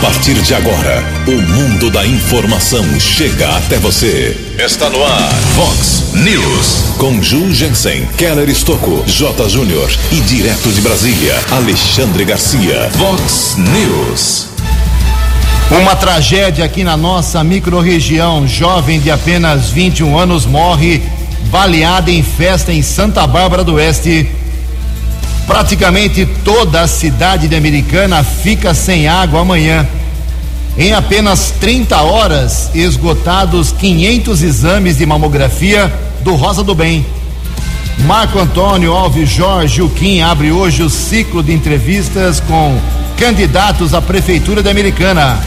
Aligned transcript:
partir 0.00 0.34
de 0.34 0.54
agora, 0.54 1.02
o 1.26 1.42
mundo 1.52 1.90
da 1.90 2.06
informação 2.06 2.84
chega 2.98 3.56
até 3.56 3.78
você. 3.78 4.36
Está 4.58 4.88
no 4.90 5.02
ar, 5.02 5.32
Fox 5.54 6.12
News. 6.14 6.96
Com 6.98 7.22
Ju 7.22 7.52
Jensen, 7.52 8.06
Keller 8.16 8.48
Estocco, 8.48 9.04
J. 9.06 9.48
Júnior 9.48 9.90
e 10.12 10.20
direto 10.20 10.70
de 10.70 10.80
Brasília, 10.80 11.34
Alexandre 11.50 12.24
Garcia. 12.24 12.90
Fox 12.92 13.56
News. 13.56 14.48
Uma 15.70 15.96
tragédia 15.96 16.64
aqui 16.64 16.84
na 16.84 16.96
nossa 16.96 17.42
microrregião. 17.42 18.46
Jovem 18.46 19.00
de 19.00 19.10
apenas 19.10 19.70
21 19.70 20.18
anos 20.18 20.46
morre 20.46 21.02
baleada 21.50 22.10
em 22.10 22.22
festa 22.22 22.72
em 22.72 22.82
Santa 22.82 23.26
Bárbara 23.26 23.64
do 23.64 23.74
Oeste. 23.74 24.28
Praticamente 25.46 26.26
toda 26.44 26.80
a 26.80 26.88
cidade 26.88 27.48
de 27.48 27.54
Americana 27.54 28.24
fica 28.24 28.72
sem 28.72 29.06
água 29.06 29.40
amanhã. 29.40 29.86
Em 30.76 30.92
apenas 30.92 31.52
30 31.60 32.00
horas, 32.00 32.70
esgotados 32.74 33.70
500 33.72 34.42
exames 34.42 34.96
de 34.96 35.06
mamografia 35.06 35.92
do 36.22 36.34
Rosa 36.34 36.64
do 36.64 36.74
Bem. 36.74 37.04
Marco 38.00 38.38
Antônio 38.38 38.92
Alves 38.92 39.28
Jorge 39.28 39.80
Uquim 39.80 40.20
abre 40.20 40.50
hoje 40.50 40.82
o 40.82 40.90
ciclo 40.90 41.42
de 41.42 41.52
entrevistas 41.52 42.40
com 42.40 42.76
candidatos 43.16 43.94
à 43.94 44.02
Prefeitura 44.02 44.62
da 44.62 44.70
Americana. 44.70 45.38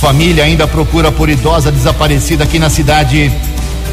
Família 0.00 0.44
ainda 0.44 0.66
procura 0.66 1.12
por 1.12 1.28
idosa 1.28 1.70
desaparecida 1.70 2.44
aqui 2.44 2.58
na 2.58 2.70
cidade. 2.70 3.30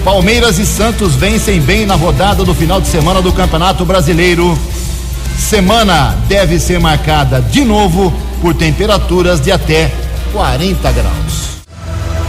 Palmeiras 0.06 0.58
e 0.60 0.66
Santos 0.66 1.16
vencem 1.16 1.60
bem 1.60 1.86
na 1.86 1.96
rodada 1.96 2.46
do 2.46 2.54
final 2.54 2.80
de 2.80 2.88
semana 2.88 3.22
do 3.22 3.34
Campeonato 3.34 3.84
Brasileiro. 3.84 4.58
Semana 5.38 6.18
deve 6.28 6.60
ser 6.60 6.80
marcada 6.80 7.40
de 7.40 7.64
novo 7.64 8.14
por 8.42 8.54
temperaturas 8.54 9.40
de 9.40 9.52
até 9.52 9.92
40 10.34 10.92
graus. 10.92 11.48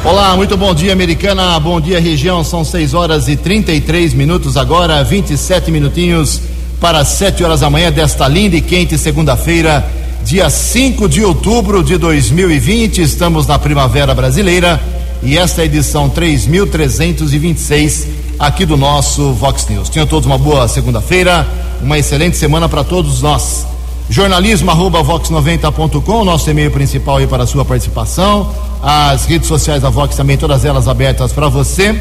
Olá, 0.04 0.36
muito 0.36 0.56
bom 0.56 0.72
dia, 0.72 0.92
americana. 0.92 1.58
Bom 1.58 1.80
dia, 1.80 2.00
região. 2.00 2.44
São 2.44 2.64
6 2.64 2.94
horas 2.94 3.26
e 3.26 3.34
33 3.34 4.14
minutos 4.14 4.56
agora, 4.56 5.02
27 5.02 5.70
minutinhos 5.72 6.40
para 6.80 7.04
7 7.04 7.42
horas 7.42 7.60
da 7.60 7.68
manhã 7.68 7.90
desta 7.90 8.28
linda 8.28 8.54
e 8.56 8.60
quente 8.60 8.96
segunda-feira, 8.96 9.84
dia 10.24 10.48
5 10.48 11.08
de 11.08 11.24
outubro 11.24 11.82
de 11.82 11.96
2020. 11.96 13.02
Estamos 13.02 13.48
na 13.48 13.58
primavera 13.58 14.14
brasileira 14.14 14.80
e 15.22 15.36
esta 15.36 15.62
é 15.62 15.64
a 15.64 15.66
edição 15.66 16.08
3326 16.08 18.06
aqui 18.38 18.64
do 18.64 18.76
nosso 18.76 19.32
Vox 19.32 19.66
News. 19.68 19.88
Tenham 19.88 20.06
todos 20.06 20.26
uma 20.26 20.38
boa 20.38 20.68
segunda-feira, 20.68 21.44
uma 21.82 21.98
excelente 21.98 22.36
semana 22.36 22.68
para 22.68 22.84
todos 22.84 23.22
nós. 23.22 23.66
Jornalismo 24.10 24.70
arroba 24.70 25.02
vox90.com, 25.04 26.24
nosso 26.24 26.48
e-mail 26.48 26.70
principal 26.70 27.18
aí 27.18 27.26
para 27.26 27.44
a 27.44 27.46
sua 27.46 27.64
participação. 27.64 28.50
As 28.82 29.26
redes 29.26 29.48
sociais 29.48 29.82
da 29.82 29.90
Vox 29.90 30.16
também, 30.16 30.36
todas 30.36 30.64
elas 30.64 30.88
abertas 30.88 31.32
para 31.32 31.48
você. 31.48 31.94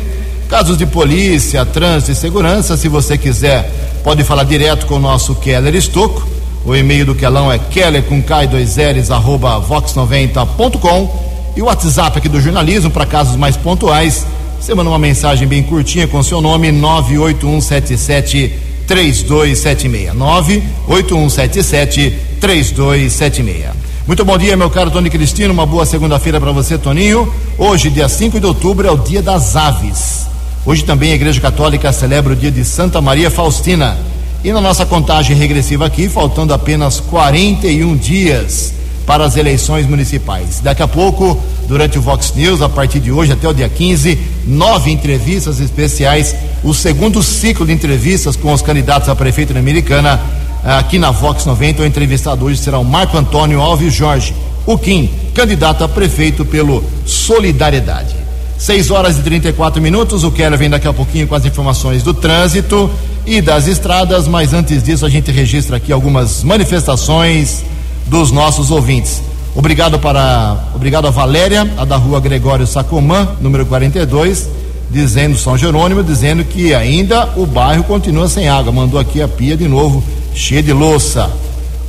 Casos 0.47 0.77
de 0.77 0.85
polícia, 0.85 1.65
trânsito 1.65 2.13
e 2.13 2.15
segurança, 2.15 2.77
se 2.77 2.87
você 2.87 3.17
quiser, 3.17 3.69
pode 4.03 4.23
falar 4.23 4.45
direto 4.45 4.85
com 4.85 4.95
o 4.95 4.99
nosso 4.99 5.35
Keller 5.35 5.75
Estocco. 5.75 6.25
O 6.65 6.73
e-mail 6.73 7.05
do 7.05 7.15
Kelão 7.15 7.51
é 7.51 7.59
keller 7.59 8.03
com 8.03 8.21
k 8.21 8.45
2 8.45 8.77
ls 8.77 9.11
arroba 9.11 9.61
vox90.com 9.61 11.53
e 11.55 11.61
o 11.61 11.65
WhatsApp 11.65 12.17
aqui 12.17 12.29
do 12.29 12.39
jornalismo 12.39 12.89
para 12.89 13.05
casos 13.05 13.35
mais 13.35 13.57
pontuais. 13.57 14.25
Você 14.59 14.73
manda 14.73 14.89
uma 14.89 14.99
mensagem 14.99 15.47
bem 15.47 15.63
curtinha 15.63 16.07
com 16.07 16.23
seu 16.23 16.41
nome 16.41 16.71
98177 16.71 18.66
3276. 18.87 20.15
98177 20.15 22.15
3276. 22.39 23.65
Muito 24.07 24.23
bom 24.23 24.37
dia, 24.37 24.55
meu 24.55 24.69
caro 24.69 24.89
Tony 24.89 25.09
Cristino. 25.09 25.53
Uma 25.53 25.65
boa 25.65 25.85
segunda-feira 25.85 26.39
para 26.39 26.53
você, 26.53 26.77
Toninho. 26.77 27.31
Hoje, 27.57 27.89
dia 27.89 28.07
5 28.07 28.39
de 28.39 28.45
outubro, 28.45 28.87
é 28.87 28.91
o 28.91 28.97
dia 28.97 29.21
das 29.21 29.57
aves. 29.57 30.27
Hoje 30.65 30.83
também 30.83 31.11
a 31.11 31.15
Igreja 31.15 31.41
Católica 31.41 31.91
celebra 31.91 32.33
o 32.33 32.35
dia 32.35 32.51
de 32.51 32.63
Santa 32.63 33.01
Maria 33.01 33.29
Faustina. 33.29 33.97
E 34.43 34.51
na 34.51 34.61
nossa 34.61 34.85
contagem 34.85 35.35
regressiva 35.35 35.85
aqui, 35.85 36.07
faltando 36.07 36.53
apenas 36.53 37.01
41 37.01 37.97
dias 37.97 38.73
para 39.07 39.23
as 39.23 39.37
eleições 39.37 39.87
municipais. 39.87 40.59
Daqui 40.59 40.83
a 40.83 40.87
pouco, 40.87 41.41
durante 41.65 41.97
o 41.97 42.01
Vox 42.01 42.33
News, 42.35 42.61
a 42.61 42.67
partir 42.67 42.99
de 42.99 43.09
hoje 43.09 43.31
até 43.31 43.47
o 43.47 43.53
dia 43.53 43.69
15, 43.69 44.19
nove 44.45 44.91
entrevistas 44.91 45.61
especiais, 45.61 46.35
o 46.61 46.73
segundo 46.73 47.23
ciclo 47.23 47.65
de 47.65 47.71
entrevistas 47.71 48.35
com 48.35 48.51
os 48.51 48.61
candidatos 48.61 49.07
a 49.07 49.15
prefeito 49.15 49.53
da 49.53 49.61
Americana, 49.61 50.19
aqui 50.61 50.99
na 50.99 51.09
Vox 51.09 51.45
90. 51.45 51.83
O 51.83 51.85
entrevistado 51.85 52.43
hoje 52.43 52.59
será 52.59 52.77
o 52.79 52.83
Marco 52.83 53.17
Antônio 53.17 53.61
Alves 53.61 53.93
Jorge, 53.93 54.35
o 54.65 54.77
Kim, 54.77 55.09
candidato 55.33 55.85
a 55.85 55.87
prefeito 55.87 56.43
pelo 56.43 56.83
Solidariedade. 57.05 58.13
6 58.57 58.91
horas 58.91 59.17
e 59.17 59.21
34 59.21 59.81
minutos. 59.81 60.25
O 60.25 60.31
Keller 60.31 60.59
vem 60.59 60.69
daqui 60.69 60.87
a 60.87 60.91
pouquinho 60.91 61.27
com 61.27 61.35
as 61.35 61.45
informações 61.45 62.03
do 62.03 62.13
trânsito 62.13 62.91
e 63.25 63.39
das 63.39 63.67
estradas, 63.67 64.27
mas 64.27 64.51
antes 64.51 64.83
disso 64.83 65.05
a 65.05 65.09
gente 65.09 65.31
registra 65.31 65.77
aqui 65.77 65.93
algumas 65.93 66.43
manifestações 66.43 67.63
dos 68.07 68.31
nossos 68.31 68.71
ouvintes. 68.71 69.21
Obrigado 69.55 69.99
para, 69.99 70.69
obrigado 70.75 71.07
a 71.07 71.11
Valéria, 71.11 71.67
a 71.77 71.83
da 71.83 71.97
rua 71.97 72.19
Gregório 72.19 72.67
Sacomã, 72.67 73.27
número 73.41 73.65
42, 73.65 74.47
dizendo 74.89 75.37
São 75.37 75.57
Jerônimo, 75.57 76.03
dizendo 76.03 76.43
que 76.43 76.73
ainda 76.73 77.29
o 77.35 77.45
bairro 77.45 77.83
continua 77.83 78.29
sem 78.29 78.47
água. 78.47 78.71
Mandou 78.71 78.99
aqui 78.99 79.21
a 79.21 79.27
pia 79.27 79.57
de 79.57 79.67
novo, 79.67 80.03
cheia 80.33 80.61
de 80.61 80.71
louça. 80.71 81.29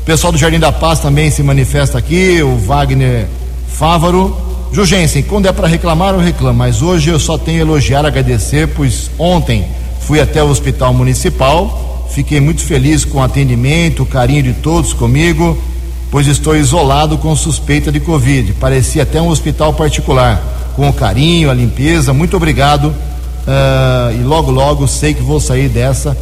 O 0.00 0.04
pessoal 0.04 0.32
do 0.32 0.38
Jardim 0.38 0.58
da 0.58 0.72
Paz 0.72 1.00
também 1.00 1.30
se 1.30 1.42
manifesta 1.42 1.98
aqui, 1.98 2.42
o 2.42 2.56
Wagner 2.56 3.26
Fávaro. 3.68 4.36
Jugensen, 4.72 5.22
quando 5.22 5.46
é 5.46 5.52
para 5.52 5.68
reclamar, 5.68 6.14
eu 6.14 6.20
reclamo, 6.20 6.58
mas 6.58 6.82
hoje 6.82 7.10
eu 7.10 7.20
só 7.20 7.38
tenho 7.38 7.58
a 7.58 7.60
elogiar, 7.62 8.04
agradecer, 8.04 8.68
pois 8.68 9.10
ontem 9.18 9.66
fui 10.00 10.20
até 10.20 10.42
o 10.42 10.48
Hospital 10.48 10.92
Municipal, 10.92 12.08
fiquei 12.10 12.40
muito 12.40 12.62
feliz 12.62 13.04
com 13.04 13.18
o 13.18 13.22
atendimento, 13.22 14.02
o 14.02 14.06
carinho 14.06 14.42
de 14.42 14.54
todos 14.54 14.92
comigo 14.92 15.56
pois 16.10 16.26
estou 16.26 16.56
isolado 16.56 17.19
com 17.19 17.34
suspeita 17.36 17.92
de 17.92 18.00
Covid. 18.00 18.54
Parecia 18.54 19.02
até 19.02 19.20
um 19.20 19.28
hospital 19.28 19.72
particular, 19.74 20.42
com 20.74 20.88
o 20.88 20.92
carinho, 20.92 21.50
a 21.50 21.54
limpeza. 21.54 22.12
Muito 22.12 22.36
obrigado. 22.36 22.86
Uh, 22.86 24.20
e 24.20 24.22
logo, 24.22 24.50
logo 24.50 24.86
sei 24.86 25.14
que 25.14 25.22
vou 25.22 25.41
sair 25.41 25.69
dessa, 25.69 26.16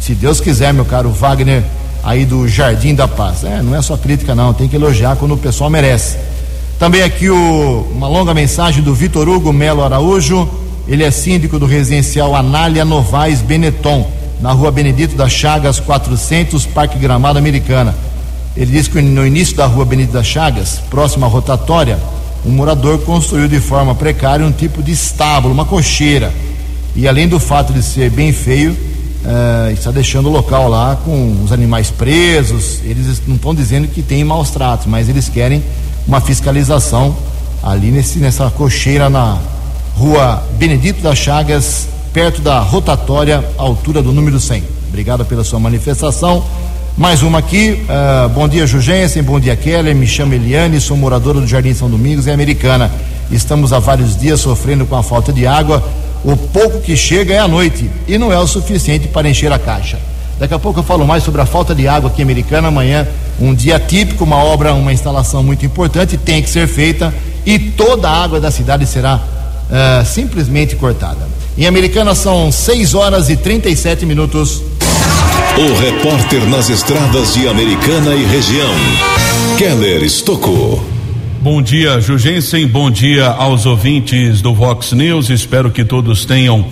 se 0.00 0.14
Deus 0.14 0.40
quiser, 0.40 0.72
meu 0.72 0.84
caro 0.84 1.10
Wagner, 1.10 1.62
aí 2.02 2.24
do 2.24 2.48
Jardim 2.48 2.94
da 2.94 3.06
Paz. 3.06 3.44
É, 3.44 3.62
não 3.62 3.76
é 3.76 3.82
só 3.82 3.96
crítica, 3.96 4.34
não, 4.34 4.52
tem 4.52 4.66
que 4.66 4.76
elogiar 4.76 5.16
quando 5.16 5.34
o 5.34 5.36
pessoal 5.36 5.70
merece. 5.70 6.16
Também 6.78 7.02
aqui 7.02 7.30
o, 7.30 7.86
uma 7.92 8.08
longa 8.08 8.34
mensagem 8.34 8.82
do 8.82 8.94
Vitor 8.94 9.28
Hugo 9.28 9.52
Melo 9.52 9.84
Araújo. 9.84 10.48
Ele 10.88 11.04
é 11.04 11.10
síndico 11.10 11.58
do 11.58 11.66
residencial 11.66 12.34
Anália 12.34 12.84
Novaes 12.84 13.40
Benetton, 13.40 14.10
na 14.40 14.50
rua 14.50 14.72
Benedito 14.72 15.14
das 15.14 15.30
Chagas 15.30 15.78
400, 15.78 16.66
Parque 16.66 16.98
Gramado 16.98 17.38
Americana. 17.38 17.94
Ele 18.56 18.72
diz 18.72 18.86
que 18.88 19.00
no 19.00 19.26
início 19.26 19.56
da 19.56 19.66
rua 19.66 19.84
Benito 19.84 20.12
das 20.12 20.26
Chagas, 20.26 20.80
próximo 20.90 21.24
à 21.24 21.28
rotatória, 21.28 21.98
um 22.44 22.50
morador 22.50 22.98
construiu 23.00 23.48
de 23.48 23.60
forma 23.60 23.94
precária 23.94 24.44
um 24.44 24.52
tipo 24.52 24.82
de 24.82 24.92
estábulo, 24.92 25.54
uma 25.54 25.64
cocheira. 25.64 26.32
E 26.94 27.08
além 27.08 27.28
do 27.28 27.40
fato 27.40 27.72
de 27.72 27.82
ser 27.82 28.10
bem 28.10 28.32
feio, 28.32 28.72
uh, 28.72 29.70
está 29.72 29.90
deixando 29.90 30.28
o 30.28 30.32
local 30.32 30.68
lá 30.68 30.96
com 30.96 31.42
os 31.42 31.52
animais 31.52 31.90
presos. 31.90 32.80
Eles 32.84 33.22
não 33.26 33.36
estão 33.36 33.54
dizendo 33.54 33.88
que 33.88 34.02
tem 34.02 34.22
maus 34.22 34.50
tratos, 34.50 34.86
mas 34.86 35.08
eles 35.08 35.28
querem 35.28 35.62
uma 36.06 36.20
fiscalização 36.20 37.16
ali 37.62 37.90
nesse, 37.90 38.18
nessa 38.18 38.50
cocheira 38.50 39.08
na 39.08 39.38
rua 39.96 40.42
Benedito 40.58 41.00
das 41.00 41.16
Chagas, 41.16 41.88
perto 42.12 42.42
da 42.42 42.60
rotatória, 42.60 43.42
altura 43.56 44.02
do 44.02 44.12
número 44.12 44.38
100. 44.38 44.62
Obrigado 44.88 45.24
pela 45.24 45.44
sua 45.44 45.58
manifestação. 45.58 46.44
Mais 46.96 47.22
uma 47.22 47.38
aqui. 47.38 47.82
Uh, 47.88 48.28
bom 48.28 48.46
dia, 48.46 48.66
Jugensen. 48.66 49.22
Bom 49.22 49.40
dia, 49.40 49.56
Keller. 49.56 49.94
Me 49.94 50.06
chamo 50.06 50.34
Eliane, 50.34 50.78
sou 50.78 50.94
moradora 50.94 51.40
do 51.40 51.46
Jardim 51.46 51.72
São 51.72 51.88
Domingos, 51.88 52.26
é 52.26 52.32
americana. 52.34 52.90
Estamos 53.30 53.72
há 53.72 53.78
vários 53.78 54.14
dias 54.14 54.40
sofrendo 54.40 54.84
com 54.84 54.94
a 54.94 55.02
falta 55.02 55.32
de 55.32 55.46
água. 55.46 55.82
O 56.22 56.36
pouco 56.36 56.80
que 56.80 56.94
chega 56.94 57.32
é 57.32 57.38
à 57.38 57.48
noite 57.48 57.90
e 58.06 58.18
não 58.18 58.30
é 58.30 58.38
o 58.38 58.46
suficiente 58.46 59.08
para 59.08 59.28
encher 59.28 59.50
a 59.50 59.58
caixa. 59.58 59.98
Daqui 60.38 60.52
a 60.52 60.58
pouco 60.58 60.80
eu 60.80 60.84
falo 60.84 61.06
mais 61.06 61.22
sobre 61.24 61.40
a 61.40 61.46
falta 61.46 61.74
de 61.74 61.88
água 61.88 62.10
aqui 62.10 62.20
americana. 62.20 62.68
Amanhã, 62.68 63.08
um 63.40 63.54
dia 63.54 63.80
típico, 63.80 64.24
uma 64.24 64.36
obra, 64.36 64.74
uma 64.74 64.92
instalação 64.92 65.42
muito 65.42 65.64
importante, 65.64 66.18
tem 66.18 66.42
que 66.42 66.50
ser 66.50 66.68
feita 66.68 67.12
e 67.46 67.58
toda 67.58 68.08
a 68.08 68.22
água 68.22 68.38
da 68.38 68.50
cidade 68.50 68.86
será 68.86 69.16
uh, 69.16 70.04
simplesmente 70.04 70.76
cortada. 70.76 71.26
Em 71.56 71.66
Americana 71.66 72.14
são 72.14 72.52
6 72.52 72.94
horas 72.94 73.30
e 73.30 73.36
37 73.36 74.04
minutos. 74.04 74.62
O 75.58 75.80
repórter 75.80 76.44
nas 76.48 76.70
estradas 76.70 77.34
de 77.34 77.46
Americana 77.46 78.14
e 78.14 78.24
região, 78.24 78.74
Keller 79.58 80.02
Estocou. 80.02 80.82
Bom 81.40 81.60
dia, 81.60 82.00
Jugensen. 82.00 82.66
Bom 82.66 82.90
dia 82.90 83.26
aos 83.26 83.66
ouvintes 83.66 84.40
do 84.40 84.54
Vox 84.54 84.92
News. 84.92 85.30
Espero 85.30 85.70
que 85.70 85.84
todos 85.84 86.24
tenham 86.24 86.64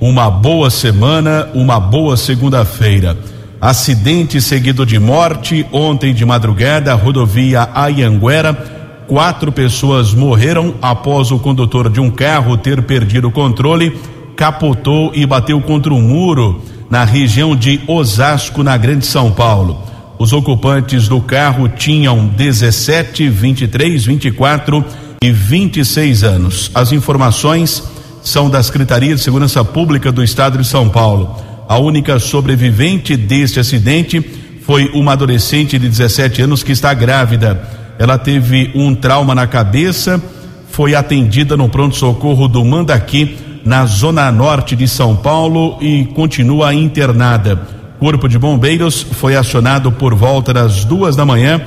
uma 0.00 0.30
boa 0.30 0.70
semana, 0.70 1.48
uma 1.54 1.80
boa 1.80 2.16
segunda-feira. 2.16 3.16
Acidente 3.60 4.40
seguido 4.40 4.84
de 4.84 4.98
morte 4.98 5.64
ontem 5.72 6.12
de 6.12 6.24
madrugada, 6.24 6.94
rodovia 6.94 7.68
Ayanguera, 7.74 8.76
Quatro 9.06 9.52
pessoas 9.52 10.12
morreram 10.12 10.74
após 10.82 11.30
o 11.30 11.38
condutor 11.38 11.88
de 11.88 12.00
um 12.00 12.10
carro 12.10 12.56
ter 12.56 12.82
perdido 12.82 13.28
o 13.28 13.32
controle, 13.32 13.96
capotou 14.34 15.12
e 15.14 15.24
bateu 15.24 15.60
contra 15.60 15.94
um 15.94 16.00
muro 16.00 16.60
na 16.90 17.04
região 17.04 17.56
de 17.56 17.80
Osasco, 17.86 18.62
na 18.62 18.76
Grande 18.76 19.06
São 19.06 19.30
Paulo. 19.30 19.82
Os 20.18 20.32
ocupantes 20.32 21.08
do 21.08 21.20
carro 21.20 21.68
tinham 21.68 22.26
17, 22.26 23.28
23, 23.28 24.04
24 24.04 24.84
e 25.22 25.30
26 25.30 26.22
anos. 26.24 26.70
As 26.74 26.92
informações 26.92 27.82
são 28.22 28.48
da 28.48 28.62
Secretaria 28.62 29.14
de 29.14 29.20
Segurança 29.20 29.64
Pública 29.64 30.10
do 30.10 30.22
Estado 30.22 30.58
de 30.58 30.66
São 30.66 30.88
Paulo. 30.88 31.36
A 31.68 31.78
única 31.78 32.18
sobrevivente 32.18 33.16
deste 33.16 33.60
acidente 33.60 34.20
foi 34.62 34.90
uma 34.94 35.12
adolescente 35.12 35.78
de 35.78 35.88
17 35.88 36.42
anos 36.42 36.62
que 36.62 36.72
está 36.72 36.92
grávida. 36.94 37.60
Ela 37.98 38.18
teve 38.18 38.70
um 38.74 38.94
trauma 38.94 39.34
na 39.34 39.46
cabeça, 39.46 40.22
foi 40.70 40.94
atendida 40.94 41.56
no 41.56 41.68
pronto-socorro 41.68 42.48
do 42.48 42.64
Mandaqui, 42.64 43.36
na 43.66 43.84
zona 43.84 44.30
norte 44.30 44.76
de 44.76 44.86
São 44.86 45.16
Paulo, 45.16 45.76
e 45.80 46.04
continua 46.14 46.72
internada. 46.72 47.60
Corpo 47.98 48.28
de 48.28 48.38
Bombeiros 48.38 49.02
foi 49.02 49.34
acionado 49.34 49.90
por 49.90 50.14
volta 50.14 50.54
das 50.54 50.84
duas 50.84 51.16
da 51.16 51.26
manhã 51.26 51.60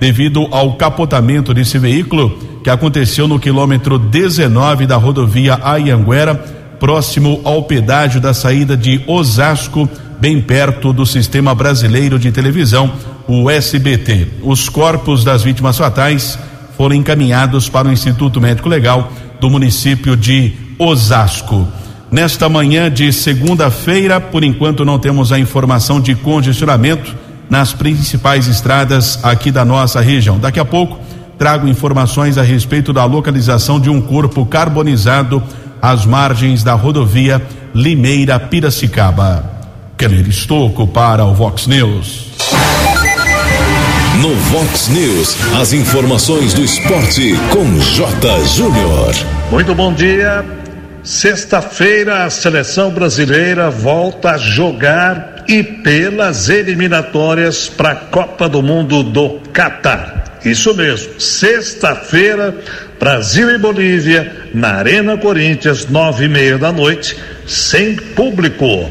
devido 0.00 0.48
ao 0.50 0.72
capotamento 0.74 1.52
desse 1.52 1.78
veículo 1.78 2.38
que 2.64 2.70
aconteceu 2.70 3.28
no 3.28 3.38
quilômetro 3.38 3.98
19 3.98 4.86
da 4.86 4.96
rodovia 4.96 5.60
Ayanguera, 5.62 6.34
próximo 6.80 7.40
ao 7.44 7.64
pedágio 7.64 8.20
da 8.20 8.32
saída 8.32 8.76
de 8.76 9.02
Osasco, 9.06 9.88
bem 10.18 10.40
perto 10.40 10.92
do 10.92 11.04
Sistema 11.04 11.54
Brasileiro 11.54 12.18
de 12.18 12.32
Televisão, 12.32 12.90
o 13.28 13.50
SBT. 13.50 14.26
Os 14.42 14.68
corpos 14.68 15.22
das 15.22 15.42
vítimas 15.42 15.76
fatais 15.76 16.38
foram 16.76 16.96
encaminhados 16.96 17.68
para 17.68 17.88
o 17.88 17.92
Instituto 17.92 18.40
Médico 18.40 18.68
Legal 18.68 19.12
do 19.40 19.50
município 19.50 20.16
de 20.16 20.61
Osasco. 20.78 21.66
Nesta 22.10 22.48
manhã 22.48 22.90
de 22.90 23.12
segunda-feira, 23.12 24.20
por 24.20 24.44
enquanto 24.44 24.84
não 24.84 24.98
temos 24.98 25.32
a 25.32 25.38
informação 25.38 26.00
de 26.00 26.14
congestionamento 26.14 27.14
nas 27.48 27.72
principais 27.72 28.46
estradas 28.46 29.18
aqui 29.22 29.50
da 29.50 29.64
nossa 29.64 30.00
região. 30.00 30.38
Daqui 30.38 30.60
a 30.60 30.64
pouco 30.64 30.98
trago 31.38 31.66
informações 31.66 32.38
a 32.38 32.42
respeito 32.42 32.92
da 32.92 33.04
localização 33.04 33.80
de 33.80 33.90
um 33.90 34.00
corpo 34.00 34.46
carbonizado 34.46 35.42
às 35.80 36.06
margens 36.06 36.62
da 36.62 36.74
rodovia 36.74 37.42
Limeira 37.74 38.38
Piracicaba. 38.38 39.50
Keller 39.96 40.28
Estocco 40.28 40.86
para 40.86 41.24
o 41.24 41.34
Vox 41.34 41.66
News. 41.66 42.32
No 44.20 44.34
Vox 44.36 44.88
News, 44.88 45.36
as 45.60 45.72
informações 45.72 46.54
do 46.54 46.62
esporte 46.62 47.34
com 47.50 47.78
J. 47.80 48.44
Júnior. 48.46 49.14
Muito 49.50 49.74
bom 49.74 49.92
dia. 49.92 50.61
Sexta-feira, 51.02 52.24
a 52.24 52.30
seleção 52.30 52.88
brasileira 52.92 53.68
volta 53.68 54.30
a 54.30 54.38
jogar 54.38 55.44
e 55.48 55.60
pelas 55.60 56.48
eliminatórias 56.48 57.68
para 57.68 57.90
a 57.90 57.96
Copa 57.96 58.48
do 58.48 58.62
Mundo 58.62 59.02
do 59.02 59.40
Catar. 59.52 60.38
Isso 60.44 60.72
mesmo, 60.74 61.20
sexta-feira, 61.20 62.54
Brasil 63.00 63.50
e 63.50 63.58
Bolívia, 63.58 64.48
na 64.54 64.74
Arena 64.74 65.16
Corinthians, 65.16 65.88
nove 65.88 66.26
e 66.26 66.28
meia 66.28 66.56
da 66.56 66.70
noite, 66.70 67.16
sem 67.48 67.96
público. 67.96 68.88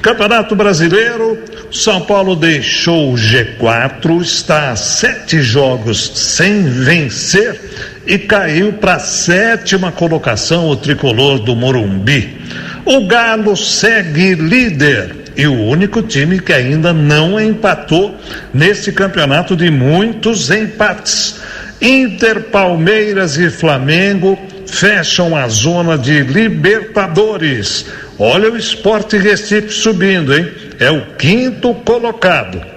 Campeonato 0.00 0.54
Brasileiro, 0.54 1.42
São 1.72 2.02
Paulo 2.02 2.36
deixou 2.36 3.12
o 3.12 3.16
G4, 3.16 4.22
está 4.22 4.70
a 4.70 4.76
sete 4.76 5.42
jogos 5.42 6.12
sem 6.14 6.62
vencer 6.62 7.60
e 8.06 8.18
caiu 8.18 8.72
para 8.74 8.94
a 8.94 9.00
sétima 9.00 9.92
colocação 9.92 10.68
o 10.68 10.76
tricolor 10.76 11.38
do 11.38 11.54
Morumbi. 11.54 12.36
O 12.84 13.06
Galo 13.06 13.56
segue 13.56 14.34
líder 14.34 15.16
e 15.36 15.46
o 15.46 15.54
único 15.54 16.02
time 16.02 16.40
que 16.40 16.52
ainda 16.52 16.92
não 16.92 17.40
empatou 17.40 18.16
nesse 18.52 18.92
campeonato 18.92 19.56
de 19.56 19.70
muitos 19.70 20.50
empates. 20.50 21.40
Inter, 21.80 22.42
Palmeiras 22.44 23.36
e 23.36 23.50
Flamengo 23.50 24.38
fecham 24.66 25.36
a 25.36 25.48
zona 25.48 25.96
de 25.98 26.20
Libertadores. 26.20 27.86
Olha 28.18 28.50
o 28.50 28.56
Esporte 28.56 29.16
Recife 29.16 29.70
subindo, 29.70 30.34
hein? 30.34 30.48
É 30.78 30.90
o 30.90 31.06
quinto 31.16 31.74
colocado. 31.74 32.71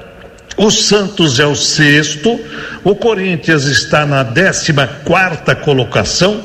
O 0.57 0.71
Santos 0.71 1.39
é 1.39 1.45
o 1.45 1.55
sexto, 1.55 2.39
o 2.83 2.95
Corinthians 2.95 3.65
está 3.65 4.05
na 4.05 4.23
décima 4.23 4.87
quarta 5.03 5.53
colocação, 5.53 6.41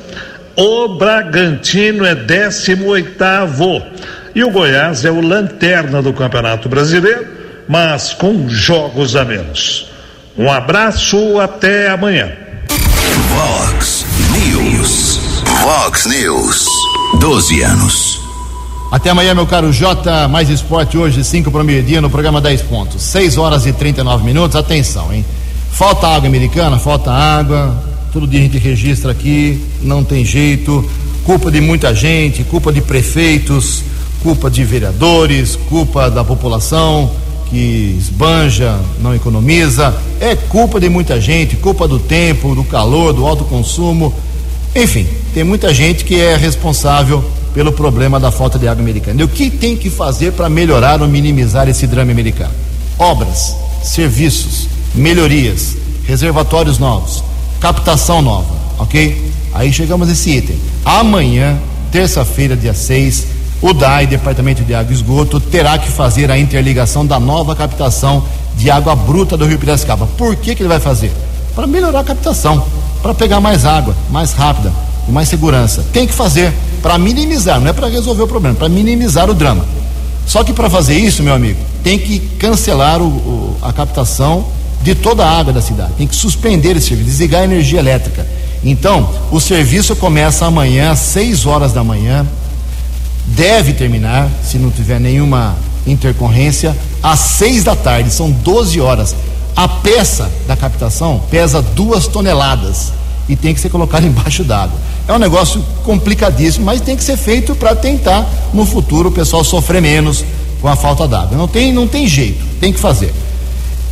o 0.56 0.88
Bragantino 0.96 2.04
é 2.04 2.14
décimo 2.14 2.88
oitavo 2.88 3.82
e 4.34 4.42
o 4.42 4.50
Goiás 4.50 5.04
é 5.04 5.10
o 5.10 5.20
lanterna 5.20 6.02
do 6.02 6.12
Campeonato 6.12 6.68
Brasileiro, 6.68 7.26
mas 7.68 8.12
com 8.12 8.48
jogos 8.48 9.14
a 9.14 9.24
menos. 9.24 9.88
Um 10.36 10.50
abraço, 10.50 11.38
até 11.38 11.88
amanhã. 11.88 12.32
Vox 13.28 14.04
News. 14.32 15.42
Vox 15.62 16.06
News. 16.06 16.66
12 17.20 17.62
anos. 17.62 18.19
Até 18.90 19.10
amanhã, 19.10 19.34
meu 19.34 19.46
caro 19.46 19.72
J. 19.72 20.26
Mais 20.26 20.50
esporte 20.50 20.98
hoje, 20.98 21.22
5 21.22 21.48
para 21.48 21.60
o 21.60 21.64
meio-dia, 21.64 22.00
no 22.00 22.10
programa 22.10 22.40
10 22.40 22.62
pontos. 22.62 23.00
6 23.02 23.38
horas 23.38 23.64
e 23.64 23.72
39 23.72 24.24
minutos. 24.24 24.56
Atenção, 24.56 25.14
hein? 25.14 25.24
Falta 25.70 26.08
água 26.08 26.26
americana, 26.26 26.76
falta 26.76 27.12
água. 27.12 27.80
Todo 28.12 28.26
dia 28.26 28.40
a 28.40 28.42
gente 28.42 28.58
registra 28.58 29.12
aqui, 29.12 29.64
não 29.80 30.02
tem 30.02 30.24
jeito. 30.24 30.84
Culpa 31.22 31.52
de 31.52 31.60
muita 31.60 31.94
gente, 31.94 32.42
culpa 32.42 32.72
de 32.72 32.80
prefeitos, 32.80 33.84
culpa 34.24 34.50
de 34.50 34.64
vereadores, 34.64 35.54
culpa 35.54 36.10
da 36.10 36.24
população 36.24 37.12
que 37.48 37.96
esbanja, 37.96 38.76
não 39.00 39.14
economiza. 39.14 39.94
É 40.20 40.34
culpa 40.34 40.80
de 40.80 40.88
muita 40.88 41.20
gente, 41.20 41.54
culpa 41.54 41.86
do 41.86 42.00
tempo, 42.00 42.56
do 42.56 42.64
calor, 42.64 43.12
do 43.12 43.24
alto 43.24 43.44
consumo. 43.44 44.12
Enfim, 44.74 45.06
tem 45.32 45.44
muita 45.44 45.72
gente 45.72 46.04
que 46.04 46.20
é 46.20 46.36
responsável 46.36 47.24
pelo 47.54 47.72
problema 47.72 48.20
da 48.20 48.30
falta 48.30 48.58
de 48.58 48.68
água 48.68 48.82
americana. 48.82 49.20
E 49.20 49.24
o 49.24 49.28
que 49.28 49.50
tem 49.50 49.76
que 49.76 49.90
fazer 49.90 50.32
para 50.32 50.48
melhorar 50.48 51.02
ou 51.02 51.08
minimizar 51.08 51.68
esse 51.68 51.86
drama 51.86 52.12
americano? 52.12 52.52
Obras, 52.98 53.56
serviços, 53.82 54.68
melhorias, 54.94 55.76
reservatórios 56.04 56.78
novos, 56.78 57.22
captação 57.60 58.22
nova, 58.22 58.54
ok? 58.78 59.30
Aí 59.52 59.72
chegamos 59.72 60.08
a 60.08 60.12
esse 60.12 60.30
item. 60.30 60.56
Amanhã, 60.84 61.58
terça-feira, 61.90 62.56
dia 62.56 62.74
6, 62.74 63.26
o 63.62 63.72
DAI, 63.72 64.06
Departamento 64.06 64.64
de 64.64 64.74
Água 64.74 64.92
e 64.92 64.94
Esgoto, 64.94 65.40
terá 65.40 65.76
que 65.78 65.90
fazer 65.90 66.30
a 66.30 66.38
interligação 66.38 67.04
da 67.04 67.20
nova 67.20 67.54
captação 67.54 68.24
de 68.56 68.70
água 68.70 68.94
bruta 68.94 69.36
do 69.36 69.46
Rio 69.46 69.58
Piracicaba. 69.58 70.06
Por 70.16 70.36
que, 70.36 70.54
que 70.54 70.62
ele 70.62 70.68
vai 70.68 70.80
fazer? 70.80 71.12
Para 71.54 71.66
melhorar 71.66 72.00
a 72.00 72.04
captação, 72.04 72.64
para 73.02 73.14
pegar 73.14 73.40
mais 73.40 73.64
água, 73.64 73.94
mais 74.10 74.32
rápida, 74.32 74.72
com 75.06 75.12
mais 75.12 75.28
segurança. 75.28 75.84
Tem 75.92 76.06
que 76.06 76.12
fazer 76.12 76.52
para 76.82 76.98
minimizar, 76.98 77.60
não 77.60 77.68
é 77.68 77.72
para 77.72 77.88
resolver 77.88 78.22
o 78.22 78.28
problema, 78.28 78.56
para 78.56 78.68
minimizar 78.68 79.28
o 79.28 79.34
drama. 79.34 79.64
Só 80.26 80.44
que 80.44 80.52
para 80.52 80.70
fazer 80.70 80.96
isso, 80.96 81.22
meu 81.22 81.34
amigo, 81.34 81.58
tem 81.82 81.98
que 81.98 82.18
cancelar 82.38 83.00
o, 83.00 83.06
o, 83.06 83.56
a 83.62 83.72
captação 83.72 84.46
de 84.82 84.94
toda 84.94 85.24
a 85.24 85.38
água 85.38 85.52
da 85.52 85.60
cidade. 85.60 85.92
Tem 85.98 86.06
que 86.06 86.14
suspender 86.14 86.76
esse 86.76 86.88
serviço, 86.88 87.10
desligar 87.10 87.42
a 87.42 87.44
energia 87.44 87.78
elétrica. 87.78 88.26
Então, 88.64 89.08
o 89.30 89.40
serviço 89.40 89.96
começa 89.96 90.46
amanhã 90.46 90.90
às 90.90 91.00
6 91.00 91.46
horas 91.46 91.72
da 91.72 91.82
manhã, 91.82 92.26
deve 93.26 93.72
terminar, 93.72 94.28
se 94.42 94.58
não 94.58 94.70
tiver 94.70 95.00
nenhuma 95.00 95.56
intercorrência, 95.86 96.76
às 97.02 97.18
6 97.20 97.64
da 97.64 97.74
tarde, 97.74 98.10
são 98.10 98.30
12 98.30 98.80
horas. 98.80 99.16
A 99.56 99.66
peça 99.66 100.30
da 100.46 100.56
captação 100.56 101.22
pesa 101.30 101.60
duas 101.60 102.06
toneladas 102.06 102.92
e 103.30 103.36
tem 103.36 103.54
que 103.54 103.60
ser 103.60 103.70
colocada 103.70 104.04
embaixo 104.06 104.42
d'água. 104.42 104.78
É 105.06 105.12
um 105.12 105.18
negócio 105.18 105.64
complicadíssimo, 105.84 106.66
mas 106.66 106.80
tem 106.80 106.96
que 106.96 107.04
ser 107.04 107.16
feito 107.16 107.54
para 107.54 107.74
tentar 107.74 108.28
no 108.52 108.66
futuro 108.66 109.08
o 109.08 109.12
pessoal 109.12 109.44
sofrer 109.44 109.80
menos 109.80 110.24
com 110.60 110.68
a 110.68 110.76
falta 110.76 111.06
d'água. 111.06 111.38
Não 111.38 111.48
tem, 111.48 111.72
não 111.72 111.86
tem 111.86 112.06
jeito, 112.06 112.44
tem 112.60 112.72
que 112.72 112.80
fazer. 112.80 113.14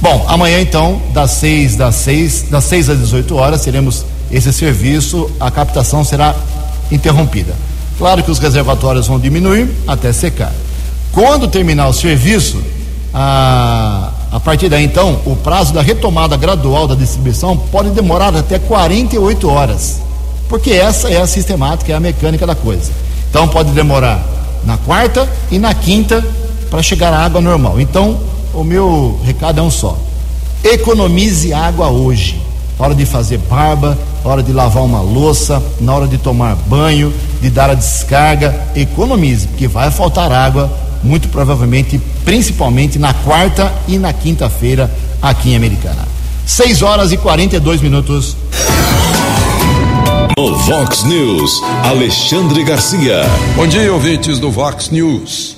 Bom, 0.00 0.24
amanhã 0.28 0.60
então, 0.60 1.00
das 1.12 1.32
6 1.32 1.76
das 1.76 1.94
6, 1.96 2.42
das 2.50 2.64
6 2.64 2.90
às 2.90 2.98
18 2.98 3.36
horas, 3.36 3.62
teremos 3.62 4.04
esse 4.30 4.52
serviço, 4.52 5.30
a 5.40 5.50
captação 5.50 6.04
será 6.04 6.34
interrompida. 6.90 7.54
Claro 7.96 8.22
que 8.22 8.30
os 8.30 8.38
reservatórios 8.38 9.06
vão 9.06 9.18
diminuir 9.18 9.68
até 9.86 10.12
secar. 10.12 10.52
Quando 11.10 11.48
terminar 11.48 11.88
o 11.88 11.92
serviço, 11.92 12.62
a, 13.12 14.12
a 14.30 14.38
partir 14.38 14.68
daí 14.68 14.84
então, 14.84 15.20
o 15.24 15.34
prazo 15.36 15.72
da 15.72 15.80
retomada 15.80 16.36
gradual 16.36 16.86
da 16.86 16.94
distribuição 16.94 17.56
pode 17.56 17.90
demorar 17.90 18.34
até 18.36 18.58
48 18.58 19.48
horas, 19.48 20.00
porque 20.48 20.70
essa 20.70 21.08
é 21.08 21.20
a 21.20 21.26
sistemática, 21.26 21.92
é 21.92 21.94
a 21.96 22.00
mecânica 22.00 22.46
da 22.46 22.54
coisa. 22.54 22.92
Então 23.30 23.48
pode 23.48 23.70
demorar 23.72 24.22
na 24.64 24.76
quarta 24.76 25.28
e 25.50 25.58
na 25.58 25.72
quinta 25.74 26.24
para 26.70 26.82
chegar 26.82 27.12
a 27.12 27.24
água 27.24 27.40
normal. 27.40 27.80
Então, 27.80 28.18
o 28.52 28.62
meu 28.62 29.18
recado 29.24 29.60
é 29.60 29.62
um 29.62 29.70
só: 29.70 29.96
economize 30.62 31.52
água 31.52 31.88
hoje. 31.88 32.40
hora 32.78 32.94
de 32.94 33.04
fazer 33.04 33.38
barba, 33.38 33.98
hora 34.24 34.42
de 34.42 34.52
lavar 34.52 34.84
uma 34.84 35.00
louça, 35.00 35.62
na 35.80 35.94
hora 35.94 36.06
de 36.06 36.18
tomar 36.18 36.54
banho, 36.66 37.12
de 37.40 37.50
dar 37.50 37.70
a 37.70 37.74
descarga, 37.74 38.54
economize, 38.76 39.48
porque 39.48 39.66
vai 39.66 39.90
faltar 39.90 40.30
água, 40.30 40.70
muito 41.02 41.28
provavelmente, 41.28 42.00
principalmente 42.24 42.98
na 42.98 43.14
quarta 43.14 43.72
e 43.86 43.98
na 43.98 44.12
quinta-feira 44.12 44.90
aqui 45.20 45.50
em 45.50 45.56
Americana. 45.56 46.06
6 46.46 46.82
horas 46.82 47.12
e 47.12 47.16
42 47.16 47.80
minutos. 47.80 48.36
O 50.38 50.54
Vox 50.54 51.04
News, 51.04 51.62
Alexandre 51.84 52.64
Garcia. 52.64 53.22
Bom 53.56 53.66
dia, 53.66 53.92
ouvintes 53.92 54.38
do 54.38 54.50
Vox 54.50 54.90
News. 54.90 55.56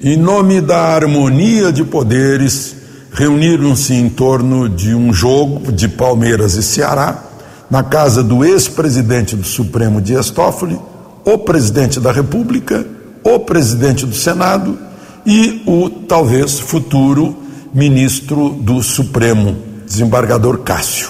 Em 0.00 0.16
nome 0.16 0.60
da 0.60 0.94
harmonia 0.94 1.72
de 1.72 1.84
poderes, 1.84 2.76
reuniram-se 3.12 3.92
em 3.94 4.08
torno 4.08 4.68
de 4.68 4.94
um 4.94 5.12
jogo 5.12 5.72
de 5.72 5.88
Palmeiras 5.88 6.54
e 6.54 6.62
Ceará, 6.62 7.24
na 7.70 7.82
casa 7.82 8.22
do 8.22 8.44
ex-presidente 8.44 9.36
do 9.36 9.44
Supremo 9.44 10.00
Dias 10.00 10.30
Toffoli, 10.30 10.78
o 11.24 11.38
presidente 11.38 12.00
da 12.00 12.12
República, 12.12 12.86
o 13.22 13.38
presidente 13.40 14.06
do 14.06 14.14
Senado 14.14 14.78
e 15.26 15.62
o 15.66 15.90
talvez 15.90 16.58
futuro 16.58 17.36
ministro 17.72 18.50
do 18.50 18.82
Supremo, 18.82 19.56
desembargador 19.86 20.58
Cássio. 20.58 21.08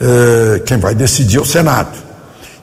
É, 0.00 0.60
quem 0.66 0.78
vai 0.78 0.94
decidir 0.94 1.38
é 1.38 1.40
o 1.40 1.44
Senado. 1.44 1.96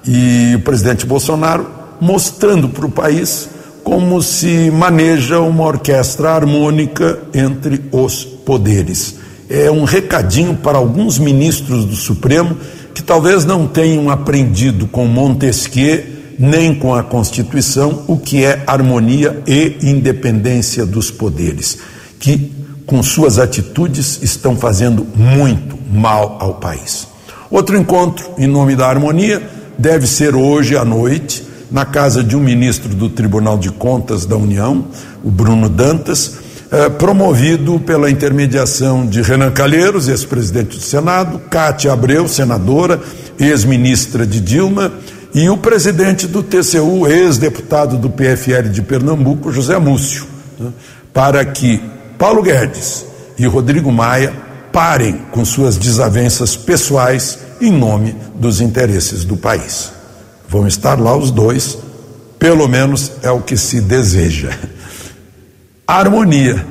E 0.06 0.54
o 0.56 0.60
presidente 0.60 1.06
Bolsonaro 1.06 1.68
mostrando 2.00 2.70
para 2.70 2.86
o 2.86 2.92
país 2.92 3.50
como 3.84 4.22
se 4.22 4.70
maneja 4.72 5.40
uma 5.40 5.66
orquestra 5.66 6.32
harmônica 6.32 7.20
entre 7.34 7.82
os 7.92 8.24
poderes. 8.24 9.16
É 9.50 9.72
um 9.72 9.84
recadinho 9.84 10.56
para 10.56 10.78
alguns 10.78 11.18
ministros 11.18 11.86
do 11.86 11.96
Supremo 11.96 12.56
que 12.94 13.02
talvez 13.02 13.46
não 13.46 13.68
tenham 13.68 14.10
aprendido 14.10 14.86
com 14.88 15.06
Montesquieu 15.06 16.06
nem 16.40 16.74
com 16.74 16.96
a 16.96 17.04
Constituição 17.04 18.06
o 18.08 18.18
que 18.18 18.46
é 18.46 18.64
harmonia 18.66 19.44
e 19.46 19.76
independência 19.82 20.86
dos 20.86 21.12
poderes, 21.12 21.80
que 22.18 22.54
com 22.86 23.04
suas 23.04 23.38
atitudes 23.38 24.20
estão 24.24 24.56
fazendo 24.56 25.06
muito 25.14 25.78
mal 25.92 26.38
ao 26.40 26.56
país. 26.56 27.08
Outro 27.52 27.78
encontro 27.78 28.26
em 28.38 28.48
nome 28.48 28.76
da 28.76 28.88
harmonia 28.88 29.44
deve 29.78 30.08
ser 30.08 30.34
hoje 30.34 30.78
à 30.78 30.86
noite 30.86 31.44
na 31.70 31.86
casa 31.86 32.24
de 32.24 32.36
um 32.36 32.40
ministro 32.40 32.96
do 32.96 33.10
Tribunal 33.10 33.58
de 33.58 33.70
Contas 33.70 34.26
da 34.26 34.36
União, 34.36 34.86
o 35.24 35.30
Bruno 35.30 35.70
Dantas, 35.70 36.38
eh, 36.72 36.90
promovido 36.90 37.80
pela 37.80 38.10
intermediação 38.10 39.06
de 39.06 39.22
Renan 39.22 39.52
Calheiros, 39.52 40.08
ex-presidente 40.08 40.78
do 40.78 40.84
Senado, 40.84 41.40
Cátia 41.50 41.92
Abreu, 41.92 42.28
senadora, 42.28 43.00
ex-ministra 43.40 44.26
de 44.26 44.40
Dilma, 44.40 44.92
e 45.34 45.50
o 45.50 45.58
presidente 45.58 46.28
do 46.28 46.42
TCU, 46.42 47.08
ex-deputado 47.08 47.98
do 47.98 48.10
PFL 48.10 48.70
de 48.72 48.82
Pernambuco, 48.82 49.52
José 49.52 49.78
Múcio, 49.78 50.26
né, 50.60 50.72
para 51.14 51.46
que 51.46 51.82
Paulo 52.18 52.42
Guedes 52.42 53.06
e 53.38 53.46
Rodrigo 53.46 53.92
Maia 53.92 54.34
parem 54.72 55.26
com 55.32 55.46
suas 55.46 55.78
desavenças 55.78 56.56
pessoais 56.56 57.40
em 57.62 57.72
nome 57.72 58.16
dos 58.36 58.62
interesses 58.62 59.24
do 59.24 59.38
país. 59.38 59.92
Vão 60.48 60.68
estar 60.68 61.00
lá 61.00 61.16
os 61.16 61.32
dois, 61.32 61.78
pelo 62.38 62.68
menos 62.68 63.12
é 63.22 63.30
o 63.30 63.42
que 63.42 63.58
se 63.58 63.82
deseja. 63.82 64.50
Harmonia. 65.88 66.66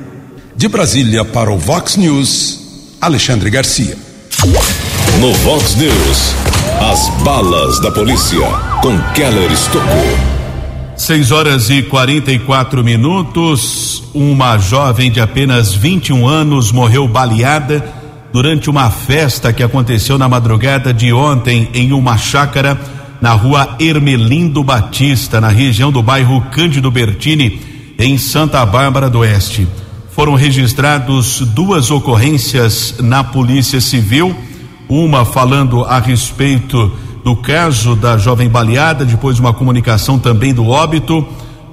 De 0.55 0.67
Brasília 0.67 1.23
para 1.23 1.49
o 1.49 1.57
Vox 1.57 1.95
News, 1.95 2.59
Alexandre 2.99 3.49
Garcia. 3.49 3.97
No 5.21 5.33
Vox 5.35 5.75
News, 5.75 6.35
as 6.89 7.07
balas 7.23 7.79
da 7.81 7.91
polícia 7.91 8.47
com 8.81 8.97
Keller 9.13 9.51
Estocou. 9.51 10.17
6 10.97 11.31
horas 11.31 11.69
e 11.69 11.83
44 11.83 12.83
minutos. 12.83 14.03
Uma 14.11 14.57
jovem 14.57 15.11
de 15.11 15.21
apenas 15.21 15.71
21 15.71 16.27
anos 16.27 16.71
morreu 16.71 17.07
baleada 17.07 17.85
durante 18.33 18.71
uma 18.71 18.89
festa 18.89 19.53
que 19.53 19.61
aconteceu 19.61 20.17
na 20.17 20.27
madrugada 20.27 20.91
de 20.91 21.13
ontem 21.13 21.69
em 21.75 21.93
uma 21.93 22.17
chácara 22.17 22.75
na 23.21 23.33
rua 23.33 23.75
Ermelindo 23.79 24.63
Batista, 24.63 25.39
na 25.39 25.49
região 25.49 25.91
do 25.91 26.01
bairro 26.01 26.41
Cândido 26.49 26.89
Bertini, 26.89 27.61
em 27.99 28.17
Santa 28.17 28.65
Bárbara 28.65 29.11
do 29.11 29.19
Oeste. 29.19 29.67
Foram 30.09 30.33
registrados 30.33 31.41
duas 31.53 31.91
ocorrências 31.91 32.95
na 32.99 33.23
Polícia 33.23 33.79
Civil, 33.79 34.35
uma 34.89 35.23
falando 35.23 35.83
a 35.83 35.99
respeito 35.99 36.91
do 37.23 37.35
caso 37.35 37.95
da 37.95 38.17
jovem 38.17 38.49
baleada, 38.49 39.05
depois 39.05 39.39
uma 39.39 39.53
comunicação 39.53 40.19
também 40.19 40.53
do 40.53 40.67
óbito. 40.67 41.25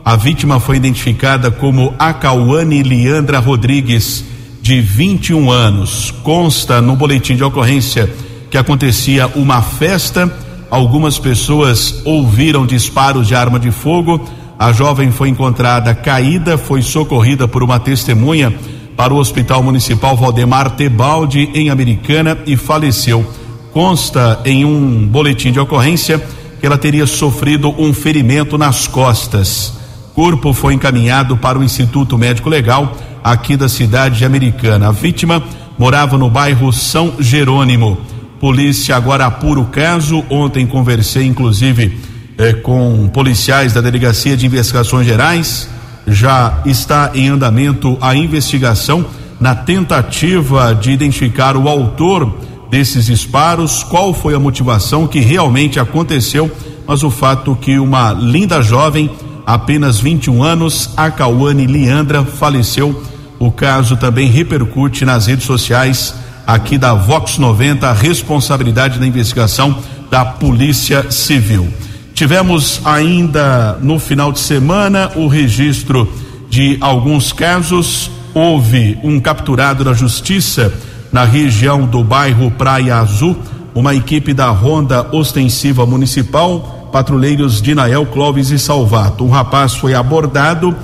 A 0.05 0.15
vítima 0.15 0.61
foi 0.61 0.77
identificada 0.77 1.51
como 1.51 1.95
Acauane 1.99 2.83
Liandra 2.83 3.41
Rodrigues, 3.41 4.25
de 4.63 4.81
21 4.81 5.51
anos. 5.51 6.13
Consta 6.23 6.81
no 6.81 6.95
boletim 6.95 7.35
de 7.35 7.43
ocorrência 7.43 8.13
que 8.51 8.59
acontecia 8.59 9.27
uma 9.35 9.63
festa 9.63 10.31
Algumas 10.71 11.19
pessoas 11.19 12.03
ouviram 12.05 12.67
disparos 12.67 13.29
de 13.29 13.35
arma 13.35 13.59
de 13.59 13.71
fogo. 13.71 14.21
A 14.59 14.73
jovem 14.73 15.13
foi 15.13 15.29
encontrada 15.29 15.95
caída, 15.95 16.59
foi 16.59 16.83
socorrida 16.83 17.47
por 17.47 17.63
uma 17.63 17.79
testemunha 17.79 18.53
para 18.97 19.13
o 19.13 19.19
Hospital 19.19 19.63
Municipal 19.63 20.17
Valdemar 20.17 20.71
Tebaldi, 20.71 21.51
em 21.55 21.69
Americana, 21.69 22.39
e 22.47 22.57
faleceu. 22.57 23.25
Consta 23.73 24.41
em 24.45 24.65
um 24.65 25.07
boletim 25.07 25.53
de 25.53 25.61
ocorrência 25.61 26.19
que 26.59 26.67
ela 26.67 26.79
teria 26.79 27.07
sofrido 27.07 27.75
um 27.79 27.93
ferimento 27.93 28.57
nas 28.57 28.87
costas. 28.87 29.75
Corpo 30.15 30.55
foi 30.55 30.73
encaminhado 30.73 31.37
para 31.37 31.59
o 31.59 31.63
Instituto 31.63 32.17
Médico 32.17 32.49
Legal 32.49 32.97
aqui 33.23 33.55
da 33.57 33.69
cidade 33.69 34.19
de 34.19 34.25
Americana. 34.25 34.89
A 34.89 34.93
vítima 34.93 35.43
morava 35.79 36.17
no 36.17 36.31
bairro 36.31 36.73
São 36.73 37.15
Jerônimo. 37.19 37.99
Polícia 38.41 38.97
agora 38.97 39.27
apura 39.27 39.61
o 39.61 39.67
caso. 39.67 40.25
Ontem 40.31 40.67
conversei, 40.67 41.27
inclusive, 41.27 41.99
eh, 42.39 42.55
com 42.55 43.09
policiais 43.09 43.75
da 43.75 43.83
Delegacia 43.83 44.37
de 44.37 44.47
Investigações 44.47 45.07
Gerais. 45.07 45.69
Já 46.07 46.63
está 46.65 47.11
em 47.15 47.29
andamento 47.29 47.99
a 48.01 48.15
investigação 48.15 49.05
na 49.41 49.55
tentativa 49.55 50.75
de 50.75 50.91
identificar 50.91 51.57
o 51.57 51.69
autor 51.69 52.33
desses 52.71 53.07
disparos, 53.07 53.83
qual 53.83 54.13
foi 54.13 54.35
a 54.35 54.39
motivação 54.39 55.07
que 55.07 55.21
realmente 55.21 55.79
aconteceu, 55.79 56.51
mas 56.87 57.03
o 57.03 57.11
fato 57.11 57.57
que 57.57 57.79
uma 57.79 58.13
linda 58.13 58.63
jovem, 58.63 59.11
apenas 59.45 59.99
21 60.01 60.43
anos, 60.43 60.91
a 60.97 61.11
Cauane 61.11 61.67
Leandra, 61.67 62.25
faleceu. 62.25 63.03
O 63.39 63.51
caso 63.51 63.97
também 63.97 64.29
repercute 64.29 65.05
nas 65.05 65.27
redes 65.27 65.45
sociais 65.45 66.15
aqui 66.47 66.79
da 66.79 66.95
Vox 66.95 67.39
90, 67.39 67.89
a 67.89 67.93
responsabilidade 67.93 68.99
da 68.99 69.07
investigação 69.07 69.77
da 70.11 70.25
Polícia 70.25 71.11
Civil. 71.11 71.69
Tivemos 72.17 72.81
ainda 72.83 73.79
no 73.83 73.99
final 73.99 74.33
de 74.33 74.39
semana 74.39 75.13
o 75.17 75.29
registro 75.29 76.11
de 76.49 76.79
alguns 76.81 77.31
casos. 77.31 78.11
Houve 78.33 78.99
um 79.05 79.21
capturado 79.21 79.85
da 79.85 79.93
justiça 79.93 80.73
na 81.13 81.25
região 81.25 81.85
do 81.85 82.03
bairro 82.03 82.51
Praia 82.51 82.97
Azul, 82.97 83.37
uma 83.75 83.95
equipe 83.95 84.33
da 84.33 84.49
Ronda 84.49 85.07
Ostensiva 85.15 85.85
Municipal, 85.85 86.89
patrulheiros 86.91 87.61
de 87.61 87.75
Nael, 87.75 88.07
Clóvis 88.07 88.49
e 88.49 88.59
Salvato. 88.59 89.23
Um 89.23 89.29
rapaz 89.29 89.75
foi 89.75 89.93
abordado, 89.93 90.75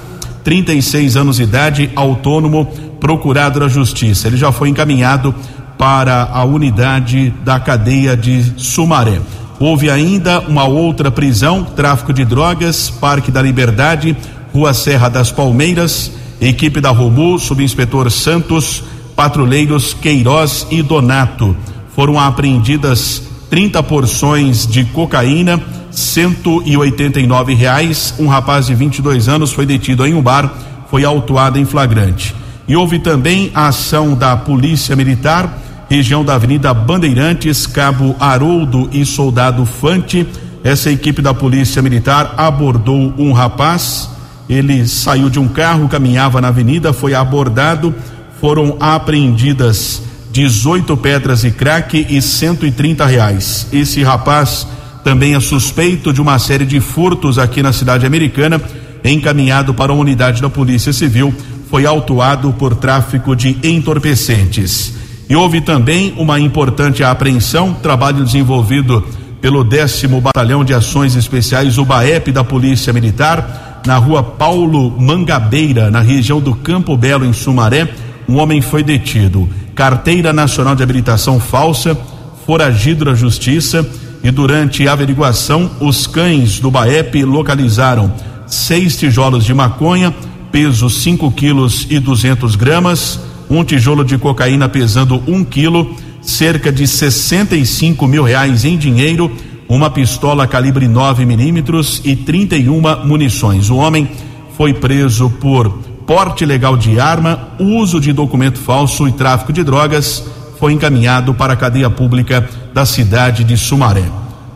36 0.44 1.16
anos 1.16 1.36
de 1.36 1.44
idade, 1.44 1.90
autônomo, 1.96 2.66
procurado 3.00 3.58
da 3.58 3.68
justiça. 3.68 4.28
Ele 4.28 4.36
já 4.36 4.52
foi 4.52 4.68
encaminhado 4.68 5.34
para 5.78 6.24
a 6.24 6.44
unidade 6.44 7.32
da 7.42 7.58
cadeia 7.58 8.14
de 8.14 8.52
Sumaré. 8.58 9.18
Houve 9.62 9.88
ainda 9.88 10.40
uma 10.40 10.64
outra 10.64 11.08
prisão, 11.08 11.62
tráfico 11.62 12.12
de 12.12 12.24
drogas, 12.24 12.90
Parque 12.90 13.30
da 13.30 13.40
Liberdade, 13.40 14.16
Rua 14.52 14.74
Serra 14.74 15.08
das 15.08 15.30
Palmeiras, 15.30 16.10
equipe 16.40 16.80
da 16.80 16.90
Romu, 16.90 17.38
subinspetor 17.38 18.10
Santos, 18.10 18.82
patrulheiros 19.14 19.94
Queiroz 19.94 20.66
e 20.68 20.82
Donato. 20.82 21.56
Foram 21.94 22.18
apreendidas 22.18 23.22
30 23.50 23.80
porções 23.84 24.66
de 24.66 24.84
cocaína, 24.86 25.62
189 25.92 27.54
reais. 27.54 28.16
Um 28.18 28.26
rapaz 28.26 28.66
de 28.66 28.74
22 28.74 29.28
anos 29.28 29.52
foi 29.52 29.64
detido 29.64 30.04
em 30.04 30.12
um 30.12 30.20
bar, 30.20 30.52
foi 30.90 31.04
autuado 31.04 31.56
em 31.56 31.64
flagrante. 31.64 32.34
E 32.66 32.74
houve 32.74 32.98
também 32.98 33.52
a 33.54 33.68
ação 33.68 34.16
da 34.16 34.36
Polícia 34.36 34.96
Militar, 34.96 35.56
região 35.92 36.24
da 36.24 36.36
Avenida 36.36 36.72
Bandeirantes, 36.72 37.66
Cabo 37.66 38.16
Haroldo 38.18 38.88
e 38.94 39.04
Soldado 39.04 39.66
Fante. 39.66 40.26
Essa 40.64 40.90
equipe 40.90 41.20
da 41.20 41.34
Polícia 41.34 41.82
Militar 41.82 42.32
abordou 42.38 43.12
um 43.18 43.30
rapaz. 43.30 44.08
Ele 44.48 44.86
saiu 44.88 45.28
de 45.28 45.38
um 45.38 45.46
carro, 45.46 45.90
caminhava 45.90 46.40
na 46.40 46.48
avenida, 46.48 46.94
foi 46.94 47.12
abordado. 47.12 47.94
Foram 48.40 48.78
apreendidas 48.80 50.02
18 50.32 50.96
pedras 50.96 51.42
de 51.42 51.50
crack 51.50 52.06
e 52.08 52.22
130 52.22 53.04
reais. 53.04 53.66
Esse 53.70 54.02
rapaz 54.02 54.66
também 55.04 55.34
é 55.34 55.40
suspeito 55.40 56.10
de 56.10 56.22
uma 56.22 56.38
série 56.38 56.64
de 56.64 56.80
furtos 56.80 57.38
aqui 57.38 57.62
na 57.62 57.72
cidade 57.72 58.06
americana, 58.06 58.58
encaminhado 59.04 59.74
para 59.74 59.92
uma 59.92 60.00
unidade 60.00 60.40
da 60.40 60.48
Polícia 60.48 60.92
Civil, 60.92 61.34
foi 61.68 61.84
autuado 61.84 62.50
por 62.54 62.76
tráfico 62.76 63.36
de 63.36 63.58
entorpecentes. 63.62 65.01
E 65.28 65.36
houve 65.36 65.60
também 65.60 66.14
uma 66.16 66.38
importante 66.38 67.02
apreensão, 67.02 67.72
trabalho 67.74 68.24
desenvolvido 68.24 69.04
pelo 69.40 69.64
décimo 69.64 70.20
Batalhão 70.20 70.64
de 70.64 70.72
Ações 70.72 71.16
Especiais, 71.16 71.78
o 71.78 71.84
BAEP 71.84 72.30
da 72.30 72.44
Polícia 72.44 72.92
Militar, 72.92 73.82
na 73.86 73.96
rua 73.96 74.22
Paulo 74.22 74.90
Mangabeira, 74.98 75.90
na 75.90 76.00
região 76.00 76.40
do 76.40 76.54
Campo 76.54 76.96
Belo, 76.96 77.24
em 77.24 77.32
Sumaré. 77.32 77.88
Um 78.28 78.38
homem 78.38 78.60
foi 78.60 78.82
detido. 78.82 79.48
Carteira 79.74 80.32
Nacional 80.32 80.76
de 80.76 80.82
Habilitação 80.82 81.40
falsa, 81.40 81.98
foragido 82.46 83.04
da 83.04 83.14
Justiça 83.14 83.84
e 84.22 84.30
durante 84.30 84.86
a 84.86 84.92
averiguação, 84.92 85.70
os 85.80 86.06
cães 86.06 86.60
do 86.60 86.70
BAEP 86.70 87.24
localizaram 87.24 88.12
seis 88.46 88.96
tijolos 88.96 89.44
de 89.44 89.52
maconha, 89.52 90.14
peso 90.52 90.88
5 90.88 91.32
quilos 91.32 91.86
e 91.90 91.98
200 91.98 92.54
gramas, 92.54 93.18
um 93.58 93.64
tijolo 93.64 94.04
de 94.04 94.16
cocaína 94.18 94.68
pesando 94.68 95.22
um 95.26 95.44
quilo, 95.44 95.94
cerca 96.20 96.72
de 96.72 96.86
65 96.86 98.06
mil 98.06 98.22
reais 98.22 98.64
em 98.64 98.76
dinheiro, 98.76 99.30
uma 99.68 99.90
pistola 99.90 100.46
calibre 100.46 100.88
9 100.88 101.24
milímetros 101.24 102.00
e 102.04 102.16
31 102.16 103.06
munições. 103.06 103.70
O 103.70 103.76
homem 103.76 104.10
foi 104.56 104.74
preso 104.74 105.30
por 105.30 105.70
porte 106.06 106.44
ilegal 106.44 106.76
de 106.76 106.98
arma, 106.98 107.48
uso 107.58 108.00
de 108.00 108.12
documento 108.12 108.58
falso 108.58 109.06
e 109.08 109.12
tráfico 109.12 109.52
de 109.52 109.62
drogas. 109.62 110.24
Foi 110.58 110.72
encaminhado 110.72 111.34
para 111.34 111.54
a 111.54 111.56
cadeia 111.56 111.90
pública 111.90 112.48
da 112.72 112.86
cidade 112.86 113.44
de 113.44 113.56
Sumaré. 113.56 114.04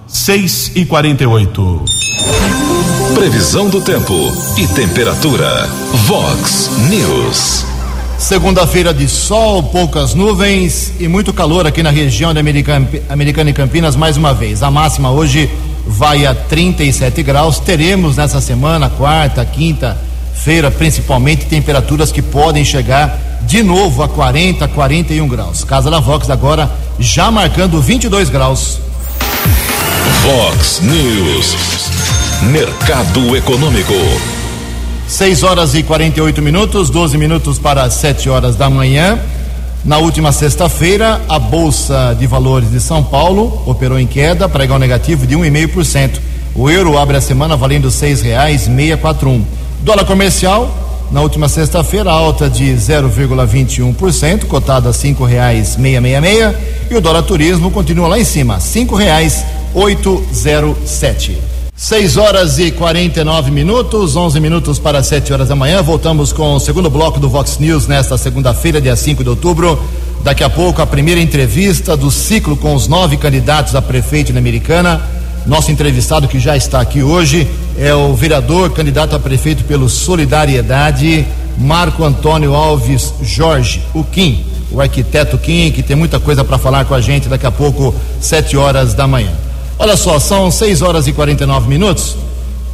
6 0.06 0.72
e 0.76 0.84
48. 0.84 1.84
Previsão 3.14 3.68
do 3.68 3.80
tempo 3.80 4.14
e 4.56 4.66
temperatura. 4.68 5.66
Vox 6.06 6.70
News. 6.88 7.75
Segunda-feira 8.18 8.94
de 8.94 9.06
sol, 9.08 9.62
poucas 9.62 10.14
nuvens 10.14 10.92
e 10.98 11.06
muito 11.06 11.34
calor 11.34 11.66
aqui 11.66 11.82
na 11.82 11.90
região 11.90 12.32
de 12.32 12.40
Americana, 12.40 13.50
e 13.50 13.52
Campinas 13.52 13.94
mais 13.94 14.16
uma 14.16 14.32
vez. 14.32 14.62
A 14.62 14.70
máxima 14.70 15.10
hoje 15.10 15.50
vai 15.86 16.24
a 16.24 16.34
37 16.34 17.22
graus. 17.22 17.58
Teremos 17.58 18.16
nessa 18.16 18.40
semana, 18.40 18.88
quarta, 18.88 19.44
quinta-feira, 19.44 20.70
principalmente, 20.70 21.44
temperaturas 21.44 22.10
que 22.10 22.22
podem 22.22 22.64
chegar 22.64 23.18
de 23.42 23.62
novo 23.62 24.02
a 24.02 24.08
40, 24.08 24.66
41 24.68 25.28
graus. 25.28 25.62
Casa 25.62 25.90
da 25.90 26.00
Vox 26.00 26.30
agora 26.30 26.70
já 26.98 27.30
marcando 27.30 27.80
22 27.82 28.30
graus. 28.30 28.80
Vox 30.22 30.80
News. 30.80 31.54
Mercado 32.50 33.36
Econômico. 33.36 34.35
6 35.08 35.42
horas 35.44 35.72
e 35.74 35.82
48 35.84 36.42
minutos, 36.42 36.90
12 36.90 37.16
minutos 37.16 37.60
para 37.60 37.88
7 37.88 38.28
horas 38.28 38.56
da 38.56 38.68
manhã. 38.68 39.16
Na 39.84 39.98
última 39.98 40.32
sexta-feira, 40.32 41.20
a 41.28 41.38
Bolsa 41.38 42.16
de 42.18 42.26
Valores 42.26 42.72
de 42.72 42.80
São 42.80 43.04
Paulo 43.04 43.62
operou 43.66 44.00
em 44.00 44.06
queda, 44.06 44.48
pregão 44.48 44.80
negativo 44.80 45.24
de 45.24 45.36
1,5%. 45.36 46.18
O 46.56 46.68
euro 46.68 46.98
abre 46.98 47.16
a 47.16 47.20
semana 47.20 47.56
valendo 47.56 47.84
R$ 47.84 47.94
6,641. 47.94 49.44
Dólar 49.82 50.04
comercial, 50.04 50.76
na 51.12 51.20
última 51.20 51.48
sexta-feira, 51.48 52.10
alta 52.10 52.50
de 52.50 52.64
0,21%, 52.64 54.46
cotada 54.46 54.88
a 54.88 54.92
R$ 54.92 54.98
5,666. 54.98 56.52
E 56.90 56.96
o 56.96 57.00
dólar 57.00 57.22
turismo 57.22 57.70
continua 57.70 58.08
lá 58.08 58.18
em 58.18 58.24
cima, 58.24 58.54
R$ 58.54 58.60
5,807. 58.60 61.45
6 61.76 62.16
horas 62.16 62.58
e 62.58 62.70
49 62.70 63.50
minutos, 63.50 64.16
11 64.16 64.40
minutos 64.40 64.78
para 64.78 65.02
7 65.02 65.30
horas 65.30 65.48
da 65.48 65.54
manhã. 65.54 65.82
Voltamos 65.82 66.32
com 66.32 66.54
o 66.54 66.58
segundo 66.58 66.88
bloco 66.88 67.20
do 67.20 67.28
Vox 67.28 67.58
News 67.58 67.86
nesta 67.86 68.16
segunda-feira, 68.16 68.80
dia 68.80 68.96
5 68.96 69.22
de 69.22 69.28
outubro. 69.28 69.78
Daqui 70.24 70.42
a 70.42 70.48
pouco, 70.48 70.80
a 70.80 70.86
primeira 70.86 71.20
entrevista 71.20 71.94
do 71.94 72.10
ciclo 72.10 72.56
com 72.56 72.74
os 72.74 72.88
nove 72.88 73.18
candidatos 73.18 73.74
a 73.74 73.82
prefeito 73.82 74.32
na 74.32 74.38
Americana. 74.38 75.02
Nosso 75.44 75.70
entrevistado 75.70 76.26
que 76.26 76.40
já 76.40 76.56
está 76.56 76.80
aqui 76.80 77.02
hoje 77.02 77.46
é 77.78 77.94
o 77.94 78.14
vereador, 78.14 78.70
candidato 78.70 79.14
a 79.14 79.20
prefeito 79.20 79.62
pelo 79.64 79.90
Solidariedade, 79.90 81.26
Marco 81.58 82.02
Antônio 82.04 82.54
Alves 82.54 83.12
Jorge, 83.20 83.82
o 83.92 84.02
Kim, 84.02 84.46
o 84.72 84.80
arquiteto 84.80 85.36
Kim, 85.36 85.70
que 85.70 85.82
tem 85.82 85.94
muita 85.94 86.18
coisa 86.18 86.42
para 86.42 86.56
falar 86.56 86.86
com 86.86 86.94
a 86.94 87.02
gente 87.02 87.28
daqui 87.28 87.46
a 87.46 87.52
pouco, 87.52 87.94
7 88.18 88.56
horas 88.56 88.94
da 88.94 89.06
manhã. 89.06 89.45
Olha 89.78 89.96
só, 89.96 90.18
são 90.18 90.50
6 90.50 90.80
horas 90.80 91.06
e 91.06 91.12
49 91.12 91.68
minutos. 91.68 92.16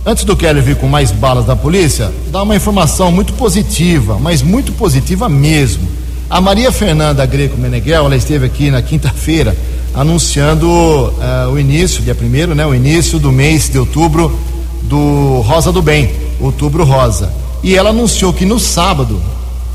Antes 0.07 0.25
do 0.25 0.37
Kelly 0.37 0.61
vir 0.61 0.77
com 0.77 0.87
mais 0.87 1.11
balas 1.11 1.45
da 1.45 1.57
polícia, 1.57 2.13
dá 2.31 2.43
uma 2.43 2.55
informação 2.55 3.11
muito 3.11 3.33
positiva, 3.33 4.19
mas 4.21 4.41
muito 4.41 4.73
positiva 4.73 5.29
mesmo. 5.29 5.89
A 6.31 6.41
Maria 6.41 6.71
Fernanda 6.71 7.27
Greco 7.27 7.59
Meneghel, 7.59 8.07
ela 8.07 8.17
esteve 8.17 8.47
aqui 8.47 8.71
na 8.71 8.81
quinta-feira 8.81 9.57
anunciando 9.95 10.69
uh, 10.69 11.51
o 11.53 11.59
início, 11.59 12.03
dia 12.03 12.15
primeiro, 12.15 12.55
né, 12.55 12.65
o 12.65 12.75
início 12.75 13.19
do 13.19 13.31
mês 13.31 13.69
de 13.69 13.79
outubro 13.79 14.39
do 14.83 15.41
Rosa 15.41 15.71
do 15.71 15.83
Bem, 15.83 16.11
Outubro 16.41 16.85
Rosa. 16.85 17.33
E 17.63 17.77
ela 17.77 17.91
anunciou 17.91 18.33
que 18.33 18.45
no 18.45 18.59
sábado, 18.59 19.21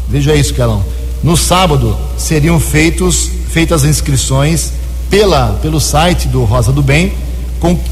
veja 0.10 0.34
isso, 0.34 0.54
Kelão, 0.54 0.84
no 1.24 1.38
sábado 1.38 1.96
seriam 2.18 2.60
feitos 2.60 3.32
feitas 3.50 3.84
as 3.84 3.90
inscrições 3.90 4.72
pela, 5.10 5.58
pelo 5.62 5.80
site 5.80 6.28
do 6.28 6.44
Rosa 6.44 6.72
do 6.72 6.82
Bem 6.82 7.14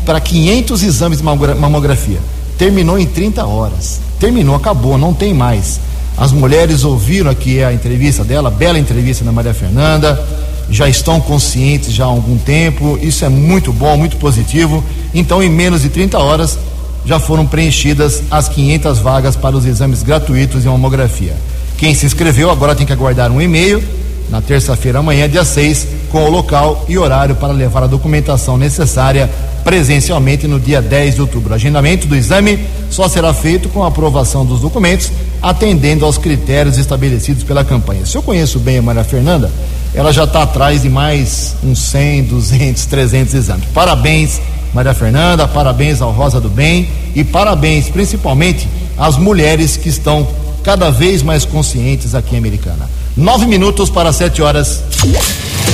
para 0.06 0.20
500 0.20 0.84
exames 0.84 1.18
de 1.20 1.24
mamografia. 1.24 2.20
Terminou 2.58 2.98
em 2.98 3.06
30 3.06 3.46
horas. 3.46 4.00
Terminou, 4.20 4.56
acabou, 4.56 4.98
não 4.98 5.14
tem 5.14 5.34
mais. 5.34 5.80
As 6.18 6.32
mulheres 6.32 6.84
ouviram 6.84 7.30
aqui 7.30 7.64
a 7.64 7.74
entrevista 7.74 8.24
dela, 8.24 8.50
bela 8.50 8.80
entrevista 8.80 9.26
da 9.26 9.32
Maria 9.32 9.54
Fernanda, 9.54 10.24
já 10.70 10.88
estão 10.88 11.20
conscientes 11.20 11.92
já 11.92 12.06
há 12.06 12.08
algum 12.08 12.38
tempo, 12.38 12.98
isso 13.02 13.26
é 13.26 13.30
muito 13.30 13.74
bom, 13.74 13.98
muito 13.98 14.18
positivo. 14.18 14.84
Então, 15.14 15.44
em 15.44 15.50
menos 15.50 15.82
de 15.82 15.90
30 15.90 16.18
horas, 16.18 16.58
já 17.06 17.20
foram 17.20 17.46
preenchidas 17.46 18.24
as 18.32 18.48
500 18.48 19.00
vagas 19.00 19.36
para 19.36 19.56
os 19.56 19.66
exames 19.66 20.04
gratuitos 20.04 20.64
de 20.64 20.70
mamografia. 20.70 21.36
Quem 21.78 21.94
se 21.94 22.06
inscreveu 22.06 22.50
agora 22.50 22.74
tem 22.74 22.86
que 22.86 22.94
aguardar 22.94 23.30
um 23.32 23.42
e-mail 23.42 23.84
na 24.30 24.42
terça-feira, 24.42 25.00
amanhã, 25.00 25.30
dia 25.30 25.46
6, 25.46 25.88
com 26.12 26.26
o 26.26 26.30
local 26.30 26.86
e 26.88 26.98
horário 26.98 27.36
para 27.36 27.54
levar 27.54 27.84
a 27.84 27.88
documentação 27.88 28.58
necessária 28.58 29.30
presencialmente 29.64 30.48
no 30.48 30.60
dia 30.60 30.82
10 30.82 31.16
de 31.16 31.22
outubro. 31.22 31.52
O 31.52 31.56
agendamento 31.56 32.08
do 32.08 32.16
exame 32.16 32.60
só 32.90 33.08
será 33.08 33.34
feito 33.34 33.68
com 33.70 33.84
a 33.84 33.88
aprovação 33.88 34.46
dos 34.46 34.62
documentos, 34.62 35.12
atendendo 35.42 36.06
aos 36.06 36.18
critérios 36.18 36.78
estabelecidos 36.78 37.44
pela 37.44 37.64
campanha. 37.64 38.06
Se 38.06 38.16
eu 38.16 38.22
conheço 38.22 38.60
bem 38.60 38.78
a 38.78 38.82
Maria 38.82 39.04
Fernanda, 39.04 39.52
ela 39.94 40.12
já 40.12 40.26
está 40.26 40.44
atrás 40.44 40.82
de 40.82 40.90
mais 40.90 41.56
uns 41.64 41.80
100, 41.80 42.24
200, 42.26 42.86
300 42.86 43.34
exames. 43.34 43.66
Parabéns, 43.74 44.40
Maria 44.74 44.94
Fernanda, 44.94 45.48
parabéns 45.48 46.02
ao 46.02 46.12
Rosa 46.12 46.40
do 46.40 46.50
Bem 46.50 46.90
e 47.16 47.24
parabéns 47.24 47.90
principalmente 47.90 48.68
às 48.98 49.18
mulheres 49.18 49.78
que 49.78 49.90
estão 49.90 50.28
cada 50.64 50.90
vez 50.90 51.24
mais 51.24 51.46
conscientes 51.46 52.14
aqui 52.14 52.36
em 52.36 52.38
Americana. 52.38 52.90
Nove 53.18 53.46
minutos 53.46 53.90
para 53.90 54.12
sete 54.12 54.42
horas. 54.42 54.84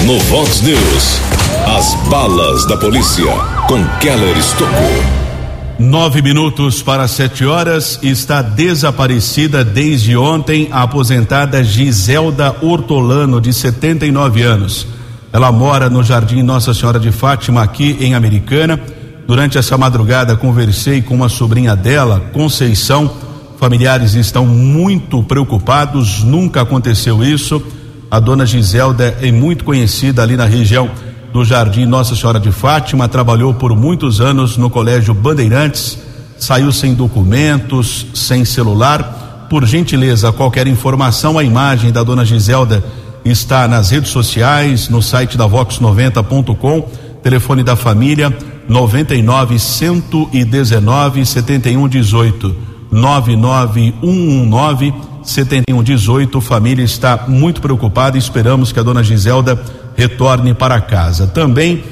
No 0.06 0.20
Vox 0.26 0.62
News, 0.62 1.20
as 1.76 1.96
balas 2.08 2.68
da 2.68 2.78
polícia 2.78 3.34
com 3.68 3.84
Keller 4.00 4.38
Estocou. 4.38 4.70
Nove 5.80 6.22
minutos 6.22 6.84
para 6.84 7.08
sete 7.08 7.44
horas, 7.44 7.98
está 8.04 8.44
desaparecida 8.44 9.66
desde 9.66 10.16
ontem 10.16 10.70
a 10.72 10.84
aposentada 10.84 11.64
Giselda 11.64 12.56
Hortolano, 12.62 13.42
de 13.42 13.52
79 13.52 14.44
anos. 14.44 14.86
Ela 15.34 15.52
mora 15.52 15.90
no 15.90 16.04
Jardim 16.04 16.44
Nossa 16.44 16.76
Senhora 16.76 17.00
de 17.00 17.12
Fátima, 17.12 17.64
aqui 17.64 17.98
em 18.00 18.14
Americana. 18.14 18.80
Durante 19.26 19.58
essa 19.58 19.76
madrugada, 19.80 20.36
conversei 20.36 21.02
com 21.02 21.16
uma 21.16 21.28
sobrinha 21.28 21.76
dela, 21.76 22.22
Conceição 22.32 23.31
Familiares 23.62 24.16
estão 24.16 24.44
muito 24.44 25.22
preocupados, 25.22 26.24
nunca 26.24 26.64
aconteceu 26.64 27.24
isso. 27.24 27.62
A 28.10 28.20
dona 28.20 28.44
Giselda 28.44 29.16
é 29.22 29.32
muito 29.32 29.64
conhecida 29.64 30.24
ali 30.24 30.36
na 30.36 30.46
região 30.46 30.90
do 31.32 31.46
Jardim 31.46 31.86
Nossa 31.86 32.16
Senhora 32.16 32.40
de 32.40 32.52
Fátima, 32.52 33.08
trabalhou 33.08 33.54
por 33.54 33.76
muitos 33.76 34.20
anos 34.20 34.58
no 34.58 34.68
Colégio 34.68 35.14
Bandeirantes, 35.14 36.00
saiu 36.40 36.72
sem 36.72 36.96
documentos, 36.96 38.08
sem 38.16 38.44
celular. 38.44 39.46
Por 39.48 39.64
gentileza, 39.68 40.32
qualquer 40.32 40.66
informação, 40.66 41.38
a 41.38 41.44
imagem 41.44 41.92
da 41.92 42.02
dona 42.02 42.26
Giselda 42.26 42.84
está 43.24 43.68
nas 43.68 43.92
redes 43.92 44.10
sociais, 44.10 44.90
no 44.90 45.04
site 45.04 45.38
da 45.38 45.48
vox90.com, 45.48 46.90
telefone 47.22 47.62
da 47.62 47.76
família 47.76 48.36
99 48.68 49.60
119 49.60 51.26
7118. 51.28 52.71
99119 52.92 54.94
7118. 55.24 56.42
Família 56.42 56.84
está 56.84 57.26
muito 57.28 57.62
preocupada. 57.62 58.18
Esperamos 58.18 58.72
que 58.72 58.80
a 58.80 58.84
dona 58.84 59.04
Giselda 59.04 59.60
retorne 59.96 60.54
para 60.54 60.82
casa. 60.82 61.28
Também 61.28 61.84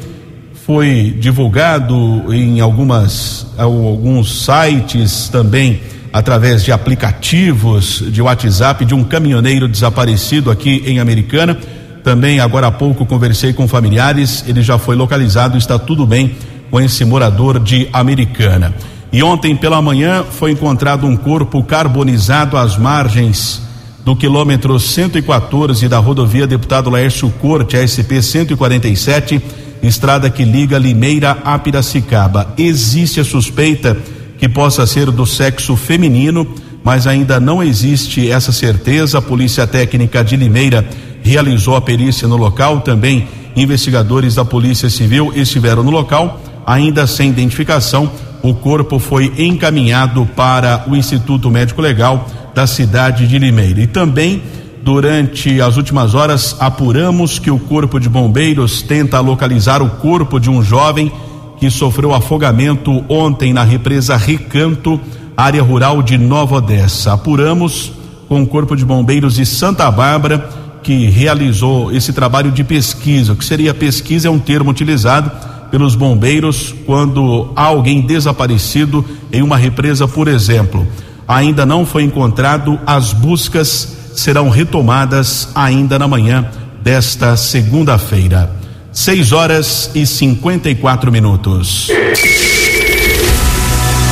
foi 0.65 1.15
divulgado 1.19 2.33
em 2.33 2.59
algumas 2.59 3.47
alguns 3.57 4.45
sites 4.45 5.29
também 5.29 5.81
através 6.11 6.63
de 6.63 6.71
aplicativos 6.71 8.03
de 8.07 8.21
WhatsApp 8.21 8.85
de 8.85 8.93
um 8.93 9.03
caminhoneiro 9.03 9.67
desaparecido 9.67 10.51
aqui 10.51 10.83
em 10.85 10.99
Americana. 10.99 11.57
Também 12.03 12.39
agora 12.39 12.67
há 12.67 12.71
pouco 12.71 13.05
conversei 13.05 13.53
com 13.53 13.67
familiares, 13.67 14.43
ele 14.47 14.61
já 14.61 14.77
foi 14.77 14.95
localizado, 14.95 15.57
está 15.57 15.77
tudo 15.77 16.05
bem 16.05 16.35
com 16.71 16.79
esse 16.79 17.03
morador 17.03 17.59
de 17.59 17.87
Americana. 17.91 18.73
E 19.11 19.23
ontem 19.23 19.55
pela 19.55 19.81
manhã 19.81 20.23
foi 20.23 20.51
encontrado 20.51 21.07
um 21.07 21.17
corpo 21.17 21.63
carbonizado 21.63 22.55
às 22.57 22.77
margens 22.77 23.61
do 24.05 24.15
quilômetro 24.15 24.79
114 24.79 25.87
da 25.87 25.97
rodovia 25.97 26.45
Deputado 26.45 26.89
Laércio 26.89 27.29
Corte, 27.41 27.75
ASP 27.75 28.21
147, 28.21 29.41
estrada 29.81 30.29
que 30.29 30.43
liga 30.43 30.77
Limeira 30.77 31.37
a 31.43 31.57
Piracicaba. 31.57 32.53
Existe 32.57 33.19
a 33.19 33.23
suspeita 33.23 33.97
que 34.37 34.47
possa 34.47 34.85
ser 34.85 35.09
do 35.11 35.25
sexo 35.25 35.75
feminino, 35.75 36.47
mas 36.83 37.07
ainda 37.07 37.39
não 37.39 37.63
existe 37.63 38.29
essa 38.29 38.51
certeza. 38.51 39.17
A 39.17 39.21
Polícia 39.21 39.65
Técnica 39.65 40.23
de 40.23 40.35
Limeira 40.37 40.87
realizou 41.23 41.75
a 41.75 41.81
perícia 41.81 42.27
no 42.27 42.37
local, 42.37 42.81
também 42.81 43.27
investigadores 43.55 44.35
da 44.35 44.45
Polícia 44.45 44.89
Civil 44.89 45.33
estiveram 45.35 45.83
no 45.83 45.91
local, 45.91 46.41
ainda 46.65 47.05
sem 47.07 47.29
identificação. 47.29 48.09
O 48.41 48.53
corpo 48.53 48.99
foi 48.99 49.33
encaminhado 49.37 50.25
para 50.35 50.85
o 50.87 50.95
Instituto 50.95 51.51
Médico 51.51 51.81
Legal 51.81 52.25
da 52.53 52.65
cidade 52.65 53.27
de 53.27 53.37
Limeira. 53.37 53.81
E 53.81 53.87
também, 53.87 54.41
durante 54.81 55.61
as 55.61 55.77
últimas 55.77 56.15
horas, 56.15 56.55
apuramos 56.59 57.37
que 57.37 57.51
o 57.51 57.59
Corpo 57.59 57.99
de 57.99 58.07
Bombeiros 58.07 58.81
tenta 58.81 59.19
localizar 59.19 59.81
o 59.81 59.89
corpo 59.89 60.39
de 60.39 60.49
um 60.49 60.63
jovem 60.63 61.11
que 61.59 61.69
sofreu 61.69 62.13
afogamento 62.13 63.03
ontem 63.09 63.51
na 63.51 63.63
represa 63.63 64.15
Recanto, 64.15 64.99
área 65.35 65.61
rural 65.61 66.01
de 66.01 66.17
Nova 66.17 66.55
Odessa. 66.55 67.13
Apuramos 67.13 67.91
com 68.29 68.41
o 68.41 68.47
Corpo 68.47 68.75
de 68.75 68.85
Bombeiros 68.85 69.35
de 69.35 69.45
Santa 69.45 69.91
Bárbara, 69.91 70.49
que 70.81 71.09
realizou 71.09 71.91
esse 71.91 72.13
trabalho 72.13 72.51
de 72.51 72.63
pesquisa. 72.63 73.33
O 73.33 73.35
que 73.35 73.43
seria 73.43 73.73
pesquisa 73.73 74.29
é 74.29 74.31
um 74.31 74.39
termo 74.39 74.71
utilizado 74.71 75.29
pelos 75.71 75.95
bombeiros 75.95 76.73
quando 76.85 77.51
há 77.55 77.63
alguém 77.63 78.01
desaparecido 78.01 79.05
em 79.31 79.41
uma 79.41 79.57
represa, 79.57 80.07
por 80.07 80.27
exemplo. 80.27 80.87
Ainda 81.27 81.65
não 81.65 81.85
foi 81.85 82.03
encontrado, 82.03 82.79
as 82.85 83.13
buscas 83.13 83.97
serão 84.15 84.49
retomadas 84.49 85.49
ainda 85.53 85.99
na 85.99 86.07
manhã 86.07 86.49
desta 86.81 87.37
segunda-feira. 87.37 88.51
6 88.91 89.31
horas 89.31 89.91
e 89.93 90.05
54 90.05 91.11
minutos. 91.11 91.87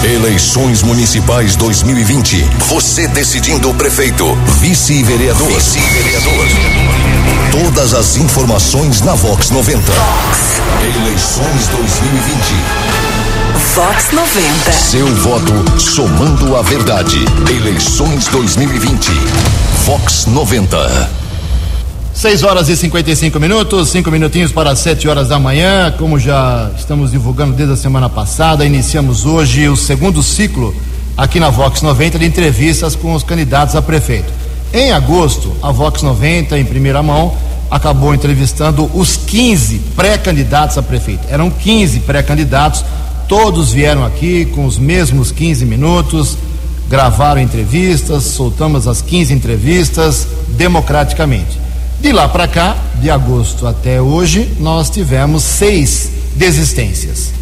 Eleições 0.03 0.83
Municipais 0.83 1.55
2020. 1.55 2.47
Você 2.67 3.07
decidindo 3.07 3.69
o 3.69 3.73
prefeito, 3.73 4.25
vice-vereador. 4.59 5.47
Vice-vereador. 5.47 6.47
Todas 7.51 7.93
as 7.95 8.15
informações 8.15 9.01
na 9.01 9.15
Vox 9.15 9.49
90. 9.49 9.91
Vox. 9.91 10.61
Eleições 10.83 11.67
2020. 11.69 12.37
Vox 13.73 14.11
90. 14.11 14.71
Seu 14.71 15.07
voto 15.15 15.79
somando 15.79 16.55
a 16.55 16.61
verdade. 16.61 17.17
Eleições 17.49 18.27
2020. 18.27 19.11
Vox 19.83 20.27
90. 20.27 21.26
6 22.17 22.41
horas 22.41 22.67
e 22.67 22.75
55 22.75 23.39
minutos, 23.39 23.89
cinco 23.89 24.09
minutinhos 24.09 24.51
para 24.51 24.75
7 24.75 25.07
horas 25.07 25.27
da 25.27 25.37
manhã. 25.37 25.93
Como 25.99 26.17
já 26.17 26.71
estamos 26.75 27.11
divulgando 27.11 27.53
desde 27.53 27.75
a 27.75 27.77
semana 27.77 28.09
passada, 28.09 28.65
iniciamos 28.65 29.23
hoje 29.23 29.69
o 29.69 29.77
segundo 29.77 30.23
ciclo 30.23 30.73
aqui 31.15 31.39
na 31.39 31.51
Vox 31.51 31.83
90 31.83 32.17
de 32.17 32.25
entrevistas 32.25 32.95
com 32.95 33.13
os 33.13 33.21
candidatos 33.21 33.75
a 33.75 33.83
prefeito. 33.83 34.33
Em 34.73 34.91
agosto, 34.91 35.55
a 35.61 35.71
Vox 35.71 36.01
90, 36.01 36.57
em 36.57 36.65
primeira 36.65 37.03
mão, 37.03 37.35
acabou 37.69 38.15
entrevistando 38.15 38.89
os 38.95 39.15
15 39.15 39.77
pré-candidatos 39.95 40.75
a 40.79 40.81
prefeito. 40.81 41.21
Eram 41.29 41.51
15 41.51 41.99
pré-candidatos, 41.99 42.83
todos 43.27 43.71
vieram 43.71 44.03
aqui 44.03 44.45
com 44.45 44.65
os 44.65 44.79
mesmos 44.79 45.31
15 45.31 45.67
minutos, 45.67 46.35
gravaram 46.89 47.39
entrevistas, 47.39 48.23
soltamos 48.23 48.87
as 48.87 49.03
15 49.03 49.35
entrevistas 49.35 50.27
democraticamente. 50.57 51.66
De 51.99 52.11
lá 52.11 52.27
para 52.29 52.47
cá, 52.47 52.77
de 53.01 53.09
agosto 53.09 53.65
até 53.65 53.99
hoje, 53.99 54.55
nós 54.59 54.89
tivemos 54.89 55.41
seis 55.43 56.11
desistências. 56.35 57.33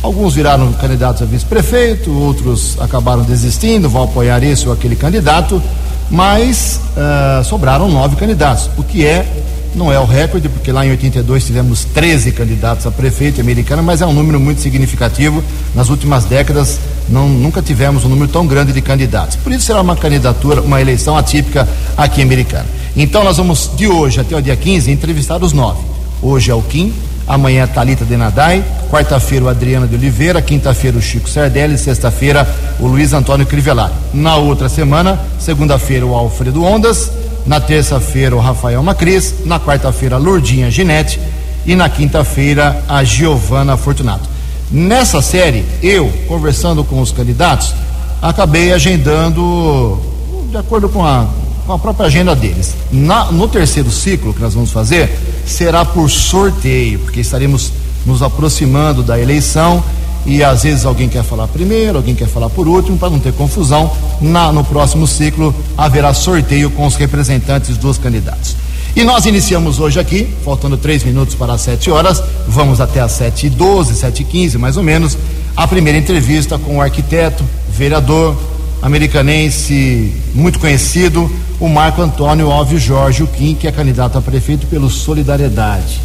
Alguns 0.00 0.34
viraram 0.34 0.72
candidatos 0.72 1.22
a 1.22 1.24
vice-prefeito, 1.24 2.10
outros 2.10 2.76
acabaram 2.80 3.22
desistindo, 3.22 3.88
vão 3.88 4.04
apoiar 4.04 4.42
esse 4.44 4.66
ou 4.66 4.72
aquele 4.72 4.94
candidato, 4.94 5.60
mas 6.08 6.80
uh, 6.96 7.44
sobraram 7.44 7.88
nove 7.88 8.14
candidatos, 8.14 8.70
o 8.78 8.84
que 8.84 9.04
é, 9.04 9.26
não 9.74 9.92
é 9.92 9.98
o 9.98 10.04
recorde, 10.04 10.48
porque 10.48 10.70
lá 10.70 10.86
em 10.86 10.90
82 10.90 11.44
tivemos 11.44 11.84
13 11.84 12.32
candidatos 12.32 12.86
a 12.86 12.90
prefeito 12.92 13.40
americano, 13.40 13.82
mas 13.82 14.00
é 14.00 14.06
um 14.06 14.12
número 14.12 14.38
muito 14.38 14.60
significativo. 14.60 15.42
Nas 15.74 15.88
últimas 15.88 16.24
décadas, 16.24 16.78
não, 17.08 17.28
nunca 17.28 17.60
tivemos 17.60 18.04
um 18.04 18.08
número 18.08 18.28
tão 18.28 18.46
grande 18.46 18.72
de 18.72 18.80
candidatos. 18.80 19.36
Por 19.36 19.52
isso 19.52 19.66
será 19.66 19.80
uma 19.80 19.96
candidatura, 19.96 20.62
uma 20.62 20.80
eleição 20.80 21.16
atípica 21.16 21.68
aqui 21.96 22.20
em 22.20 22.24
Americana. 22.24 22.79
Então 22.96 23.22
nós 23.22 23.36
vamos 23.36 23.70
de 23.76 23.86
hoje 23.86 24.20
até 24.20 24.36
o 24.36 24.42
dia 24.42 24.56
15 24.56 24.90
entrevistar 24.90 25.42
os 25.42 25.52
nove. 25.52 25.80
Hoje 26.20 26.50
é 26.50 26.54
o 26.54 26.60
Kim, 26.60 26.92
amanhã 27.26 27.64
a 27.64 27.66
Thalita 27.66 28.04
Denadai, 28.04 28.64
quarta-feira 28.90 29.44
o 29.44 29.48
Adriano 29.48 29.86
de 29.86 29.94
Oliveira, 29.94 30.42
quinta-feira 30.42 30.98
o 30.98 31.02
Chico 31.02 31.30
Sardelli, 31.30 31.78
sexta-feira 31.78 32.46
o 32.80 32.86
Luiz 32.86 33.12
Antônio 33.12 33.46
Crivellari. 33.46 33.92
Na 34.12 34.36
outra 34.36 34.68
semana, 34.68 35.18
segunda-feira 35.38 36.04
o 36.04 36.14
Alfredo 36.14 36.64
Ondas, 36.64 37.10
na 37.46 37.60
terça-feira 37.60 38.34
o 38.34 38.40
Rafael 38.40 38.82
Macris, 38.82 39.34
na 39.44 39.60
quarta-feira 39.60 40.16
a 40.16 40.18
Lourdinha 40.18 40.70
Ginete 40.70 41.20
e 41.64 41.76
na 41.76 41.88
quinta-feira 41.88 42.82
a 42.88 43.04
Giovana 43.04 43.76
Fortunato. 43.76 44.28
Nessa 44.70 45.22
série, 45.22 45.64
eu, 45.82 46.12
conversando 46.26 46.84
com 46.84 47.00
os 47.00 47.12
candidatos, 47.12 47.74
acabei 48.20 48.72
agendando 48.72 49.98
de 50.50 50.56
acordo 50.56 50.88
com 50.88 51.04
a 51.04 51.28
com 51.70 51.74
a 51.74 51.78
própria 51.78 52.06
agenda 52.06 52.34
deles. 52.34 52.74
Na, 52.90 53.30
no 53.30 53.46
terceiro 53.46 53.92
ciclo 53.92 54.34
que 54.34 54.40
nós 54.40 54.54
vamos 54.54 54.72
fazer, 54.72 55.08
será 55.46 55.84
por 55.84 56.10
sorteio, 56.10 56.98
porque 56.98 57.20
estaremos 57.20 57.72
nos 58.04 58.24
aproximando 58.24 59.04
da 59.04 59.20
eleição 59.20 59.80
e 60.26 60.42
às 60.42 60.64
vezes 60.64 60.84
alguém 60.84 61.08
quer 61.08 61.22
falar 61.22 61.46
primeiro, 61.46 61.98
alguém 61.98 62.12
quer 62.12 62.26
falar 62.26 62.50
por 62.50 62.66
último, 62.66 62.98
para 62.98 63.10
não 63.10 63.20
ter 63.20 63.32
confusão. 63.34 63.88
Na, 64.20 64.50
no 64.50 64.64
próximo 64.64 65.06
ciclo 65.06 65.54
haverá 65.78 66.12
sorteio 66.12 66.70
com 66.70 66.84
os 66.88 66.96
representantes 66.96 67.76
dos 67.76 67.98
candidatos. 67.98 68.56
E 68.96 69.04
nós 69.04 69.24
iniciamos 69.24 69.78
hoje 69.78 70.00
aqui, 70.00 70.26
faltando 70.44 70.76
três 70.76 71.04
minutos 71.04 71.36
para 71.36 71.52
as 71.52 71.60
sete 71.60 71.88
horas, 71.88 72.20
vamos 72.48 72.80
até 72.80 73.00
as 73.00 73.12
sete 73.12 73.46
e 73.46 73.50
doze, 73.50 73.94
sete 73.94 74.22
e 74.22 74.24
quinze 74.24 74.58
mais 74.58 74.76
ou 74.76 74.82
menos, 74.82 75.16
a 75.56 75.68
primeira 75.68 75.96
entrevista 75.96 76.58
com 76.58 76.78
o 76.78 76.80
arquiteto, 76.80 77.44
vereador, 77.72 78.36
americanense 78.82 80.14
muito 80.34 80.58
conhecido, 80.58 81.30
o 81.58 81.68
Marco 81.68 82.00
Antônio 82.00 82.48
Óvio 82.48 82.78
Jorge 82.78 83.26
Kim, 83.26 83.54
que 83.54 83.68
é 83.68 83.72
candidato 83.72 84.16
a 84.16 84.22
prefeito 84.22 84.66
pelo 84.66 84.88
Solidariedade. 84.88 86.00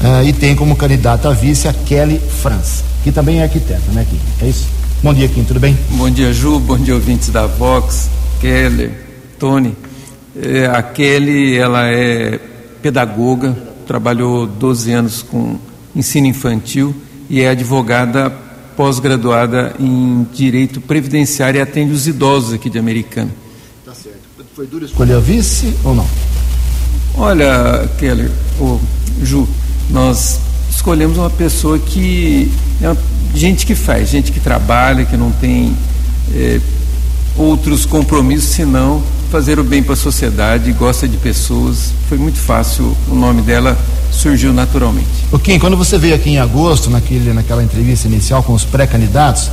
Uh, 0.00 0.26
e 0.26 0.32
tem 0.32 0.54
como 0.54 0.76
candidata 0.76 1.28
a 1.28 1.32
vice 1.32 1.66
a 1.66 1.72
Kelly 1.72 2.20
França, 2.40 2.84
que 3.02 3.10
também 3.10 3.40
é 3.40 3.44
arquiteta, 3.44 3.90
né, 3.92 4.06
Kim? 4.08 4.18
É 4.40 4.48
isso? 4.48 4.68
Bom 5.02 5.14
dia, 5.14 5.28
Kim, 5.28 5.44
tudo 5.44 5.60
bem? 5.60 5.76
Bom 5.90 6.10
dia, 6.10 6.32
Ju, 6.32 6.58
bom 6.58 6.76
dia, 6.76 6.94
ouvintes 6.94 7.30
da 7.30 7.46
Vox, 7.46 8.08
Kelly, 8.40 8.92
Tony. 9.38 9.74
É, 10.40 10.66
a 10.66 10.82
Kelly, 10.82 11.56
ela 11.56 11.88
é 11.88 12.38
pedagoga, 12.80 13.56
trabalhou 13.86 14.46
12 14.46 14.92
anos 14.92 15.22
com 15.22 15.58
ensino 15.94 16.26
infantil 16.26 16.94
e 17.28 17.40
é 17.40 17.50
advogada 17.50 18.32
pós-graduada 18.78 19.74
em 19.80 20.24
Direito 20.32 20.80
Previdenciário 20.80 21.58
e 21.58 21.60
atende 21.60 21.92
os 21.92 22.06
idosos 22.06 22.52
aqui 22.52 22.70
de 22.70 22.78
Americana. 22.78 23.28
Tá 23.84 23.92
certo. 23.92 24.20
Foi 24.54 24.68
duro 24.68 24.84
escolher 24.84 25.14
a 25.14 25.18
vice 25.18 25.74
ou 25.82 25.96
não? 25.96 26.06
Olha, 27.16 27.90
Keller, 27.98 28.30
oh, 28.60 28.78
Ju, 29.20 29.48
nós 29.90 30.38
escolhemos 30.70 31.18
uma 31.18 31.28
pessoa 31.28 31.76
que 31.76 32.52
é 32.80 32.96
gente 33.36 33.66
que 33.66 33.74
faz, 33.74 34.10
gente 34.10 34.30
que 34.30 34.38
trabalha, 34.38 35.04
que 35.04 35.16
não 35.16 35.32
tem 35.32 35.76
é, 36.32 36.60
outros 37.36 37.84
compromissos 37.84 38.50
senão 38.50 39.02
fazer 39.30 39.58
o 39.58 39.64
bem 39.64 39.82
para 39.82 39.94
a 39.94 39.96
sociedade, 39.96 40.72
gosta 40.72 41.06
de 41.06 41.16
pessoas. 41.16 41.92
Foi 42.08 42.18
muito 42.18 42.38
fácil, 42.38 42.96
o 43.08 43.14
nome 43.14 43.42
dela 43.42 43.76
surgiu 44.10 44.52
naturalmente. 44.52 45.08
O 45.30 45.38
Kim, 45.38 45.58
quando 45.58 45.76
você 45.76 45.98
veio 45.98 46.14
aqui 46.14 46.30
em 46.30 46.38
agosto, 46.38 46.90
naquele, 46.90 47.32
naquela 47.32 47.62
entrevista 47.62 48.08
inicial 48.08 48.42
com 48.42 48.52
os 48.54 48.64
pré-candidatos, 48.64 49.50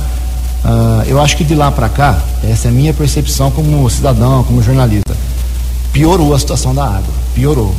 Uh, 0.66 1.04
eu 1.06 1.20
acho 1.20 1.36
que 1.36 1.44
de 1.44 1.54
lá 1.54 1.70
para 1.70 1.88
cá, 1.88 2.20
essa 2.42 2.66
é 2.66 2.70
a 2.70 2.74
minha 2.74 2.92
percepção 2.92 3.52
como 3.52 3.88
cidadão, 3.88 4.42
como 4.42 4.60
jornalista, 4.60 5.16
piorou 5.92 6.34
a 6.34 6.38
situação 6.40 6.74
da 6.74 6.84
água, 6.84 7.14
piorou. 7.36 7.72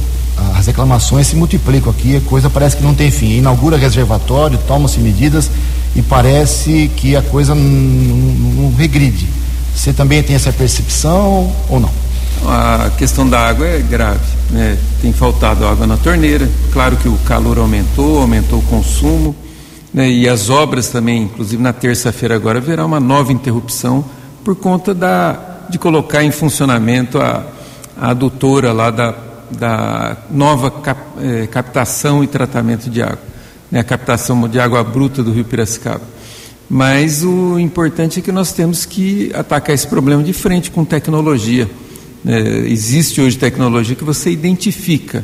As 0.56 0.68
reclamações 0.68 1.28
se 1.28 1.36
multiplicam 1.36 1.92
aqui, 1.92 2.16
a 2.16 2.22
coisa 2.22 2.50
parece 2.50 2.78
que 2.78 2.84
não 2.84 2.94
tem 2.94 3.12
fim. 3.12 3.38
Inaugura 3.38 3.76
reservatório, 3.76 4.58
tomam-se 4.68 5.00
medidas 5.00 5.52
e 5.96 6.02
parece 6.02 6.90
que 6.96 7.16
a 7.16 7.22
coisa 7.22 7.54
não 7.54 8.74
regride. 8.78 9.28
Você 9.78 9.94
também 9.94 10.24
tem 10.24 10.36
essa 10.36 10.52
percepção 10.52 11.54
ou 11.70 11.80
não? 11.80 11.92
A 12.48 12.90
questão 12.98 13.30
da 13.30 13.48
água 13.48 13.68
é 13.68 13.80
grave, 13.80 14.20
né? 14.50 14.76
Tem 15.04 15.14
faltado 15.14 15.68
água 15.68 15.86
na 15.86 15.96
torneira. 15.96 16.50
Claro 16.74 16.98
que 16.98 17.08
o 17.08 17.16
calor 17.20 17.60
aumentou, 17.60 18.20
aumentou 18.20 18.58
o 18.58 18.64
consumo 18.64 19.36
né, 19.94 20.10
e 20.10 20.28
as 20.28 20.50
obras 20.50 20.90
também, 20.90 21.24
inclusive 21.24 21.62
na 21.62 21.72
terça-feira 21.72 22.36
agora, 22.36 22.58
haverá 22.58 22.84
uma 22.86 23.00
nova 23.00 23.32
interrupção 23.32 24.04
por 24.44 24.56
conta 24.56 24.96
da, 24.96 25.68
de 25.70 25.78
colocar 25.78 26.24
em 26.24 26.32
funcionamento 26.32 27.20
a, 27.20 27.44
a 27.96 28.10
adutora 28.10 28.74
lá 28.74 28.90
da, 28.90 29.14
da 29.52 30.18
nova 30.32 30.72
cap, 30.72 31.00
eh, 31.22 31.48
captação 31.48 32.24
e 32.24 32.28
tratamento 32.28 32.90
de 32.90 33.02
água, 33.02 33.20
né, 33.72 33.82
a 33.82 33.84
captação 33.84 34.50
de 34.50 34.60
água 34.60 34.84
bruta 34.84 35.22
do 35.22 35.32
rio 35.32 35.46
Piracicaba. 35.46 36.17
Mas 36.70 37.24
o 37.24 37.58
importante 37.58 38.20
é 38.20 38.22
que 38.22 38.32
nós 38.32 38.52
temos 38.52 38.86
que 38.86 39.32
atacar 39.34 39.74
esse 39.74 39.88
problema 39.88 40.22
de 40.22 40.34
frente 40.34 40.70
com 40.70 40.84
tecnologia. 40.84 41.70
Né, 42.24 42.68
existe 42.68 43.22
hoje 43.22 43.38
tecnologia 43.38 43.96
que 43.96 44.04
você 44.04 44.30
identifica 44.30 45.24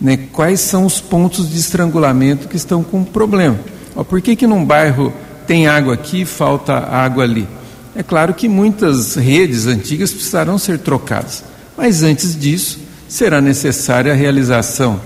né, 0.00 0.16
quais 0.32 0.60
são 0.60 0.84
os 0.84 1.00
pontos 1.00 1.50
de 1.50 1.58
estrangulamento 1.58 2.48
que 2.48 2.56
estão 2.56 2.82
com 2.82 3.02
problema. 3.02 3.58
Ó, 3.96 4.04
por 4.04 4.20
que, 4.20 4.36
que 4.36 4.46
num 4.46 4.64
bairro 4.64 5.12
tem 5.46 5.66
água 5.66 5.94
aqui 5.94 6.22
e 6.22 6.26
falta 6.26 6.74
água 6.74 7.24
ali? 7.24 7.46
É 7.96 8.02
claro 8.02 8.34
que 8.34 8.48
muitas 8.48 9.14
redes 9.14 9.66
antigas 9.66 10.12
precisarão 10.12 10.58
ser 10.58 10.78
trocadas, 10.80 11.44
mas 11.76 12.02
antes 12.02 12.38
disso 12.38 12.80
será 13.08 13.40
necessária 13.40 14.12
a 14.12 14.16
realização 14.16 15.00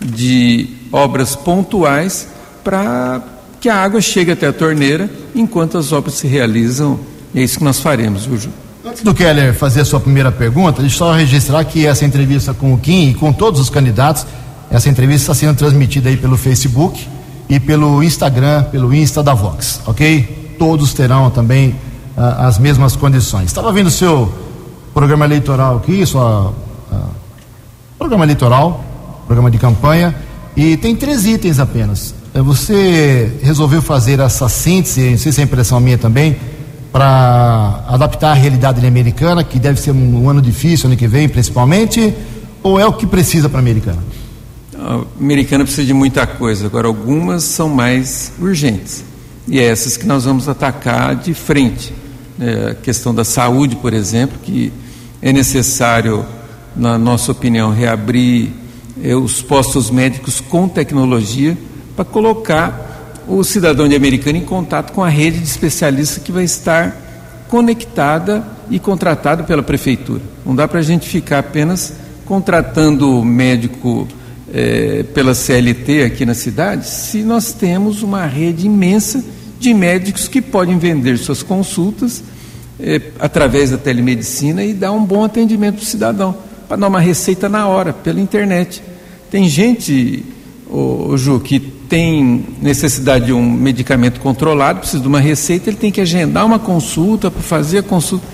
de 0.00 0.68
obras 0.90 1.36
pontuais 1.36 2.26
para 2.64 3.22
que 3.60 3.68
a 3.68 3.76
água 3.76 4.00
chegue 4.00 4.32
até 4.32 4.46
a 4.46 4.52
torneira 4.52 5.10
enquanto 5.34 5.76
as 5.76 5.92
obras 5.92 6.14
se 6.14 6.26
realizam. 6.26 6.98
É 7.34 7.42
isso 7.42 7.58
que 7.58 7.64
nós 7.64 7.78
faremos, 7.78 8.22
Ju. 8.24 8.48
Antes 8.84 9.02
do 9.02 9.12
Keller 9.12 9.54
fazer 9.54 9.82
a 9.82 9.84
sua 9.84 10.00
primeira 10.00 10.32
pergunta, 10.32 10.80
deixa 10.80 10.94
eu 10.96 10.98
só 10.98 11.12
registrar 11.12 11.62
que 11.64 11.86
essa 11.86 12.04
entrevista 12.04 12.54
com 12.54 12.72
o 12.72 12.78
Kim 12.78 13.10
e 13.10 13.14
com 13.14 13.30
todos 13.32 13.60
os 13.60 13.68
candidatos, 13.68 14.26
essa 14.70 14.88
entrevista 14.88 15.32
está 15.32 15.34
sendo 15.34 15.56
transmitida 15.56 16.08
aí 16.08 16.16
pelo 16.16 16.36
Facebook 16.38 17.06
e 17.48 17.60
pelo 17.60 18.02
Instagram, 18.02 18.64
pelo 18.64 18.94
Insta 18.94 19.22
da 19.22 19.34
Vox, 19.34 19.80
ok? 19.86 20.56
Todos 20.58 20.94
terão 20.94 21.28
também 21.30 21.70
uh, 22.16 22.46
as 22.46 22.58
mesmas 22.58 22.96
condições. 22.96 23.46
Estava 23.46 23.70
vendo 23.70 23.88
o 23.88 23.90
seu 23.90 24.32
programa 24.94 25.26
eleitoral 25.26 25.76
aqui, 25.76 26.04
sua 26.06 26.48
uh, 26.48 26.54
programa 27.98 28.24
eleitoral, 28.24 28.82
programa 29.26 29.50
de 29.50 29.58
campanha, 29.58 30.14
e 30.56 30.76
tem 30.78 30.96
três 30.96 31.26
itens 31.26 31.58
apenas. 31.58 32.14
Eh, 32.32 32.42
você 32.42 33.38
resolveu 33.42 33.82
fazer 33.82 34.20
essa 34.20 34.48
síntese, 34.48 35.10
não 35.10 35.18
sei 35.18 35.32
se 35.32 35.40
é 35.40 35.44
impressão 35.44 35.80
minha 35.80 35.98
também, 35.98 36.36
para 36.92 37.84
adaptar 37.88 38.30
a 38.30 38.34
realidade 38.34 38.84
americana, 38.84 39.42
que 39.44 39.58
deve 39.58 39.80
ser 39.80 39.92
um, 39.92 40.24
um 40.24 40.28
ano 40.28 40.40
difícil, 40.40 40.86
ano 40.86 40.96
que 40.96 41.06
vem 41.06 41.28
principalmente, 41.28 42.14
ou 42.62 42.78
é 42.78 42.86
o 42.86 42.92
que 42.92 43.06
precisa 43.06 43.48
para 43.48 43.58
a 43.58 43.62
americana? 43.62 44.02
A 44.76 45.00
americana 45.18 45.64
precisa 45.64 45.86
de 45.86 45.92
muita 45.92 46.26
coisa, 46.26 46.66
agora 46.66 46.86
algumas 46.86 47.42
são 47.44 47.68
mais 47.68 48.32
urgentes. 48.40 49.04
E 49.48 49.58
é 49.58 49.64
essas 49.64 49.96
que 49.96 50.06
nós 50.06 50.24
vamos 50.24 50.48
atacar 50.48 51.16
de 51.16 51.34
frente. 51.34 51.92
É, 52.40 52.70
a 52.70 52.74
questão 52.74 53.14
da 53.14 53.24
saúde, 53.24 53.76
por 53.76 53.92
exemplo, 53.92 54.38
que 54.42 54.72
é 55.20 55.32
necessário, 55.32 56.24
na 56.74 56.96
nossa 56.96 57.32
opinião, 57.32 57.72
reabrir 57.72 58.52
é, 59.02 59.14
os 59.14 59.42
postos 59.42 59.90
médicos 59.90 60.40
com 60.40 60.68
tecnologia 60.68 61.56
para 61.94 62.04
colocar 62.04 63.22
o 63.28 63.44
cidadão 63.44 63.88
de 63.88 63.94
americana 63.94 64.38
em 64.38 64.44
contato 64.44 64.92
com 64.92 65.02
a 65.02 65.08
rede 65.08 65.38
de 65.38 65.44
especialistas 65.44 66.22
que 66.22 66.32
vai 66.32 66.44
estar 66.44 66.96
conectada 67.48 68.44
e 68.70 68.78
contratada 68.78 69.42
pela 69.42 69.62
prefeitura. 69.62 70.22
Não 70.44 70.54
dá 70.54 70.66
para 70.66 70.80
a 70.80 70.82
gente 70.82 71.08
ficar 71.08 71.40
apenas 71.40 71.92
contratando 72.24 73.24
médico 73.24 74.06
é, 74.52 75.04
pela 75.14 75.34
CLT 75.34 76.04
aqui 76.04 76.24
na 76.24 76.34
cidade, 76.34 76.86
se 76.86 77.22
nós 77.22 77.52
temos 77.52 78.02
uma 78.02 78.26
rede 78.26 78.66
imensa 78.66 79.24
de 79.58 79.72
médicos 79.74 80.26
que 80.26 80.40
podem 80.40 80.78
vender 80.78 81.18
suas 81.18 81.42
consultas 81.42 82.22
é, 82.78 83.00
através 83.18 83.70
da 83.70 83.78
telemedicina 83.78 84.64
e 84.64 84.72
dar 84.72 84.92
um 84.92 85.04
bom 85.04 85.24
atendimento 85.24 85.76
para 85.76 85.82
o 85.82 85.86
cidadão, 85.86 86.34
para 86.66 86.76
dar 86.76 86.88
uma 86.88 87.00
receita 87.00 87.48
na 87.48 87.66
hora, 87.68 87.92
pela 87.92 88.20
internet. 88.20 88.82
Tem 89.30 89.48
gente, 89.48 90.24
ô, 90.68 91.10
ô, 91.10 91.16
Ju, 91.16 91.38
que 91.40 91.60
tem 91.90 92.46
necessidade 92.62 93.26
de 93.26 93.32
um 93.32 93.50
medicamento 93.50 94.20
controlado, 94.20 94.78
precisa 94.78 95.02
de 95.02 95.08
uma 95.08 95.18
receita, 95.18 95.68
ele 95.68 95.76
tem 95.76 95.90
que 95.90 96.00
agendar 96.00 96.46
uma 96.46 96.60
consulta 96.60 97.32
para 97.32 97.42
fazer 97.42 97.78
a 97.78 97.82
consulta. 97.82 98.24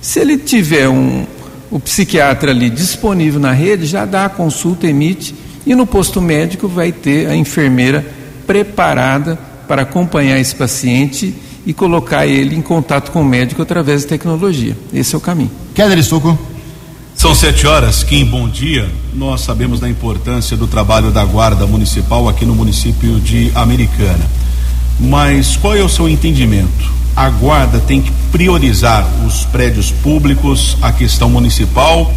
Se 0.00 0.18
ele 0.18 0.38
tiver 0.38 0.88
um, 0.88 1.26
o 1.70 1.78
psiquiatra 1.78 2.50
ali 2.50 2.70
disponível 2.70 3.38
na 3.38 3.52
rede, 3.52 3.84
já 3.84 4.06
dá 4.06 4.24
a 4.24 4.28
consulta, 4.30 4.86
emite 4.86 5.34
e 5.66 5.74
no 5.74 5.86
posto 5.86 6.22
médico 6.22 6.66
vai 6.66 6.90
ter 6.90 7.28
a 7.28 7.36
enfermeira 7.36 8.04
preparada 8.46 9.38
para 9.68 9.82
acompanhar 9.82 10.40
esse 10.40 10.56
paciente 10.56 11.34
e 11.66 11.72
colocar 11.74 12.26
ele 12.26 12.56
em 12.56 12.62
contato 12.62 13.12
com 13.12 13.20
o 13.20 13.24
médico 13.24 13.60
através 13.60 14.04
da 14.04 14.08
tecnologia. 14.08 14.76
Esse 14.92 15.14
é 15.14 15.18
o 15.18 15.20
caminho. 15.20 15.50
Keller 15.74 15.98
Estuco. 15.98 16.51
São 17.22 17.36
sete 17.36 17.68
horas, 17.68 18.02
Kim, 18.02 18.24
bom 18.24 18.48
dia. 18.48 18.90
Nós 19.14 19.42
sabemos 19.42 19.78
da 19.78 19.88
importância 19.88 20.56
do 20.56 20.66
trabalho 20.66 21.12
da 21.12 21.24
Guarda 21.24 21.68
Municipal 21.68 22.28
aqui 22.28 22.44
no 22.44 22.52
município 22.52 23.20
de 23.20 23.52
Americana. 23.54 24.28
Mas 24.98 25.56
qual 25.56 25.76
é 25.76 25.82
o 25.84 25.88
seu 25.88 26.08
entendimento? 26.08 26.92
A 27.14 27.30
Guarda 27.30 27.78
tem 27.78 28.02
que 28.02 28.10
priorizar 28.32 29.06
os 29.24 29.44
prédios 29.44 29.92
públicos, 29.92 30.76
a 30.82 30.90
questão 30.90 31.30
municipal 31.30 32.12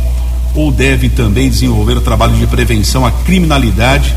ou 0.56 0.72
deve 0.72 1.08
também 1.08 1.52
desenvolver 1.52 1.98
o 1.98 2.02
trabalho 2.02 2.36
de 2.36 2.48
prevenção 2.48 3.06
à 3.06 3.12
criminalidade, 3.12 4.12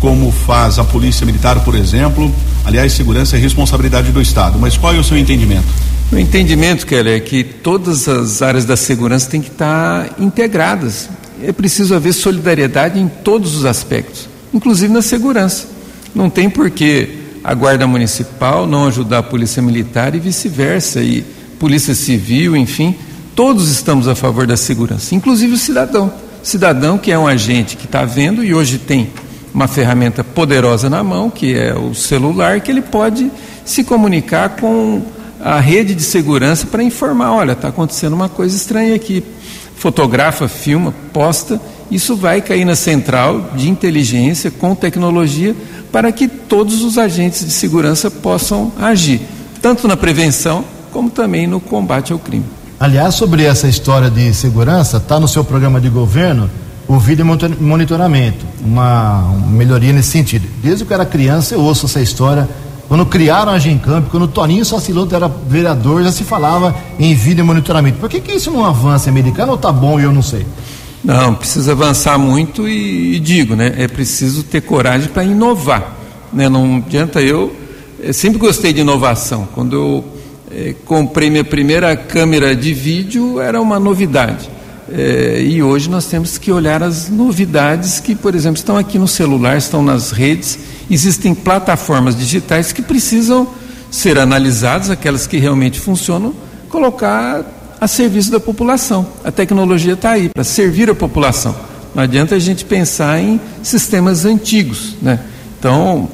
como 0.00 0.32
faz 0.32 0.78
a 0.78 0.84
Polícia 0.84 1.26
Militar, 1.26 1.60
por 1.60 1.74
exemplo? 1.74 2.34
Aliás, 2.64 2.94
segurança 2.94 3.36
é 3.36 3.38
responsabilidade 3.38 4.10
do 4.10 4.22
Estado, 4.22 4.58
mas 4.58 4.78
qual 4.78 4.94
é 4.94 4.98
o 4.98 5.04
seu 5.04 5.18
entendimento? 5.18 5.91
O 6.12 6.18
entendimento, 6.18 6.86
Keller, 6.86 7.16
é 7.16 7.20
que 7.20 7.42
todas 7.42 8.06
as 8.06 8.42
áreas 8.42 8.64
da 8.64 8.76
segurança 8.76 9.30
têm 9.30 9.40
que 9.40 9.48
estar 9.48 10.14
integradas. 10.20 11.08
É 11.42 11.52
preciso 11.52 11.94
haver 11.94 12.12
solidariedade 12.12 12.98
em 12.98 13.08
todos 13.08 13.56
os 13.56 13.64
aspectos, 13.64 14.28
inclusive 14.52 14.92
na 14.92 15.00
segurança. 15.02 15.66
Não 16.14 16.28
tem 16.28 16.50
por 16.50 16.70
que 16.70 17.08
a 17.42 17.54
Guarda 17.54 17.86
Municipal 17.86 18.66
não 18.66 18.86
ajudar 18.86 19.18
a 19.18 19.22
Polícia 19.22 19.62
Militar 19.62 20.14
e 20.14 20.20
vice-versa, 20.20 21.00
e 21.00 21.24
Polícia 21.58 21.94
Civil, 21.94 22.56
enfim 22.56 22.94
Todos 23.34 23.70
estamos 23.70 24.08
a 24.08 24.14
favor 24.14 24.46
da 24.46 24.58
segurança, 24.58 25.14
inclusive 25.14 25.54
o 25.54 25.56
cidadão. 25.56 26.12
Cidadão 26.42 26.98
que 26.98 27.10
é 27.10 27.18
um 27.18 27.26
agente 27.26 27.76
que 27.78 27.86
está 27.86 28.04
vendo 28.04 28.44
e 28.44 28.52
hoje 28.52 28.76
tem 28.76 29.08
uma 29.54 29.66
ferramenta 29.66 30.22
poderosa 30.22 30.90
na 30.90 31.02
mão, 31.02 31.30
que 31.30 31.54
é 31.54 31.74
o 31.74 31.94
celular, 31.94 32.60
que 32.60 32.70
ele 32.70 32.82
pode 32.82 33.30
se 33.64 33.84
comunicar 33.84 34.50
com 34.50 35.02
a 35.42 35.58
rede 35.60 35.94
de 35.94 36.02
segurança 36.02 36.66
para 36.66 36.82
informar: 36.82 37.32
olha, 37.32 37.52
está 37.52 37.68
acontecendo 37.68 38.12
uma 38.12 38.28
coisa 38.28 38.56
estranha 38.56 38.94
aqui. 38.94 39.22
Fotografa, 39.76 40.46
filma, 40.46 40.94
posta, 41.12 41.60
isso 41.90 42.14
vai 42.14 42.40
cair 42.40 42.64
na 42.64 42.76
central 42.76 43.50
de 43.56 43.68
inteligência 43.68 44.50
com 44.50 44.74
tecnologia 44.74 45.56
para 45.90 46.12
que 46.12 46.28
todos 46.28 46.82
os 46.82 46.96
agentes 46.96 47.44
de 47.44 47.50
segurança 47.50 48.10
possam 48.10 48.72
agir, 48.80 49.20
tanto 49.60 49.88
na 49.88 49.96
prevenção 49.96 50.64
como 50.92 51.10
também 51.10 51.46
no 51.46 51.60
combate 51.60 52.12
ao 52.12 52.18
crime. 52.18 52.44
Aliás, 52.78 53.14
sobre 53.14 53.44
essa 53.44 53.68
história 53.68 54.10
de 54.10 54.32
segurança, 54.34 54.96
está 54.96 55.18
no 55.18 55.28
seu 55.28 55.44
programa 55.44 55.80
de 55.80 55.88
governo 55.88 56.50
o 56.88 56.98
vídeo 56.98 57.24
monitoramento, 57.60 58.44
uma, 58.60 59.32
melhoria 59.48 59.92
nesse 59.92 60.10
sentido. 60.10 60.46
Desde 60.62 60.84
que 60.84 60.92
eu 60.92 60.94
era 60.94 61.06
criança, 61.06 61.54
eu 61.54 61.60
ouço 61.60 61.86
essa 61.86 62.00
história. 62.00 62.48
Quando 62.92 63.06
criaram 63.06 63.52
a 63.52 63.58
Gencamp, 63.58 64.10
quando 64.10 64.24
o 64.24 64.28
Toninho 64.28 64.66
Saciloto 64.66 65.16
era 65.16 65.26
vereador, 65.26 66.02
já 66.04 66.12
se 66.12 66.24
falava 66.24 66.76
em 66.98 67.14
vídeo 67.14 67.42
monitoramento. 67.42 67.96
Por 67.96 68.06
que, 68.06 68.20
que 68.20 68.32
isso 68.32 68.50
não 68.50 68.66
avança 68.66 69.08
americano 69.08 69.52
ou 69.52 69.56
tá 69.56 69.72
bom 69.72 69.98
e 69.98 70.02
eu 70.02 70.12
não 70.12 70.20
sei? 70.20 70.46
Não, 71.02 71.34
precisa 71.34 71.72
avançar 71.72 72.18
muito 72.18 72.68
e, 72.68 73.14
e 73.16 73.18
digo, 73.18 73.56
né? 73.56 73.72
É 73.78 73.88
preciso 73.88 74.42
ter 74.42 74.60
coragem 74.60 75.08
para 75.08 75.24
inovar. 75.24 75.96
Né? 76.30 76.50
Não 76.50 76.84
adianta 76.86 77.22
eu. 77.22 77.56
eu 77.98 78.12
sempre 78.12 78.38
gostei 78.38 78.74
de 78.74 78.82
inovação. 78.82 79.48
Quando 79.54 79.74
eu 79.74 80.04
é, 80.54 80.74
comprei 80.84 81.30
minha 81.30 81.44
primeira 81.44 81.96
câmera 81.96 82.54
de 82.54 82.74
vídeo, 82.74 83.40
era 83.40 83.58
uma 83.58 83.80
novidade. 83.80 84.50
É, 84.92 85.40
e 85.42 85.62
hoje 85.62 85.88
nós 85.88 86.04
temos 86.04 86.36
que 86.36 86.52
olhar 86.52 86.82
as 86.82 87.08
novidades 87.08 88.00
que, 88.00 88.14
por 88.14 88.34
exemplo, 88.34 88.58
estão 88.58 88.76
aqui 88.76 88.98
no 88.98 89.08
celular, 89.08 89.56
estão 89.56 89.82
nas 89.82 90.10
redes. 90.10 90.58
Existem 90.90 91.34
plataformas 91.34 92.16
digitais 92.16 92.72
que 92.72 92.82
precisam 92.82 93.46
ser 93.90 94.18
analisadas, 94.18 94.90
aquelas 94.90 95.26
que 95.26 95.38
realmente 95.38 95.78
funcionam, 95.78 96.34
colocar 96.68 97.44
a 97.80 97.86
serviço 97.86 98.30
da 98.30 98.40
população. 98.40 99.06
A 99.24 99.30
tecnologia 99.30 99.94
está 99.94 100.12
aí 100.12 100.28
para 100.28 100.44
servir 100.44 100.88
a 100.88 100.94
população. 100.94 101.54
Não 101.94 102.02
adianta 102.02 102.34
a 102.34 102.38
gente 102.38 102.64
pensar 102.64 103.20
em 103.20 103.40
sistemas 103.62 104.24
antigos, 104.24 104.94
né? 105.02 105.20
Então, 105.58 106.08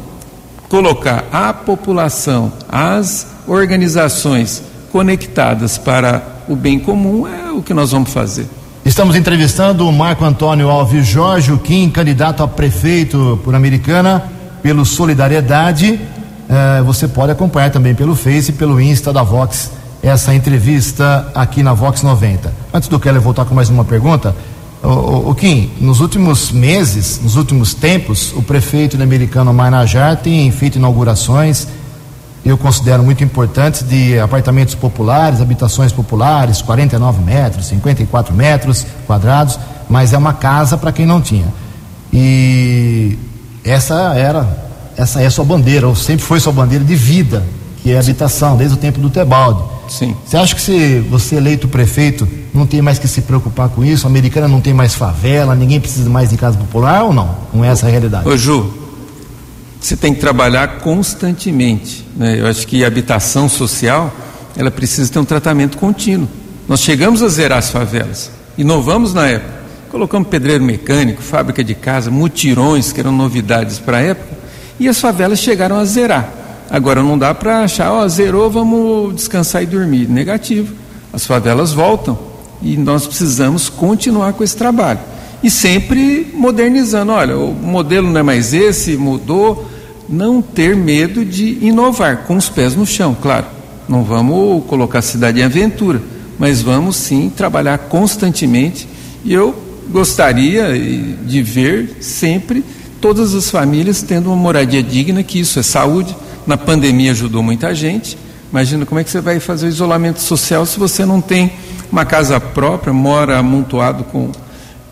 colocar 0.69 1.27
a 1.33 1.53
população, 1.53 2.53
as 2.69 3.27
organizações 3.47 4.63
conectadas 4.91 5.79
para 5.79 6.23
o 6.49 6.57
bem 6.57 6.79
comum 6.79 7.27
é 7.27 7.53
o 7.53 7.63
que 7.63 7.73
nós 7.73 7.93
vamos 7.93 8.13
fazer. 8.13 8.47
Estamos 8.85 9.15
entrevistando 9.15 9.87
o 9.87 9.93
Marco 9.93 10.25
Antônio 10.25 10.69
Alves 10.69 11.07
Jorge, 11.07 11.53
o 11.53 11.59
Kim, 11.59 11.91
candidato 11.91 12.43
a 12.43 12.49
prefeito 12.49 13.39
por 13.45 13.55
Americana, 13.55 14.25
pelo 14.63 14.85
Solidariedade. 14.85 16.01
Eh, 16.49 16.83
você 16.85 17.07
pode 17.07 17.33
acompanhar 17.33 17.71
também 17.71 17.95
pelo 17.95 18.15
Face 18.15 18.51
e 18.51 18.55
pelo 18.55 18.81
Insta 18.81 19.13
da 19.13 19.23
Vox 19.23 19.71
essa 20.03 20.35
entrevista 20.35 21.31
aqui 21.35 21.63
na 21.63 21.75
Vox 21.75 22.03
90. 22.03 22.53
Antes 22.73 22.89
do 22.89 22.99
Keller 22.99 23.21
voltar 23.21 23.45
com 23.45 23.55
mais 23.55 23.69
uma 23.69 23.85
pergunta, 23.85 24.35
o, 24.83 25.31
o, 25.31 25.35
Kim, 25.35 25.71
nos 25.81 26.01
últimos 26.01 26.53
meses, 26.53 27.21
nos 27.23 27.37
últimos 27.37 27.75
tempos, 27.75 28.33
o 28.37 28.43
prefeito 28.43 29.01
Americano 29.03 29.53
Manajar 29.53 30.17
tem 30.17 30.51
feito 30.53 30.79
inaugurações, 30.79 31.67
eu 32.45 32.57
considero 32.57 33.03
muito 33.03 33.23
importantes, 33.25 33.83
de 33.83 34.19
apartamentos 34.21 34.75
populares, 34.75 35.41
habitações 35.41 35.93
populares, 35.93 36.63
49 36.63 37.23
metros, 37.23 37.67
54 37.67 38.33
metros 38.35 38.87
quadrados, 39.07 39.59
mas 39.89 40.13
é 40.13 40.19
uma 40.19 40.33
casa 40.33 40.79
para 40.79 40.93
quem 40.93 41.05
não 41.05 41.21
tinha. 41.21 41.53
E 42.13 43.19
essa 43.71 44.15
era, 44.15 44.49
essa 44.97 45.21
é 45.21 45.31
sua 45.31 45.45
bandeira, 45.45 45.87
ou 45.87 45.95
sempre 45.95 46.25
foi 46.25 46.41
sua 46.41 46.53
bandeira 46.53 46.85
de 46.85 46.95
vida, 46.95 47.45
que 47.83 47.91
é 47.91 47.97
a 47.97 48.01
habitação, 48.01 48.57
desde 48.57 48.77
o 48.77 48.79
tempo 48.79 49.01
do 49.01 49.11
Tebalde. 49.11 49.63
Sim. 49.89 50.15
Você 50.25 50.37
acha 50.37 50.55
que 50.55 50.61
se 50.61 51.01
você 51.01 51.37
eleito 51.37 51.67
prefeito 51.69 52.29
não 52.53 52.67
tem 52.67 52.83
mais 52.83 52.99
que 52.99 53.09
se 53.09 53.23
preocupar 53.23 53.69
com 53.69 53.85
isso? 53.85 54.07
A 54.07 54.11
americana 54.11 54.47
não 54.47 54.61
tem 54.61 54.75
mais 54.75 54.95
favela, 54.95 55.55
ninguém 55.55 55.81
precisa 55.81 56.09
mais 56.11 56.31
de 56.31 56.37
casa 56.37 56.59
popular 56.59 57.05
ou 57.05 57.13
não? 57.13 57.35
Não 57.53 57.65
é 57.65 57.69
essa 57.69 57.87
a 57.87 57.91
realidade? 57.91 58.29
Ô 58.29 58.37
Ju, 58.37 58.73
você 59.81 59.97
tem 59.97 60.13
que 60.13 60.21
trabalhar 60.21 60.79
constantemente. 60.81 62.05
Né? 62.17 62.41
Eu 62.41 62.47
acho 62.47 62.67
que 62.67 62.85
a 62.85 62.87
habitação 62.87 63.49
social 63.49 64.13
ela 64.57 64.71
precisa 64.71 65.11
ter 65.11 65.19
um 65.19 65.25
tratamento 65.25 65.79
contínuo. 65.79 66.29
Nós 66.69 66.81
chegamos 66.81 67.23
a 67.23 67.29
zerar 67.29 67.59
as 67.59 67.71
favelas, 67.71 68.31
inovamos 68.59 69.15
na 69.15 69.27
época, 69.27 69.58
colocamos 69.91 70.29
pedreiro 70.29 70.63
mecânico, 70.65 71.23
fábrica 71.23 71.65
de 71.65 71.75
casa, 71.75 72.11
mutirões, 72.11 72.93
que 72.93 73.01
eram 73.01 73.13
novidades 73.13 73.79
para 73.79 73.99
a 73.99 74.03
época, 74.03 74.39
e 74.79 74.89
as 74.89 75.01
favelas 75.01 75.39
chegaram 75.39 75.77
a 75.77 75.85
zerar. 75.85 76.33
Agora 76.71 77.03
não 77.03 77.19
dá 77.19 77.35
para 77.35 77.61
achar, 77.61 77.93
ó, 77.93 78.07
zerou, 78.07 78.51
vamos 78.51 79.15
descansar 79.15 79.63
e 79.63 79.67
dormir. 79.67 80.09
Negativo. 80.09 80.75
As 81.13 81.27
favelas 81.27 81.73
voltam 81.73 82.19
e 82.61 82.77
nós 82.77 83.07
precisamos 83.07 83.69
continuar 83.69 84.35
com 84.35 84.45
esse 84.45 84.57
trabalho. 84.57 85.01
E 85.43 85.51
sempre 85.51 86.31
modernizando. 86.35 87.13
Olha, 87.13 87.39
o 87.39 87.55
modelo 87.55 88.11
não 88.11 88.21
é 88.21 88.23
mais 88.23 88.53
esse, 88.53 88.97
mudou. 88.97 89.67
Não 90.09 90.43
ter 90.43 90.77
medo 90.77 91.25
de 91.25 91.59
inovar, 91.61 92.25
com 92.27 92.37
os 92.37 92.49
pés 92.49 92.75
no 92.75 92.87
chão, 92.87 93.17
claro. 93.21 93.47
Não 93.89 94.03
vamos 94.03 94.65
colocar 94.67 94.99
a 94.99 95.03
cidade 95.03 95.41
em 95.41 95.45
aventura, 95.45 96.03
mas 96.39 96.61
vamos 96.61 96.97
sim 96.97 97.31
trabalhar 97.35 97.79
constantemente. 97.79 98.89
E 99.25 99.33
eu 99.33 99.55
gostaria 99.91 100.73
de 101.27 101.43
ver 101.43 101.99
sempre 102.01 102.65
todas 103.01 103.35
as 103.35 103.51
famílias 103.51 104.03
tendo 104.03 104.27
uma 104.27 104.37
moradia 104.37 104.83
digna, 104.83 105.23
que 105.23 105.41
isso 105.41 105.59
é 105.59 105.63
saúde, 105.63 106.15
na 106.47 106.57
pandemia 106.57 107.13
ajudou 107.13 107.43
muita 107.43 107.75
gente. 107.75 108.19
Imagina 108.51 108.87
como 108.87 109.01
é 109.01 109.05
que 109.05 109.11
você 109.11 109.21
vai 109.21 109.39
fazer 109.41 109.67
o 109.67 109.69
isolamento 109.69 110.21
social 110.21 110.65
se 110.65 110.79
você 110.79 111.05
não 111.05 111.21
tem 111.21 111.53
uma 111.93 112.05
casa 112.05 112.41
própria, 112.41 112.93
mora 112.93 113.39
amontoado 113.39 114.05
com, 114.05 114.31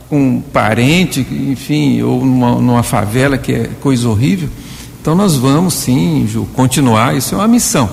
com 0.09 0.19
um 0.19 0.41
parente, 0.41 1.21
enfim, 1.21 2.03
ou 2.03 2.25
numa, 2.25 2.55
numa 2.57 2.83
favela, 2.83 3.39
que 3.39 3.53
é 3.53 3.71
coisa 3.81 4.09
horrível. 4.09 4.49
Então 5.01 5.15
nós 5.15 5.37
vamos 5.37 5.75
sim, 5.75 6.27
Ju, 6.29 6.47
continuar, 6.55 7.17
isso 7.17 7.35
é 7.35 7.39
uma 7.39 7.49
missão. 7.49 7.89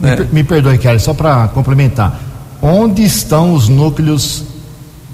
Né? 0.00 0.16
Me, 0.16 0.26
me 0.32 0.44
perdoe, 0.44 0.78
Kelly, 0.78 1.00
só 1.00 1.14
para 1.14 1.48
complementar. 1.48 2.20
Onde 2.60 3.02
estão 3.02 3.54
os 3.54 3.68
núcleos 3.68 4.44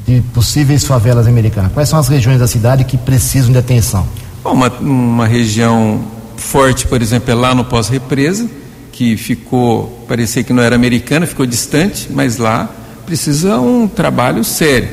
de 0.07 0.21
possíveis 0.33 0.85
favelas 0.85 1.27
americanas? 1.27 1.73
Quais 1.73 1.89
são 1.89 1.99
as 1.99 2.09
regiões 2.09 2.39
da 2.39 2.47
cidade 2.47 2.85
que 2.85 2.97
precisam 2.97 3.53
de 3.53 3.59
atenção? 3.59 4.07
Bom, 4.43 4.53
uma, 4.53 4.69
uma 4.69 5.27
região 5.27 6.01
forte, 6.37 6.87
por 6.87 7.01
exemplo, 7.01 7.31
é 7.31 7.35
lá 7.35 7.55
no 7.55 7.65
pós-represa, 7.65 8.49
que 8.91 9.17
ficou, 9.17 10.05
parecia 10.09 10.43
que 10.43 10.53
não 10.53 10.63
era 10.63 10.75
americana, 10.75 11.27
ficou 11.27 11.47
distante, 11.47 12.09
mas 12.11 12.37
lá 12.37 12.69
precisa 13.07 13.59
um 13.59 13.87
trabalho 13.89 14.45
sério. 14.45 14.89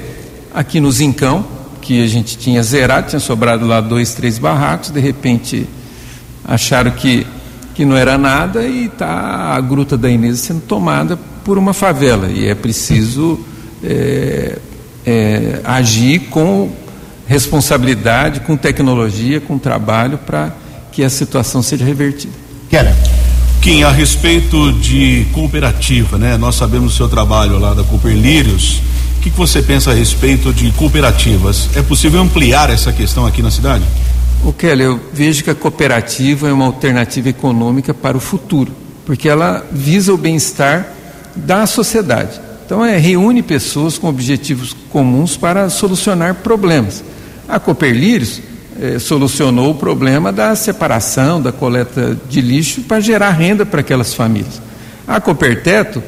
Aqui 0.53 0.79
no 0.79 0.91
Zincão, 0.91 1.45
que 1.81 2.03
a 2.03 2.07
gente 2.07 2.37
tinha 2.37 2.61
zerado, 2.61 3.09
tinha 3.09 3.19
sobrado 3.19 3.65
lá 3.65 3.81
dois, 3.81 4.13
três 4.13 4.37
barracos, 4.37 4.91
de 4.91 4.99
repente 4.99 5.67
acharam 6.45 6.91
que, 6.91 7.25
que 7.73 7.85
não 7.85 7.95
era 7.95 8.17
nada 8.17 8.63
e 8.63 8.85
está 8.85 9.55
a 9.55 9.61
Gruta 9.61 9.97
da 9.97 10.09
Inês 10.09 10.39
sendo 10.39 10.61
tomada 10.61 11.17
por 11.43 11.57
uma 11.57 11.73
favela. 11.73 12.27
E 12.27 12.47
é 12.47 12.55
preciso 12.55 13.39
é, 13.83 14.57
é, 15.05 15.61
agir 15.63 16.19
com 16.29 16.69
responsabilidade, 17.27 18.39
com 18.41 18.57
tecnologia, 18.57 19.39
com 19.39 19.57
trabalho 19.57 20.17
para 20.17 20.51
que 20.91 21.03
a 21.03 21.09
situação 21.09 21.61
seja 21.61 21.85
revertida. 21.85 22.33
Quero. 22.69 22.89
Kim, 23.61 23.83
a 23.83 23.91
respeito 23.91 24.71
de 24.73 25.27
cooperativa, 25.33 26.17
né? 26.17 26.37
Nós 26.37 26.55
sabemos 26.55 26.93
o 26.93 26.95
seu 26.95 27.09
trabalho 27.09 27.59
lá 27.59 27.73
da 27.73 27.83
Cooper 27.83 28.15
Lírios. 28.15 28.81
O 29.17 29.21
que, 29.21 29.29
que 29.29 29.37
você 29.37 29.61
pensa 29.61 29.91
a 29.91 29.93
respeito 29.93 30.53
de 30.53 30.71
cooperativas? 30.71 31.69
É 31.75 31.81
possível 31.81 32.21
ampliar 32.21 32.69
essa 32.69 32.93
questão 32.93 33.25
aqui 33.25 33.41
na 33.41 33.51
cidade? 33.51 33.83
O 34.43 34.53
Kelly, 34.53 34.83
eu 34.83 34.99
vejo 35.11 35.43
que 35.43 35.49
a 35.49 35.55
cooperativa 35.55 36.47
é 36.47 36.53
uma 36.53 36.65
alternativa 36.65 37.27
econômica 37.27 37.93
para 37.93 38.15
o 38.15 38.19
futuro, 38.21 38.71
porque 39.05 39.27
ela 39.27 39.65
visa 39.71 40.13
o 40.13 40.17
bem-estar 40.17 40.87
da 41.35 41.67
sociedade. 41.67 42.39
Então, 42.69 42.85
é, 42.85 42.97
reúne 42.97 43.41
pessoas 43.41 43.97
com 43.97 44.07
objetivos 44.07 44.75
comuns 44.91 45.35
para 45.35 45.71
solucionar 45.71 46.35
problemas. 46.35 47.03
A 47.47 47.59
Cooper 47.59 47.91
Lírios 47.91 48.43
eh, 48.79 48.99
solucionou 48.99 49.71
o 49.71 49.73
problema 49.73 50.31
da 50.31 50.55
separação, 50.55 51.41
da 51.41 51.51
coleta 51.51 52.15
de 52.29 52.41
lixo 52.41 52.81
para 52.81 52.99
gerar 52.99 53.31
renda 53.31 53.65
para 53.65 53.79
aquelas 53.79 54.13
famílias. 54.13 54.61
A 55.07 55.19
Coperteto 55.19 56.03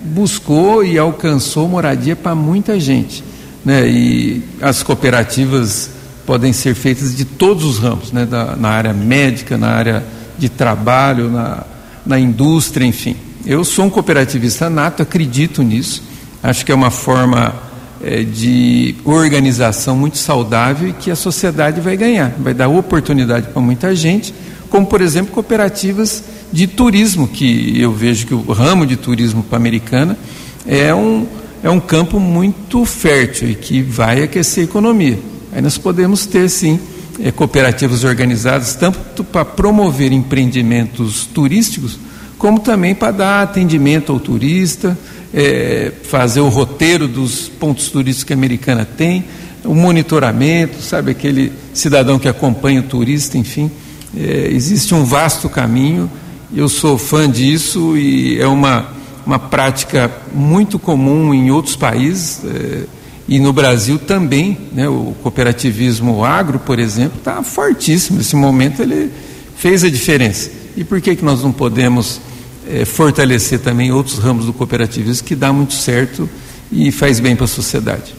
buscou 0.00 0.82
e 0.82 0.96
alcançou 0.96 1.68
moradia 1.68 2.16
para 2.16 2.34
muita 2.34 2.80
gente. 2.80 3.22
Né? 3.62 3.86
E 3.86 4.42
as 4.62 4.82
cooperativas 4.82 5.90
podem 6.24 6.50
ser 6.50 6.74
feitas 6.74 7.14
de 7.14 7.26
todos 7.26 7.62
os 7.62 7.78
ramos, 7.78 8.10
né? 8.10 8.24
Da, 8.24 8.56
na 8.56 8.70
área 8.70 8.94
médica, 8.94 9.58
na 9.58 9.68
área 9.68 10.02
de 10.38 10.48
trabalho, 10.48 11.30
na, 11.30 11.62
na 12.06 12.18
indústria, 12.18 12.86
enfim. 12.86 13.25
Eu 13.46 13.62
sou 13.62 13.84
um 13.84 13.90
cooperativista 13.90 14.68
nato, 14.68 15.02
acredito 15.02 15.62
nisso. 15.62 16.02
Acho 16.42 16.66
que 16.66 16.72
é 16.72 16.74
uma 16.74 16.90
forma 16.90 17.54
é, 18.02 18.24
de 18.24 18.96
organização 19.04 19.96
muito 19.96 20.18
saudável 20.18 20.88
e 20.88 20.92
que 20.92 21.12
a 21.12 21.16
sociedade 21.16 21.80
vai 21.80 21.96
ganhar, 21.96 22.34
vai 22.40 22.52
dar 22.52 22.66
oportunidade 22.66 23.46
para 23.46 23.62
muita 23.62 23.94
gente, 23.94 24.34
como 24.68 24.84
por 24.84 25.00
exemplo 25.00 25.32
cooperativas 25.32 26.24
de 26.52 26.66
turismo, 26.66 27.28
que 27.28 27.80
eu 27.80 27.92
vejo 27.92 28.26
que 28.26 28.34
o 28.34 28.52
ramo 28.52 28.84
de 28.84 28.96
turismo 28.96 29.44
para 29.44 29.56
americana 29.56 30.18
é 30.66 30.92
um, 30.92 31.24
é 31.62 31.70
um 31.70 31.78
campo 31.78 32.18
muito 32.18 32.84
fértil 32.84 33.50
e 33.50 33.54
que 33.54 33.80
vai 33.80 34.24
aquecer 34.24 34.62
a 34.62 34.64
economia. 34.64 35.20
Aí 35.52 35.62
nós 35.62 35.78
podemos 35.78 36.26
ter 36.26 36.48
sim 36.48 36.80
é, 37.22 37.30
cooperativas 37.30 38.02
organizadas 38.02 38.74
tanto 38.74 39.22
para 39.22 39.44
promover 39.44 40.10
empreendimentos 40.10 41.26
turísticos, 41.26 41.96
como 42.38 42.60
também 42.60 42.94
para 42.94 43.12
dar 43.12 43.42
atendimento 43.42 44.12
ao 44.12 44.20
turista, 44.20 44.96
é, 45.32 45.92
fazer 46.02 46.40
o 46.40 46.48
roteiro 46.48 47.08
dos 47.08 47.48
pontos 47.48 47.90
turísticos 47.90 48.24
que 48.24 48.32
a 48.32 48.36
americana 48.36 48.84
tem, 48.84 49.24
o 49.64 49.74
monitoramento, 49.74 50.80
sabe, 50.80 51.10
aquele 51.10 51.52
cidadão 51.74 52.18
que 52.18 52.28
acompanha 52.28 52.80
o 52.80 52.84
turista, 52.84 53.36
enfim. 53.36 53.70
É, 54.16 54.48
existe 54.50 54.94
um 54.94 55.04
vasto 55.04 55.48
caminho, 55.48 56.10
eu 56.54 56.68
sou 56.68 56.96
fã 56.96 57.28
disso 57.28 57.96
e 57.96 58.40
é 58.40 58.46
uma, 58.46 58.86
uma 59.26 59.38
prática 59.38 60.10
muito 60.32 60.78
comum 60.78 61.34
em 61.34 61.50
outros 61.50 61.74
países 61.74 62.40
é, 62.44 62.84
e 63.28 63.38
no 63.40 63.52
Brasil 63.52 63.98
também. 63.98 64.56
Né, 64.72 64.88
o 64.88 65.14
cooperativismo 65.22 66.24
agro, 66.24 66.58
por 66.58 66.78
exemplo, 66.78 67.18
está 67.18 67.42
fortíssimo. 67.42 68.18
Nesse 68.18 68.36
momento 68.36 68.82
ele 68.82 69.10
fez 69.56 69.82
a 69.82 69.90
diferença. 69.90 70.50
E 70.76 70.84
por 70.84 71.00
que, 71.00 71.16
que 71.16 71.24
nós 71.24 71.42
não 71.42 71.52
podemos 71.52 72.20
é, 72.68 72.84
fortalecer 72.84 73.60
também 73.60 73.92
outros 73.92 74.18
ramos 74.18 74.46
do 74.46 74.52
cooperativismo 74.52 75.26
que 75.26 75.34
dá 75.34 75.52
muito 75.52 75.74
certo 75.74 76.28
e 76.70 76.90
faz 76.90 77.20
bem 77.20 77.36
para 77.36 77.44
a 77.44 77.48
sociedade. 77.48 78.14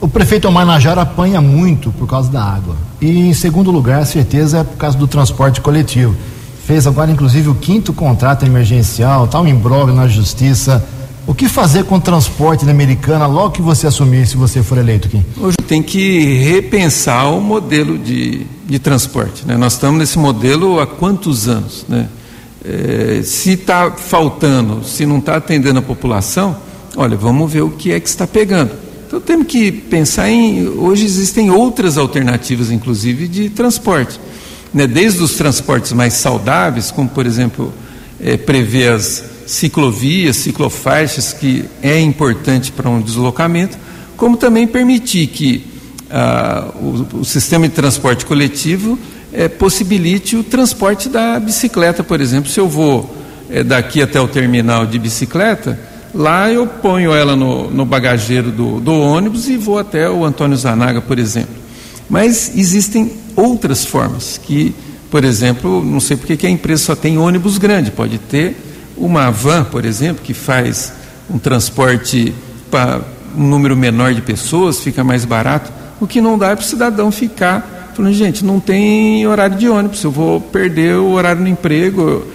O 0.00 0.08
prefeito 0.08 0.48
Omar 0.48 0.66
Najar 0.66 0.98
apanha 0.98 1.40
muito 1.40 1.92
por 1.92 2.08
causa 2.08 2.30
da 2.30 2.42
água. 2.42 2.76
E 3.00 3.28
em 3.28 3.34
segundo 3.34 3.70
lugar, 3.70 4.00
a 4.00 4.04
certeza 4.04 4.58
é 4.58 4.64
por 4.64 4.76
causa 4.76 4.98
do 4.98 5.06
transporte 5.06 5.60
coletivo. 5.60 6.16
fez 6.66 6.86
agora 6.86 7.10
inclusive 7.10 7.48
o 7.48 7.54
quinto 7.54 7.92
contrato 7.92 8.44
emergencial, 8.44 9.28
tá 9.28 9.40
um 9.40 9.46
imbróglio 9.46 9.94
na 9.94 10.08
justiça. 10.08 10.84
O 11.24 11.34
que 11.34 11.48
fazer 11.48 11.84
com 11.84 11.96
o 11.96 12.00
transporte 12.00 12.64
da 12.64 12.72
Americana 12.72 13.26
logo 13.26 13.50
que 13.50 13.62
você 13.62 13.86
assumir, 13.86 14.26
se 14.26 14.36
você 14.36 14.60
for 14.60 14.76
eleito 14.76 15.06
aqui? 15.06 15.24
Hoje 15.38 15.56
tem 15.68 15.80
que 15.80 16.34
repensar 16.38 17.30
o 17.30 17.40
modelo 17.40 17.96
de, 17.96 18.44
de 18.72 18.78
transporte. 18.78 19.46
Né? 19.46 19.54
Nós 19.54 19.74
estamos 19.74 19.98
nesse 19.98 20.18
modelo 20.18 20.80
há 20.80 20.86
quantos 20.86 21.46
anos? 21.46 21.84
Né? 21.86 22.08
É, 22.64 23.20
se 23.22 23.52
está 23.52 23.90
faltando, 23.90 24.82
se 24.82 25.04
não 25.04 25.18
está 25.18 25.36
atendendo 25.36 25.78
a 25.78 25.82
população, 25.82 26.56
olha, 26.96 27.14
vamos 27.14 27.52
ver 27.52 27.60
o 27.60 27.70
que 27.70 27.92
é 27.92 28.00
que 28.00 28.08
está 28.08 28.26
pegando. 28.26 28.70
Então 29.06 29.20
temos 29.20 29.46
que 29.46 29.70
pensar 29.70 30.30
em. 30.30 30.66
Hoje 30.68 31.04
existem 31.04 31.50
outras 31.50 31.98
alternativas, 31.98 32.70
inclusive, 32.70 33.28
de 33.28 33.50
transporte. 33.50 34.18
Né? 34.72 34.86
Desde 34.86 35.22
os 35.22 35.34
transportes 35.34 35.92
mais 35.92 36.14
saudáveis, 36.14 36.90
como 36.90 37.10
por 37.10 37.26
exemplo, 37.26 37.74
é, 38.18 38.38
prever 38.38 38.92
as 38.92 39.22
ciclovias, 39.46 40.36
ciclofaixas, 40.36 41.34
que 41.34 41.66
é 41.82 42.00
importante 42.00 42.72
para 42.72 42.88
um 42.88 43.02
deslocamento, 43.02 43.76
como 44.16 44.38
também 44.38 44.66
permitir 44.66 45.26
que 45.26 45.71
ah, 46.12 46.68
o, 46.74 47.20
o, 47.20 47.24
sistema 47.24 47.66
de 47.66 47.74
transporte 47.74 48.26
coletivo 48.26 48.98
é, 49.32 49.48
possibilite 49.48 50.36
o 50.36 50.44
transporte 50.44 51.08
da 51.08 51.40
bicicleta, 51.40 52.04
por 52.04 52.20
exemplo. 52.20 52.50
Se 52.50 52.60
eu 52.60 52.68
vou 52.68 53.16
é, 53.48 53.64
daqui 53.64 54.02
até 54.02 54.20
o 54.20 54.28
terminal 54.28 54.84
de 54.84 54.98
bicicleta, 54.98 55.80
lá 56.14 56.52
eu 56.52 56.66
ponho 56.66 57.14
ela 57.14 57.34
no, 57.34 57.70
no 57.70 57.86
bagageiro 57.86 58.50
do, 58.50 58.78
do 58.78 58.92
ônibus 58.92 59.48
e 59.48 59.56
vou 59.56 59.78
até 59.78 60.08
o 60.10 60.22
Antônio 60.22 60.56
Zanaga, 60.56 61.00
por 61.00 61.18
exemplo. 61.18 61.54
Mas 62.10 62.52
existem 62.54 63.12
outras 63.34 63.86
formas 63.86 64.36
que, 64.36 64.74
por 65.10 65.24
exemplo, 65.24 65.82
não 65.82 65.98
sei 65.98 66.18
porque 66.18 66.36
que 66.36 66.46
a 66.46 66.50
empresa 66.50 66.84
só 66.84 66.94
tem 66.94 67.16
ônibus 67.16 67.56
grande, 67.56 67.90
pode 67.90 68.18
ter 68.18 68.54
uma 68.98 69.30
van, 69.30 69.64
por 69.64 69.86
exemplo, 69.86 70.22
que 70.22 70.34
faz 70.34 70.92
um 71.30 71.38
transporte 71.38 72.34
para 72.70 73.00
um 73.34 73.46
número 73.46 73.74
menor 73.74 74.12
de 74.12 74.20
pessoas, 74.20 74.80
fica 74.80 75.02
mais 75.02 75.24
barato, 75.24 75.72
o 76.02 76.06
que 76.06 76.20
não 76.20 76.36
dá 76.36 76.50
é 76.50 76.56
para 76.56 76.64
o 76.64 76.66
cidadão 76.66 77.12
ficar 77.12 77.92
falando, 77.94 78.12
gente, 78.12 78.44
não 78.44 78.58
tem 78.58 79.24
horário 79.24 79.56
de 79.56 79.68
ônibus, 79.68 80.02
eu 80.02 80.10
vou 80.10 80.40
perder 80.40 80.96
o 80.96 81.12
horário 81.12 81.40
no 81.40 81.48
emprego. 81.48 82.26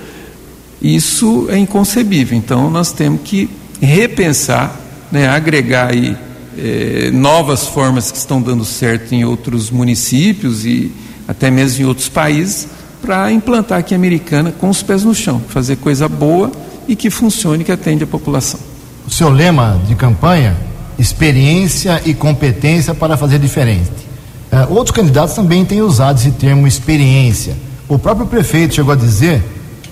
Isso 0.82 1.48
é 1.50 1.58
inconcebível. 1.58 2.38
Então 2.38 2.70
nós 2.70 2.94
temos 2.94 3.22
que 3.26 3.50
repensar, 3.82 4.74
né, 5.12 5.28
agregar 5.28 5.92
aí 5.92 6.16
eh, 6.58 7.10
novas 7.12 7.68
formas 7.68 8.10
que 8.10 8.18
estão 8.18 8.42
dando 8.42 8.64
certo 8.64 9.14
em 9.14 9.26
outros 9.26 9.70
municípios 9.70 10.66
e 10.66 10.90
até 11.28 11.52
mesmo 11.52 11.84
em 11.84 11.88
outros 11.88 12.08
países 12.08 12.70
para 13.02 13.30
implantar 13.34 13.80
aqui 13.80 13.94
a 13.94 13.98
americana 13.98 14.54
com 14.58 14.70
os 14.70 14.82
pés 14.82 15.04
no 15.04 15.14
chão, 15.14 15.42
fazer 15.50 15.76
coisa 15.76 16.08
boa 16.08 16.52
e 16.88 16.96
que 16.96 17.10
funcione, 17.10 17.66
que 17.66 17.72
atende 17.72 18.06
a 18.06 18.08
população. 18.08 18.62
O 19.06 19.12
seu 19.12 19.30
lema 19.30 19.82
de 19.86 19.94
campanha, 19.94 20.56
experiência 20.98 22.02
e 22.06 22.14
competência 22.14 22.94
para 22.94 23.18
fazer 23.18 23.40
diferente. 23.40 24.08
Uh, 24.52 24.74
outros 24.74 24.96
candidatos 24.96 25.36
também 25.36 25.66
têm 25.66 25.82
usado 25.82 26.20
esse 26.20 26.32
termo 26.32 26.68
experiência. 26.68 27.56
O 27.88 28.00
próprio 28.00 28.28
prefeito 28.28 28.76
chegou 28.76 28.94
a 28.94 28.96
dizer, 28.96 29.44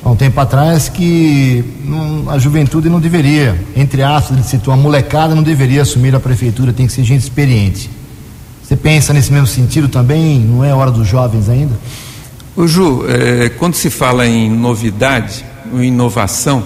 há 0.03 0.09
um 0.09 0.15
tempo 0.15 0.39
atrás, 0.39 0.89
que 0.89 1.63
a 2.27 2.37
juventude 2.37 2.89
não 2.89 2.99
deveria, 2.99 3.59
entre 3.75 4.03
aspas, 4.03 4.37
ele 4.37 4.47
citou, 4.47 4.73
a 4.73 4.77
molecada 4.77 5.33
não 5.35 5.43
deveria 5.43 5.81
assumir 5.81 6.15
a 6.15 6.19
prefeitura, 6.19 6.73
tem 6.73 6.87
que 6.87 6.93
ser 6.93 7.03
gente 7.03 7.21
experiente. 7.21 7.89
Você 8.63 8.75
pensa 8.75 9.13
nesse 9.13 9.31
mesmo 9.31 9.47
sentido 9.47 9.87
também? 9.87 10.39
Não 10.39 10.63
é 10.63 10.73
hora 10.73 10.91
dos 10.91 11.07
jovens 11.07 11.47
ainda? 11.47 11.75
O 12.55 12.67
Ju, 12.67 13.05
é, 13.07 13.49
quando 13.49 13.75
se 13.75 13.89
fala 13.89 14.25
em 14.25 14.49
novidade, 14.49 15.45
ou 15.71 15.83
inovação, 15.83 16.63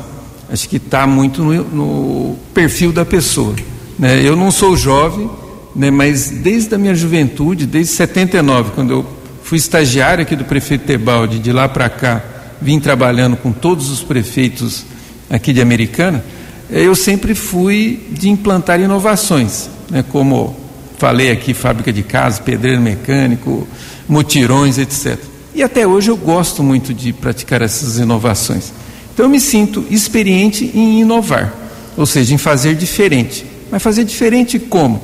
acho 0.50 0.70
que 0.70 0.78
está 0.78 1.06
muito 1.08 1.44
no, 1.44 1.64
no, 1.64 2.36
perfil 2.54 2.92
da 2.92 3.04
pessoa. 3.04 3.56
Né? 4.00 4.26
Eu 4.26 4.36
não 4.38 4.50
sou 4.50 4.78
jovem, 4.78 5.30
né, 5.76 5.91
mas 5.91 6.30
desde 6.30 6.74
a 6.74 6.78
minha 6.78 6.95
juventude, 6.95 7.66
desde 7.66 7.91
79, 7.93 8.72
quando 8.74 8.91
eu 8.91 9.06
fui 9.43 9.58
estagiário 9.58 10.22
aqui 10.22 10.36
do 10.36 10.45
prefeito 10.45 10.86
Tebaldi, 10.86 11.38
de 11.38 11.52
lá 11.52 11.68
para 11.68 11.89
cá, 11.89 12.24
vim 12.62 12.80
trabalhando 12.80 13.36
com 13.36 13.52
todos 13.52 13.89
os 13.89 14.02
prefeitos 14.02 14.86
aqui 15.30 15.52
de 15.52 15.62
Americana, 15.62 16.24
é, 16.72 16.82
eu 16.82 16.95
sempre 16.95 17.36
fui 17.36 18.08
de 18.12 18.30
implantar 18.30 18.80
inovações, 18.80 19.70
né, 19.89 20.04
como 20.08 20.56
falei 20.97 21.32
aqui, 21.32 21.54
fábrica 21.54 21.91
de 21.91 22.04
casa, 22.04 22.41
pedreiro 22.41 22.82
mecânico, 22.82 23.68
mutirões, 24.08 24.78
etc. 24.78 25.18
E 25.54 25.62
até 25.62 25.86
hoje 25.86 26.10
eu 26.10 26.18
gosto 26.18 26.64
muito 26.64 26.93
de 26.93 27.12
praticar 27.12 27.62
essas 27.62 27.97
inovações. 27.97 28.72
Então 29.14 29.26
eu 29.26 29.30
me 29.30 29.39
sinto 29.39 29.86
experiente 29.89 30.72
em 30.74 31.02
inovar, 31.02 31.54
ou 31.97 32.06
seja, 32.06 32.34
em 32.34 32.38
fazer 32.38 32.76
diferente. 32.76 33.49
Mas 33.72 33.82
fazer 33.82 34.04
diferente 34.04 34.58
como? 34.60 35.02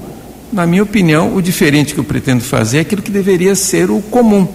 Na 0.52 0.66
minha 0.66 0.84
opinião, 0.84 1.36
o 1.36 1.42
diferente 1.42 1.94
que 1.94 2.00
eu 2.00 2.04
pretendo 2.04 2.44
fazer 2.44 2.78
é 2.78 2.82
aquilo 2.82 3.02
que 3.02 3.12
deveria 3.12 3.56
ser 3.56 3.92
o 3.92 4.00
comum, 4.02 4.48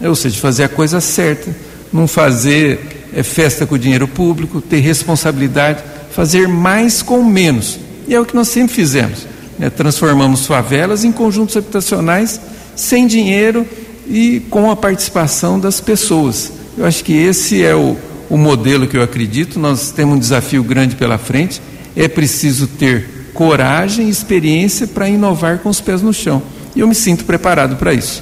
ou 0.00 0.14
seja, 0.14 0.38
fazer 0.40 0.64
a 0.64 0.68
coisa 0.68 1.00
certa, 1.00 1.54
não 1.92 2.06
fazer 2.06 3.08
é, 3.12 3.22
festa 3.22 3.66
com 3.66 3.74
o 3.74 3.78
dinheiro 3.78 4.06
público, 4.06 4.60
ter 4.60 4.78
responsabilidade, 4.78 5.82
fazer 6.10 6.46
mais 6.46 7.02
com 7.02 7.24
menos. 7.24 7.78
E 8.06 8.14
é 8.14 8.20
o 8.20 8.24
que 8.24 8.34
nós 8.34 8.48
sempre 8.48 8.74
fizemos. 8.74 9.26
Né? 9.58 9.70
Transformamos 9.70 10.46
favelas 10.46 11.04
em 11.04 11.12
conjuntos 11.12 11.56
habitacionais 11.56 12.40
sem 12.76 13.06
dinheiro 13.06 13.66
e 14.08 14.40
com 14.48 14.70
a 14.70 14.76
participação 14.76 15.58
das 15.58 15.80
pessoas. 15.80 16.52
Eu 16.76 16.86
acho 16.86 17.02
que 17.02 17.12
esse 17.12 17.64
é 17.64 17.74
o, 17.74 17.96
o 18.30 18.38
modelo 18.38 18.86
que 18.86 18.96
eu 18.96 19.02
acredito. 19.02 19.58
Nós 19.58 19.90
temos 19.90 20.16
um 20.16 20.18
desafio 20.18 20.62
grande 20.62 20.94
pela 20.94 21.18
frente. 21.18 21.60
É 21.96 22.06
preciso 22.06 22.66
ter 22.66 23.17
coragem 23.38 24.08
e 24.08 24.10
experiência 24.10 24.84
para 24.84 25.08
inovar 25.08 25.58
com 25.58 25.68
os 25.68 25.80
pés 25.80 26.02
no 26.02 26.12
chão. 26.12 26.42
E 26.74 26.80
eu 26.80 26.88
me 26.88 26.94
sinto 26.94 27.24
preparado 27.24 27.76
para 27.76 27.94
isso. 27.94 28.20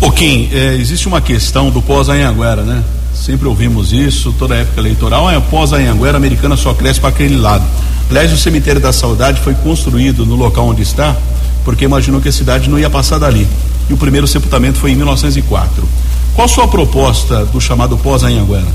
O 0.00 0.10
Kim, 0.10 0.48
é, 0.50 0.76
existe 0.76 1.06
uma 1.06 1.20
questão 1.20 1.68
do 1.68 1.82
pós-Anhanguera, 1.82 2.62
né? 2.62 2.82
Sempre 3.14 3.46
ouvimos 3.46 3.92
isso, 3.92 4.34
toda 4.38 4.54
época 4.54 4.80
eleitoral. 4.80 5.28
Ah, 5.28 5.38
pós-Anhanguera, 5.42 6.14
a 6.14 6.16
americana 6.16 6.56
só 6.56 6.72
cresce 6.72 6.98
para 6.98 7.10
aquele 7.10 7.36
lado. 7.36 7.62
Aliás, 8.08 8.32
o 8.32 8.38
cemitério 8.38 8.80
da 8.80 8.94
saudade 8.94 9.42
foi 9.42 9.52
construído 9.52 10.24
no 10.24 10.36
local 10.36 10.66
onde 10.66 10.80
está, 10.80 11.14
porque 11.62 11.84
imaginou 11.84 12.18
que 12.18 12.30
a 12.30 12.32
cidade 12.32 12.70
não 12.70 12.78
ia 12.78 12.88
passar 12.88 13.18
dali 13.18 13.46
e 13.90 13.92
o 13.92 13.96
primeiro 13.98 14.26
sepultamento 14.26 14.78
foi 14.78 14.92
em 14.92 14.96
1904. 14.96 15.86
Qual 16.34 16.46
a 16.46 16.48
sua 16.48 16.66
proposta 16.66 17.44
do 17.44 17.60
chamado 17.60 17.98
pós-Anhanguera? 17.98 18.68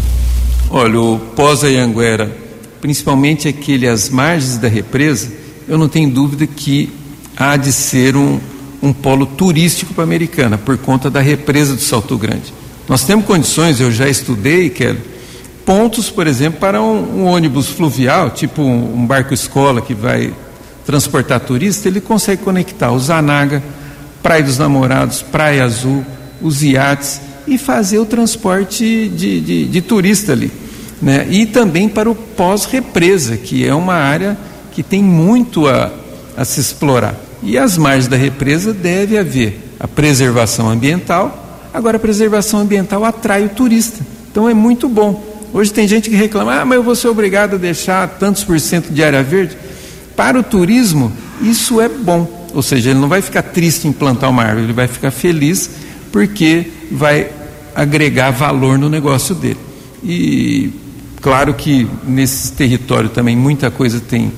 Olha, 0.69 1.01
o 1.01 1.19
pós-Anhanguera, 1.35 2.44
principalmente 2.85 3.47
aquele 3.47 3.87
às 3.87 4.11
margens 4.11 4.59
da 4.59 4.67
represa, 4.67 5.31
eu 5.67 5.75
não 5.75 5.89
tenho 5.89 6.07
dúvida 6.07 6.45
que 6.45 6.93
há 7.35 7.57
de 7.57 7.73
ser 7.73 8.15
um, 8.15 8.39
um 8.79 8.93
polo 8.93 9.25
turístico 9.25 9.91
para 9.91 10.03
a 10.03 10.05
Americana, 10.05 10.55
por 10.55 10.77
conta 10.77 11.09
da 11.09 11.19
represa 11.19 11.73
do 11.73 11.81
Salto 11.81 12.15
Grande. 12.15 12.53
Nós 12.87 13.03
temos 13.03 13.25
condições, 13.25 13.81
eu 13.81 13.91
já 13.91 14.07
estudei, 14.07 14.69
Kelly, 14.69 14.99
pontos, 15.65 16.11
por 16.11 16.27
exemplo, 16.27 16.59
para 16.59 16.79
um, 16.79 17.21
um 17.21 17.25
ônibus 17.25 17.69
fluvial, 17.69 18.29
tipo 18.29 18.61
um, 18.61 18.99
um 18.99 19.07
barco-escola 19.07 19.81
que 19.81 19.95
vai 19.95 20.31
transportar 20.85 21.39
turista, 21.39 21.87
ele 21.87 21.99
consegue 21.99 22.43
conectar 22.43 22.91
o 22.91 22.99
Zanaga, 22.99 23.63
Praia 24.21 24.43
dos 24.43 24.59
Namorados, 24.59 25.23
Praia 25.23 25.63
Azul, 25.63 26.05
os 26.39 26.61
iates 26.61 27.19
e 27.47 27.57
fazer 27.57 27.97
o 27.97 28.05
transporte 28.05 29.09
de, 29.09 29.41
de, 29.41 29.65
de 29.65 29.81
turista 29.81 30.33
ali. 30.33 30.64
Né? 31.05 31.27
E 31.29 31.45
também 31.45 31.87
para 31.87 32.09
o 32.09 32.15
pós-represa, 32.15 33.37
que 33.37 33.63
é 33.63 33.75
uma 33.75 33.93
área 33.93 34.35
que 34.71 34.81
tem 34.81 35.03
muito 35.03 35.67
a, 35.67 35.91
a 36.35 36.43
se 36.43 36.59
explorar. 36.59 37.15
E 37.43 37.59
às 37.59 37.77
margens 37.77 38.07
da 38.07 38.17
represa 38.17 38.73
deve 38.73 39.15
haver 39.15 39.59
a 39.79 39.87
preservação 39.87 40.67
ambiental. 40.67 41.61
Agora, 41.71 41.97
a 41.97 41.99
preservação 41.99 42.61
ambiental 42.61 43.05
atrai 43.05 43.45
o 43.45 43.49
turista. 43.49 44.03
Então 44.31 44.49
é 44.49 44.53
muito 44.55 44.89
bom. 44.89 45.23
Hoje 45.53 45.71
tem 45.71 45.87
gente 45.87 46.09
que 46.09 46.15
reclama, 46.15 46.61
ah, 46.61 46.65
mas 46.65 46.75
eu 46.75 46.83
vou 46.83 46.95
ser 46.95 47.07
obrigado 47.07 47.53
a 47.53 47.57
deixar 47.59 48.07
tantos 48.17 48.43
por 48.43 48.59
cento 48.59 48.89
de 48.91 49.03
área 49.03 49.21
verde. 49.21 49.55
Para 50.15 50.39
o 50.39 50.43
turismo, 50.43 51.13
isso 51.39 51.79
é 51.79 51.87
bom. 51.87 52.47
Ou 52.51 52.63
seja, 52.63 52.89
ele 52.89 52.99
não 52.99 53.07
vai 53.07 53.21
ficar 53.21 53.43
triste 53.43 53.87
em 53.87 53.91
plantar 53.91 54.29
uma 54.29 54.41
árvore, 54.41 54.63
ele 54.63 54.73
vai 54.73 54.87
ficar 54.87 55.11
feliz 55.11 55.69
porque 56.11 56.71
vai 56.91 57.29
agregar 57.75 58.31
valor 58.31 58.79
no 58.79 58.89
negócio 58.89 59.35
dele. 59.35 59.59
E 60.03 60.84
claro 61.25 61.55
que 61.55 61.87
nesse 62.03 62.51
território 62.51 63.09
também 63.09 63.35
muita 63.35 63.71
coisa 63.71 63.99
tem 63.99 64.31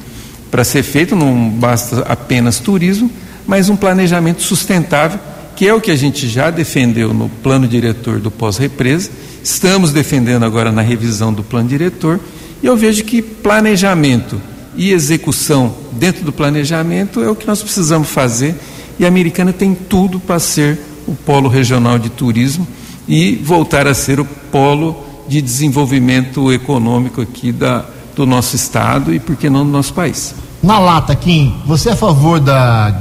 para 0.50 0.64
ser 0.64 0.84
feito, 0.84 1.18
não 1.18 1.50
basta 1.50 2.00
apenas 2.04 2.62
turismo, 2.62 3.12
mas 3.46 3.68
um 3.68 3.76
planejamento 3.76 4.42
sustentável, 4.42 5.20
que 5.54 5.68
é 5.68 5.74
o 5.74 5.82
que 5.82 5.92
a 5.92 5.98
gente 5.98 6.30
já 6.30 6.50
defendeu 6.50 7.14
no 7.14 7.28
plano 7.28 7.68
diretor 7.68 8.22
do 8.22 8.32
pós-represa, 8.32 9.12
estamos 9.44 9.92
defendendo 9.92 10.46
agora 10.46 10.72
na 10.72 10.82
revisão 10.82 11.34
do 11.34 11.44
plano 11.44 11.68
diretor, 11.68 12.22
e 12.64 12.68
eu 12.68 12.78
vejo 12.78 13.04
que 13.04 13.22
planejamento 13.22 14.42
e 14.74 14.94
execução 14.94 15.76
dentro 15.92 16.24
do 16.24 16.32
planejamento 16.32 17.22
é 17.22 17.30
o 17.30 17.36
que 17.36 17.46
nós 17.46 17.62
precisamos 17.62 18.08
fazer 18.08 18.56
e 18.98 19.04
a 19.04 19.10
Americana 19.10 19.52
tem 19.52 19.76
tudo 19.76 20.22
para 20.22 20.40
ser 20.40 20.80
o 21.06 21.14
polo 21.14 21.50
regional 21.50 22.00
de 22.00 22.10
turismo 22.10 22.66
e 23.10 23.36
voltar 23.36 23.88
a 23.88 23.94
ser 23.94 24.22
o 24.22 24.26
polo 24.26 25.07
de 25.28 25.42
desenvolvimento 25.42 26.52
econômico 26.52 27.22
aqui 27.22 27.52
da, 27.52 27.86
do 28.16 28.26
nosso 28.26 28.56
estado 28.56 29.14
e, 29.14 29.20
por 29.20 29.36
que 29.36 29.50
não, 29.50 29.66
do 29.66 29.72
nosso 29.72 29.94
país. 29.94 30.34
Na 30.62 30.80
lata, 30.80 31.16
Kim, 31.16 31.56
você 31.66 31.90
é 31.90 31.92
a 31.94 31.96
favor 31.96 32.40
da 32.40 32.96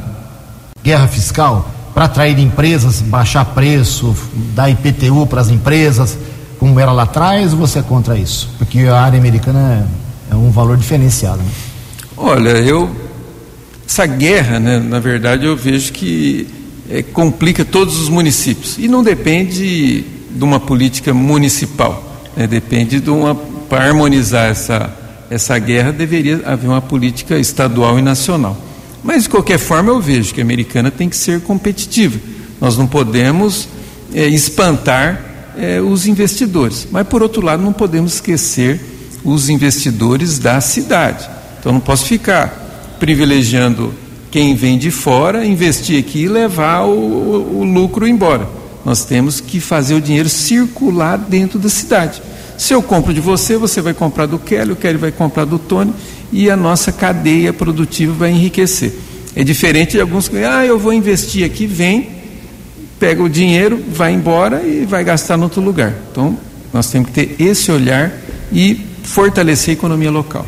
guerra 0.83 1.09
fiscal 1.09 1.71
para 1.95 2.05
atrair 2.05 2.39
empresas, 2.39 3.01
baixar 3.01 3.45
preço, 3.47 4.15
dar 4.55 4.69
IPTU 4.69 5.27
para 5.27 5.41
as 5.41 5.49
empresas, 5.49 6.19
como 6.59 6.79
era 6.79 6.93
lá 6.93 7.05
atrás, 7.05 7.53
ou 7.53 7.59
você 7.59 7.79
é 7.79 7.83
contra 7.83 8.19
isso? 8.19 8.51
Porque 8.59 8.81
a 8.81 9.01
área 9.01 9.19
americana 9.19 9.87
é, 10.31 10.35
é 10.35 10.37
um 10.37 10.51
valor 10.51 10.77
diferenciado. 10.77 11.39
Né? 11.39 11.51
Olha, 12.17 12.51
eu. 12.51 12.91
Essa 13.89 14.05
guerra, 14.05 14.59
né, 14.59 14.79
na 14.79 14.99
verdade, 14.99 15.47
eu 15.47 15.57
vejo 15.57 15.93
que 15.93 16.49
é, 16.91 17.03
complica 17.03 17.65
todos 17.65 17.99
os 17.99 18.09
municípios. 18.09 18.77
E 18.79 18.89
não 18.89 19.03
depende 19.03 20.05
de 20.31 20.45
uma 20.45 20.59
política 20.61 21.15
municipal, 21.15 22.16
né, 22.37 22.47
depende 22.47 23.01
de 23.01 23.11
uma. 23.11 23.35
Para 23.35 23.87
harmonizar 23.87 24.49
essa, 24.51 24.91
essa 25.29 25.59
guerra, 25.59 25.91
deveria 25.91 26.43
haver 26.45 26.69
uma 26.69 26.83
política 26.83 27.37
estadual 27.39 27.99
e 27.99 28.03
nacional. 28.03 28.57
Mas, 29.03 29.25
de 29.25 29.29
qualquer 29.29 29.59
forma, 29.59 29.91
eu 29.91 30.01
vejo 30.01 30.35
que 30.35 30.41
a 30.41 30.45
americana 30.45 30.91
tem 30.91 31.09
que 31.09 31.17
ser 31.17 31.41
competitiva. 31.41 32.19
Nós 32.61 32.77
não 32.77 32.87
podemos 32.87 33.69
é, 34.15 34.27
espantar 34.29 35.53
é, 35.57 35.81
os 35.81 36.07
investidores. 36.07 36.87
Mas, 36.91 37.07
por 37.09 37.23
outro 37.23 37.43
lado, 37.43 37.63
não 37.63 37.73
podemos 37.73 38.15
esquecer 38.15 38.81
os 39.25 39.49
investidores 39.49 40.39
da 40.39 40.61
cidade. 40.61 41.29
Então, 41.59 41.73
não 41.73 41.81
posso 41.81 42.05
ficar 42.07 42.97
privilegiando 43.01 43.93
quem 44.31 44.55
vem 44.55 44.79
de 44.79 44.91
fora, 44.91 45.45
investir 45.45 45.99
aqui 45.99 46.23
e 46.25 46.29
levar 46.29 46.83
o, 46.83 46.91
o, 46.91 47.59
o 47.61 47.65
lucro 47.65 48.07
embora. 48.07 48.47
Nós 48.87 49.05
temos 49.05 49.41
que 49.41 49.59
fazer 49.59 49.95
o 49.95 50.01
dinheiro 50.01 50.29
circular 50.29 51.19
dentro 51.19 51.59
da 51.59 51.69
cidade. 51.69 52.23
Se 52.57 52.73
eu 52.73 52.81
compro 52.81 53.13
de 53.13 53.21
você, 53.21 53.57
você 53.57 53.81
vai 53.81 53.93
comprar 53.93 54.27
do 54.27 54.39
Kelly, 54.39 54.71
o 54.71 54.77
Kelly 54.77 54.97
vai 54.97 55.11
comprar 55.11 55.45
do 55.45 55.59
Tony 55.59 55.93
e 56.31 56.49
a 56.49 56.57
nossa 56.57 56.93
cadeia 56.93 57.53
produtiva 57.53 58.13
vai 58.13 58.31
enriquecer. 58.31 58.95
É 59.35 59.43
diferente 59.43 59.97
de 59.97 60.01
alguns 60.01 60.29
que, 60.29 60.37
ah, 60.37 60.65
eu 60.65 60.79
vou 60.79 60.93
investir 60.93 61.45
aqui, 61.45 61.67
vem, 61.67 62.11
pega 62.97 63.21
o 63.25 63.29
dinheiro, 63.29 63.83
vai 63.89 64.13
embora 64.13 64.63
e 64.63 64.87
vai 64.87 65.03
gastar 65.03 65.37
em 65.37 65.43
outro 65.43 65.61
lugar. 65.61 65.93
Então, 66.13 66.39
nós 66.73 66.89
temos 66.89 67.11
que 67.11 67.27
ter 67.27 67.43
esse 67.43 67.73
olhar 67.73 68.13
e 68.53 68.87
fortalecer 69.03 69.71
a 69.71 69.73
economia 69.73 70.13
local. 70.13 70.47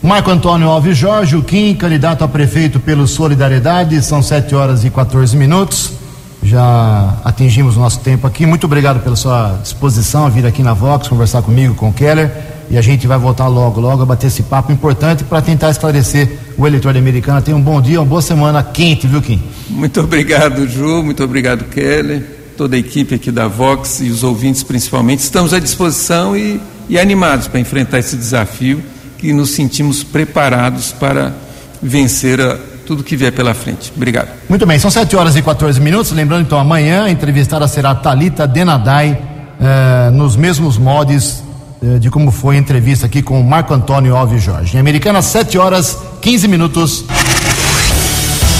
Marco 0.00 0.30
Antônio 0.30 0.68
Alves 0.68 0.96
Jorge, 0.96 1.34
o 1.34 1.42
Kim, 1.42 1.74
candidato 1.74 2.22
a 2.22 2.28
prefeito 2.28 2.78
pelo 2.78 3.08
Solidariedade, 3.08 4.00
são 4.04 4.22
7 4.22 4.54
horas 4.54 4.84
e 4.84 4.90
14 4.90 5.36
minutos. 5.36 6.01
Já 6.42 7.18
atingimos 7.24 7.76
o 7.76 7.80
nosso 7.80 8.00
tempo 8.00 8.26
aqui. 8.26 8.44
Muito 8.44 8.64
obrigado 8.64 9.00
pela 9.00 9.16
sua 9.16 9.58
disposição 9.62 10.26
a 10.26 10.28
vir 10.28 10.44
aqui 10.44 10.62
na 10.62 10.74
Vox 10.74 11.08
conversar 11.08 11.42
comigo, 11.42 11.74
com 11.74 11.90
o 11.90 11.92
Keller 11.92 12.52
e 12.72 12.78
a 12.78 12.80
gente 12.80 13.06
vai 13.06 13.18
voltar 13.18 13.48
logo, 13.48 13.82
logo 13.82 14.02
a 14.02 14.06
bater 14.06 14.28
esse 14.28 14.44
papo 14.44 14.72
importante 14.72 15.24
para 15.24 15.42
tentar 15.42 15.70
esclarecer 15.70 16.38
o 16.56 16.66
eleitor 16.66 16.94
da 16.94 16.98
Americana. 16.98 17.42
Tenha 17.42 17.54
um 17.54 17.60
bom 17.60 17.82
dia, 17.82 18.00
uma 18.00 18.06
boa 18.06 18.22
semana 18.22 18.62
quente, 18.62 19.06
viu, 19.06 19.20
Kim? 19.20 19.42
Muito 19.68 20.00
obrigado, 20.00 20.66
Ju, 20.66 21.02
muito 21.02 21.22
obrigado, 21.22 21.64
Kelly, 21.64 22.24
toda 22.56 22.74
a 22.74 22.78
equipe 22.78 23.14
aqui 23.14 23.30
da 23.30 23.46
Vox 23.46 24.00
e 24.00 24.08
os 24.08 24.22
ouvintes 24.22 24.62
principalmente. 24.62 25.20
Estamos 25.20 25.52
à 25.52 25.58
disposição 25.58 26.34
e, 26.34 26.58
e 26.88 26.98
animados 26.98 27.46
para 27.46 27.60
enfrentar 27.60 27.98
esse 27.98 28.16
desafio 28.16 28.82
e 29.22 29.34
nos 29.34 29.50
sentimos 29.50 30.02
preparados 30.02 30.92
para 30.92 31.34
vencer 31.82 32.40
a, 32.40 32.58
tudo 32.92 33.02
que 33.02 33.16
vier 33.16 33.32
pela 33.32 33.54
frente. 33.54 33.90
Obrigado. 33.96 34.28
Muito 34.50 34.66
bem, 34.66 34.78
são 34.78 34.90
7 34.90 35.16
horas 35.16 35.34
e 35.34 35.40
14 35.40 35.80
minutos. 35.80 36.12
Lembrando 36.12 36.42
então, 36.42 36.58
amanhã 36.58 37.04
a 37.04 37.10
entrevistada 37.10 37.66
será 37.66 37.94
Talita 37.94 38.46
Denadai, 38.46 39.18
eh, 39.58 40.10
nos 40.10 40.36
mesmos 40.36 40.76
modos 40.76 41.42
eh, 41.82 41.98
de 41.98 42.10
como 42.10 42.30
foi 42.30 42.56
a 42.56 42.58
entrevista 42.58 43.06
aqui 43.06 43.22
com 43.22 43.40
o 43.40 43.44
Marco 43.44 43.72
Antônio 43.72 44.14
Alves 44.14 44.42
Jorge. 44.42 44.76
Em 44.76 44.80
Americana, 44.80 45.22
7 45.22 45.56
horas 45.56 45.96
15 46.20 46.48
minutos. 46.48 47.04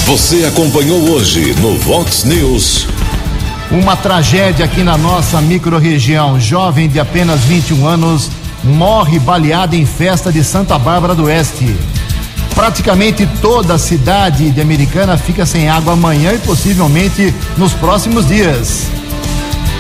Você 0.07 0.47
acompanhou 0.47 1.11
hoje 1.11 1.55
no 1.61 1.77
Vox 1.77 2.25
News. 2.25 2.87
Uma 3.71 3.97
tragédia 3.97 4.65
aqui 4.65 4.83
na 4.83 4.97
nossa 4.97 5.43
microrregião. 5.43 6.41
Jovem 6.41 6.89
de 6.89 6.99
apenas 6.99 7.41
21 7.41 7.87
anos 7.87 8.31
morre 8.65 9.19
baleada 9.19 9.77
em 9.77 9.85
festa 9.85 10.33
de 10.33 10.43
Santa 10.43 10.79
Bárbara 10.79 11.15
do 11.15 11.25
Oeste. 11.25 11.77
Praticamente 12.55 13.27
toda 13.41 13.75
a 13.75 13.79
cidade 13.79 14.51
de 14.51 14.61
Americana 14.61 15.17
fica 15.17 15.47
sem 15.47 15.69
água 15.69 15.95
amanhã 15.95 16.33
e 16.33 16.39
possivelmente 16.39 17.35
nos 17.57 17.73
próximos 17.73 18.29
dias. 18.29 18.87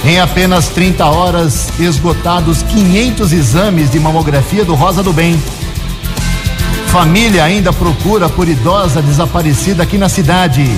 Em 0.04 0.18
apenas 0.18 0.68
30 0.68 1.04
horas, 1.04 1.68
esgotados 1.78 2.62
500 2.62 3.32
exames 3.32 3.90
de 3.90 4.00
mamografia 4.00 4.64
do 4.64 4.74
Rosa 4.74 5.02
do 5.02 5.12
Bem. 5.12 5.40
Família 6.88 7.44
ainda 7.44 7.72
procura 7.72 8.28
por 8.28 8.48
idosa 8.48 9.00
desaparecida 9.00 9.82
aqui 9.82 9.96
na 9.96 10.08
cidade. 10.08 10.68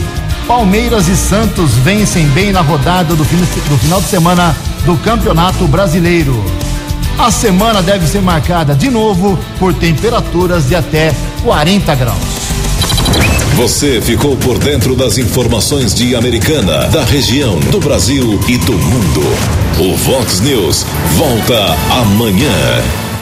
Palmeiras 0.46 1.08
e 1.08 1.16
Santos 1.16 1.72
vencem 1.76 2.26
bem 2.28 2.52
na 2.52 2.60
rodada 2.60 3.14
do, 3.14 3.24
do 3.24 3.78
final 3.78 4.00
de 4.00 4.08
semana 4.08 4.54
do 4.84 4.96
Campeonato 4.98 5.66
Brasileiro. 5.66 6.63
A 7.18 7.30
semana 7.30 7.80
deve 7.80 8.06
ser 8.06 8.20
marcada 8.20 8.74
de 8.74 8.90
novo 8.90 9.38
por 9.58 9.72
temperaturas 9.72 10.66
de 10.66 10.74
até 10.74 11.14
40 11.44 11.94
graus. 11.94 12.18
Você 13.54 14.00
ficou 14.00 14.36
por 14.36 14.58
dentro 14.58 14.96
das 14.96 15.16
informações 15.16 15.94
de 15.94 16.16
Americana, 16.16 16.88
da 16.88 17.04
região, 17.04 17.60
do 17.70 17.78
Brasil 17.78 18.40
e 18.48 18.58
do 18.58 18.72
mundo. 18.72 19.22
O 19.78 19.96
Vox 19.96 20.40
News 20.40 20.84
volta 21.16 21.76
amanhã. 22.00 23.13